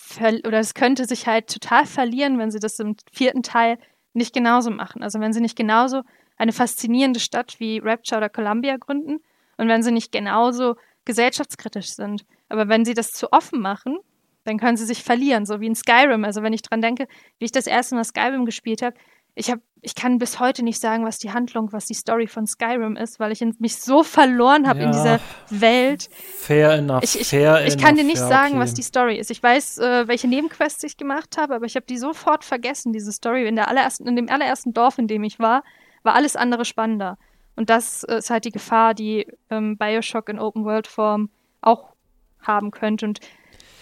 [0.47, 3.77] oder es könnte sich halt total verlieren, wenn sie das im vierten Teil
[4.13, 5.03] nicht genauso machen.
[5.03, 6.01] Also wenn sie nicht genauso
[6.37, 9.19] eine faszinierende Stadt wie Rapture oder Columbia gründen
[9.57, 10.75] und wenn sie nicht genauso
[11.05, 12.25] gesellschaftskritisch sind.
[12.49, 13.97] Aber wenn sie das zu offen machen,
[14.45, 16.25] dann können sie sich verlieren, so wie in Skyrim.
[16.25, 17.07] Also wenn ich dran denke,
[17.39, 18.95] wie ich das erste Mal Skyrim gespielt habe,
[19.35, 22.47] ich habe ich kann bis heute nicht sagen, was die Handlung, was die Story von
[22.47, 25.19] Skyrim ist, weil ich mich so verloren habe ja, in dieser
[25.49, 26.09] Welt.
[26.37, 27.03] Fair enough.
[27.03, 29.29] Ich, ich, fair ich kann dir nicht ja, sagen, was die Story ist.
[29.29, 33.11] Ich weiß, äh, welche Nebenquests ich gemacht habe, aber ich habe die sofort vergessen, diese
[33.11, 33.45] Story.
[33.45, 35.63] In, der allerersten, in dem allerersten Dorf, in dem ich war,
[36.03, 37.17] war alles andere spannender.
[37.55, 41.29] Und das ist halt die Gefahr, die ähm, Bioshock in Open-World-Form
[41.61, 41.93] auch
[42.41, 43.05] haben könnte.
[43.05, 43.19] Und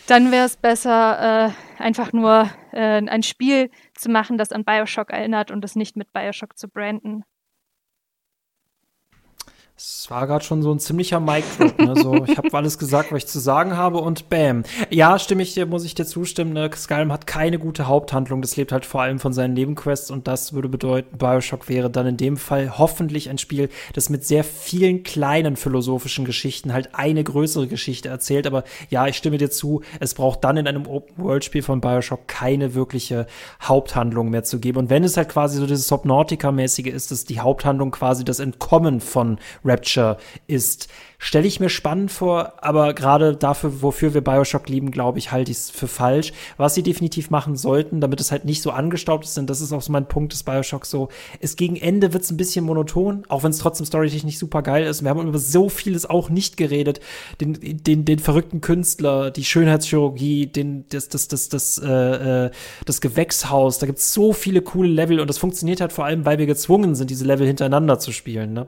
[0.08, 5.12] dann wäre es besser, äh, einfach nur äh, ein Spiel zu machen, das an Bioshock
[5.12, 7.24] erinnert und es nicht mit Bioshock zu branden.
[9.84, 11.80] Es war gerade schon so ein ziemlicher Mic-Drop.
[11.80, 11.96] Ne?
[11.96, 14.62] So, ich habe alles gesagt, was ich zu sagen habe und bam.
[14.92, 16.54] Ja, stimme ich dir, muss ich dir zustimmen.
[16.54, 16.70] Ne?
[16.72, 18.44] Skyrim hat keine gute Haupthandlung.
[18.44, 22.06] Das lebt halt vor allem von seinen Nebenquests und das würde bedeuten, Bioshock wäre dann
[22.06, 27.24] in dem Fall hoffentlich ein Spiel, das mit sehr vielen kleinen philosophischen Geschichten halt eine
[27.24, 28.46] größere Geschichte erzählt.
[28.46, 29.82] Aber ja, ich stimme dir zu.
[30.00, 33.26] Es braucht dann in einem Open-World-Spiel von Bioshock keine wirkliche
[33.64, 34.78] Haupthandlung mehr zu geben.
[34.78, 39.02] Und wenn es halt quasi so dieses Subnautica-mäßige ist, dass die Haupthandlung quasi das Entkommen
[39.02, 39.40] von
[39.72, 40.18] Rapture
[40.48, 40.90] ist
[41.24, 45.52] stelle ich mir spannend vor, aber gerade dafür, wofür wir Bioshock lieben, glaube ich, halte
[45.52, 46.34] ich es für falsch.
[46.58, 49.72] Was sie definitiv machen sollten, damit es halt nicht so angestaubt ist, denn das ist
[49.72, 53.24] auch so mein Punkt des Bioshock so, es gegen Ende wird es ein bisschen monoton,
[53.30, 55.04] auch wenn es trotzdem storytechnisch super geil ist.
[55.04, 57.00] Wir haben über so vieles auch nicht geredet.
[57.40, 62.52] Den, den, den verrückten Künstler, die Schönheitschirurgie, den, das, das, das, das, äh, äh
[62.86, 66.26] das Gewächshaus, da gibt es so viele coole Level und das funktioniert halt vor allem,
[66.26, 68.54] weil wir gezwungen sind, diese Level hintereinander zu spielen.
[68.54, 68.66] Ne?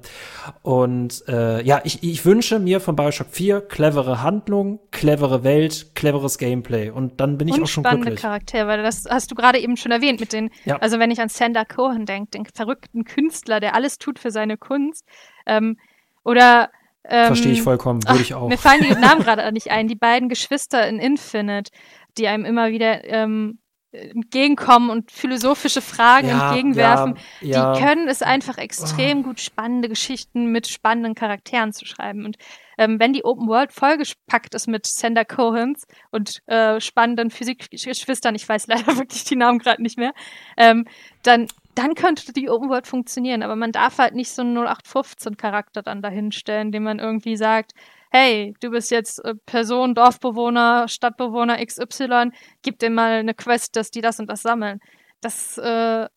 [0.61, 5.95] Und äh, ja, ich, ich wünsche wünsche mir von Bioshock 4 clevere Handlung, clevere Welt,
[5.95, 6.89] cleveres Gameplay.
[6.89, 8.21] Und dann bin ich und auch schon spannende glücklich.
[8.21, 10.75] Charaktere, weil das hast du gerade eben schon erwähnt mit den, ja.
[10.77, 14.57] also wenn ich an Sander Cohen denke, den verrückten Künstler, der alles tut für seine
[14.57, 15.05] Kunst.
[15.45, 15.77] Ähm,
[16.25, 16.69] oder
[17.05, 18.49] ähm, Verstehe ich vollkommen, würde ich auch.
[18.49, 19.87] Mir fallen die Namen gerade nicht ein.
[19.87, 21.71] Die beiden Geschwister in Infinite,
[22.17, 23.59] die einem immer wieder ähm,
[23.93, 27.73] entgegenkommen und philosophische Fragen ja, entgegenwerfen, ja, ja.
[27.73, 29.23] die können es einfach extrem oh.
[29.23, 32.25] gut spannende Geschichten mit spannenden Charakteren zu schreiben.
[32.25, 32.37] Und
[32.77, 38.49] ähm, wenn die Open World vollgepackt ist mit Sander Cohens und äh, spannenden Physikgeschwistern, ich
[38.49, 40.13] weiß leider wirklich die Namen gerade nicht mehr,
[40.57, 40.85] ähm,
[41.21, 45.37] dann dann könnte die Open World funktionieren, aber man darf halt nicht so einen 0815
[45.37, 47.73] Charakter dann dahinstellen, den man irgendwie sagt,
[48.13, 52.29] hey, du bist jetzt äh, Person, Dorfbewohner, Stadtbewohner XY,
[52.61, 54.79] gib dir mal eine Quest, dass die das und das sammeln.
[55.19, 56.07] Das äh,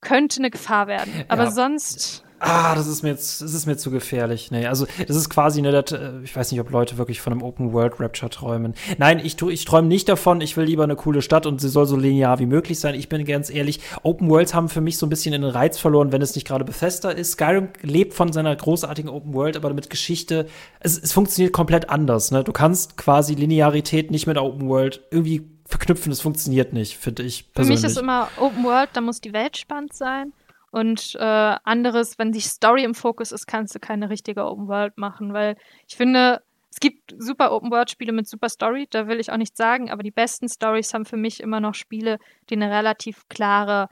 [0.00, 1.24] könnte eine Gefahr werden.
[1.28, 1.50] Aber ja.
[1.50, 4.50] sonst ah, das ist mir jetzt, das ist mir zu gefährlich.
[4.50, 7.32] Nee, also das ist quasi ne, das, äh, ich weiß nicht, ob Leute wirklich von
[7.32, 8.74] einem Open World Rapture träumen.
[8.98, 10.40] Nein, ich tu, ich träume nicht davon.
[10.40, 12.94] Ich will lieber eine coole Stadt und sie soll so linear wie möglich sein.
[12.94, 16.12] Ich bin ganz ehrlich, Open Worlds haben für mich so ein bisschen den Reiz verloren,
[16.12, 17.32] wenn es nicht gerade Bethesda ist.
[17.32, 20.46] Skyrim lebt von seiner großartigen Open World, aber mit Geschichte,
[20.80, 22.30] es, es funktioniert komplett anders.
[22.30, 22.44] Ne?
[22.44, 26.10] Du kannst quasi Linearität nicht mit Open World irgendwie verknüpfen.
[26.10, 27.80] Das funktioniert nicht, finde ich persönlich.
[27.80, 30.32] Für mich ist immer Open World, da muss die Welt spannend sein.
[30.74, 34.98] Und äh, anderes, wenn die Story im Fokus ist, kannst du keine richtige Open World
[34.98, 35.56] machen, weil
[35.86, 39.36] ich finde, es gibt super Open World Spiele mit super Story, da will ich auch
[39.36, 42.18] nichts sagen, aber die besten Stories haben für mich immer noch Spiele,
[42.50, 43.88] die eine relativ klare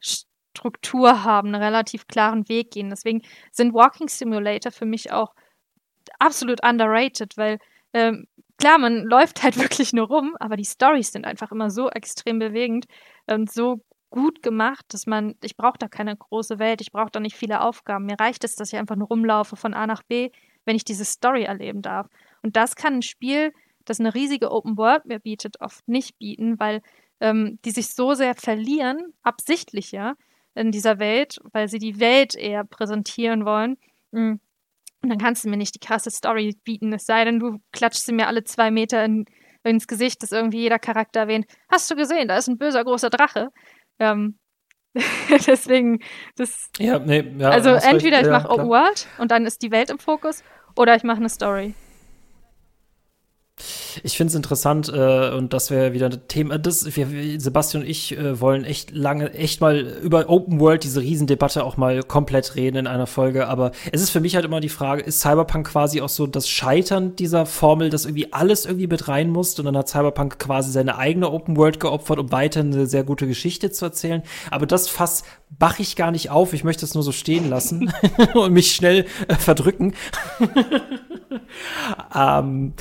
[0.00, 2.90] Struktur haben, einen relativ klaren Weg gehen.
[2.90, 3.22] Deswegen
[3.52, 5.32] sind Walking Simulator für mich auch
[6.18, 7.58] absolut underrated, weil
[7.92, 8.26] ähm,
[8.58, 12.40] klar, man läuft halt wirklich nur rum, aber die Stories sind einfach immer so extrem
[12.40, 12.86] bewegend
[13.28, 13.80] und so
[14.10, 17.62] gut gemacht, dass man, ich brauche da keine große Welt, ich brauche da nicht viele
[17.62, 18.06] Aufgaben.
[18.06, 20.30] Mir reicht es, dass ich einfach nur rumlaufe von A nach B,
[20.64, 22.08] wenn ich diese Story erleben darf.
[22.42, 23.52] Und das kann ein Spiel,
[23.84, 26.82] das eine riesige Open World mir bietet, oft nicht bieten, weil
[27.20, 30.14] ähm, die sich so sehr verlieren, absichtlich ja,
[30.54, 33.76] in dieser Welt, weil sie die Welt eher präsentieren wollen.
[34.12, 34.34] Mm.
[35.02, 38.04] Und dann kannst du mir nicht die krasse Story bieten, es sei denn, du klatschst
[38.04, 39.24] sie mir alle zwei Meter in,
[39.62, 41.46] ins Gesicht, dass irgendwie jeder Charakter erwähnt.
[41.70, 43.48] Hast du gesehen, da ist ein böser großer Drache.
[44.00, 44.36] Ähm,
[45.46, 46.00] deswegen,
[46.36, 46.68] das.
[46.78, 48.26] Ja, nee, ja, also entweder recht.
[48.26, 50.42] ich mache ja, Open World und dann ist die Welt im Fokus,
[50.74, 51.74] oder ich mache eine Story.
[54.02, 56.58] Ich finde es interessant äh, und das wäre wieder ein Thema.
[56.58, 61.00] Das, wir, Sebastian und ich äh, wollen echt lange, echt mal über Open World, diese
[61.00, 63.48] Riesendebatte auch mal komplett reden in einer Folge.
[63.48, 66.48] Aber es ist für mich halt immer die Frage, ist Cyberpunk quasi auch so das
[66.48, 70.70] Scheitern dieser Formel, dass irgendwie alles irgendwie mit rein muss und dann hat Cyberpunk quasi
[70.70, 74.22] seine eigene Open World geopfert, um weiter eine sehr gute Geschichte zu erzählen.
[74.50, 76.52] Aber das Fass bach ich gar nicht auf.
[76.52, 77.92] Ich möchte es nur so stehen lassen
[78.34, 79.94] und mich schnell äh, verdrücken.
[82.14, 82.74] ähm,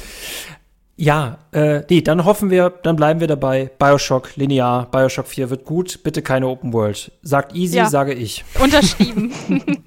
[0.99, 3.71] ja, äh, nee, dann hoffen wir, dann bleiben wir dabei.
[3.80, 7.13] Bioshock, linear, Bioshock 4 wird gut, bitte keine Open World.
[7.21, 7.88] Sagt easy, ja.
[7.88, 8.43] sage ich.
[8.59, 9.31] Unterschrieben.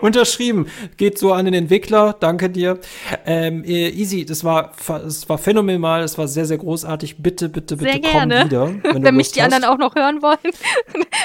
[0.00, 0.66] Unterschrieben.
[0.96, 2.16] Geht so an den Entwickler.
[2.18, 2.80] Danke dir.
[3.26, 6.02] Ähm, äh, easy, das war, das war phänomenal.
[6.02, 7.22] Das war sehr, sehr großartig.
[7.22, 8.44] Bitte, bitte, bitte Sehr komm gerne.
[8.46, 8.74] wieder.
[8.82, 10.52] Wenn, Wenn, mich die anderen auch noch hören wollen.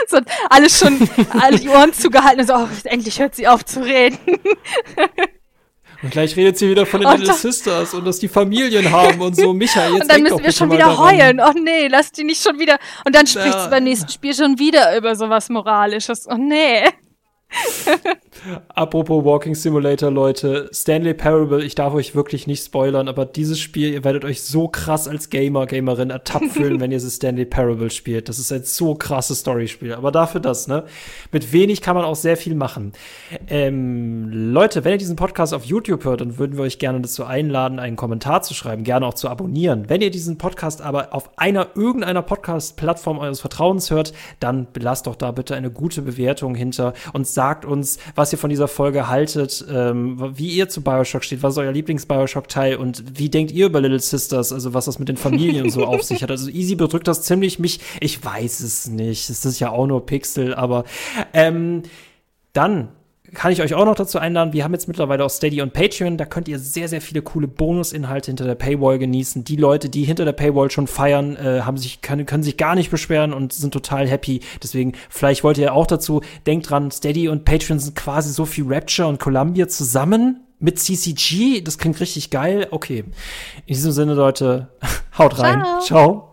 [0.07, 0.19] so,
[0.51, 0.99] alles schon,
[1.39, 4.19] alle die Ohren zugehalten und so, oh, endlich hört sie auf zu reden.
[6.03, 9.19] Und gleich redet sie wieder von den Und Little Sisters und dass die Familien haben
[9.19, 9.52] und so.
[9.53, 10.98] Micha, jetzt und dann müssen wir schon wieder daran.
[11.18, 11.40] heulen.
[11.41, 12.78] Oh nee, lass die nicht schon wieder.
[13.06, 13.64] Und dann spricht Ja.
[13.64, 16.28] sie beim nächsten Spiel schon wieder über sowas Moralisches.
[16.30, 16.84] Oh nee.
[18.69, 23.93] Apropos Walking Simulator, Leute, Stanley Parable, ich darf euch wirklich nicht spoilern, aber dieses Spiel,
[23.93, 27.89] ihr werdet euch so krass als Gamer, Gamerin ertappt fühlen, wenn ihr das Stanley Parable
[27.89, 28.30] spielt.
[28.30, 29.93] Das ist ein so krasses Storyspiel.
[29.93, 30.84] Aber dafür das, ne?
[31.31, 32.93] Mit wenig kann man auch sehr viel machen.
[33.47, 37.26] Ähm, Leute, wenn ihr diesen Podcast auf YouTube hört, dann würden wir euch gerne dazu
[37.26, 39.85] einladen, einen Kommentar zu schreiben, gerne auch zu abonnieren.
[39.88, 45.15] Wenn ihr diesen Podcast aber auf einer, irgendeiner Podcast-Plattform eures Vertrauens hört, dann lasst doch
[45.15, 49.65] da bitte eine gute Bewertung hinter und sagt uns, was ihr von dieser Folge haltet,
[49.69, 53.81] ähm, wie ihr zu Bioshock steht, was ist euer Lieblings-Bioshock-Teil und wie denkt ihr über
[53.81, 56.31] Little Sisters, also was das mit den Familien so auf sich hat.
[56.31, 60.05] Also Easy bedrückt das ziemlich mich, ich weiß es nicht, es ist ja auch nur
[60.05, 60.83] Pixel, aber
[61.33, 61.83] ähm,
[62.53, 62.89] dann
[63.33, 66.17] kann ich euch auch noch dazu einladen, wir haben jetzt mittlerweile auch Steady und Patreon,
[66.17, 69.43] da könnt ihr sehr, sehr viele coole Bonusinhalte hinter der Paywall genießen.
[69.43, 72.75] Die Leute, die hinter der Paywall schon feiern, äh, haben sich, können, können sich gar
[72.75, 74.41] nicht beschweren und sind total happy.
[74.63, 78.63] Deswegen, vielleicht wollt ihr auch dazu, denkt dran, Steady und Patreon sind quasi so wie
[78.65, 81.61] Rapture und Columbia zusammen mit CCG.
[81.61, 82.67] Das klingt richtig geil.
[82.71, 83.03] Okay.
[83.65, 84.69] In diesem Sinne, Leute,
[85.17, 85.61] haut rein.
[85.61, 85.81] Ciao.
[85.81, 86.26] Ciao.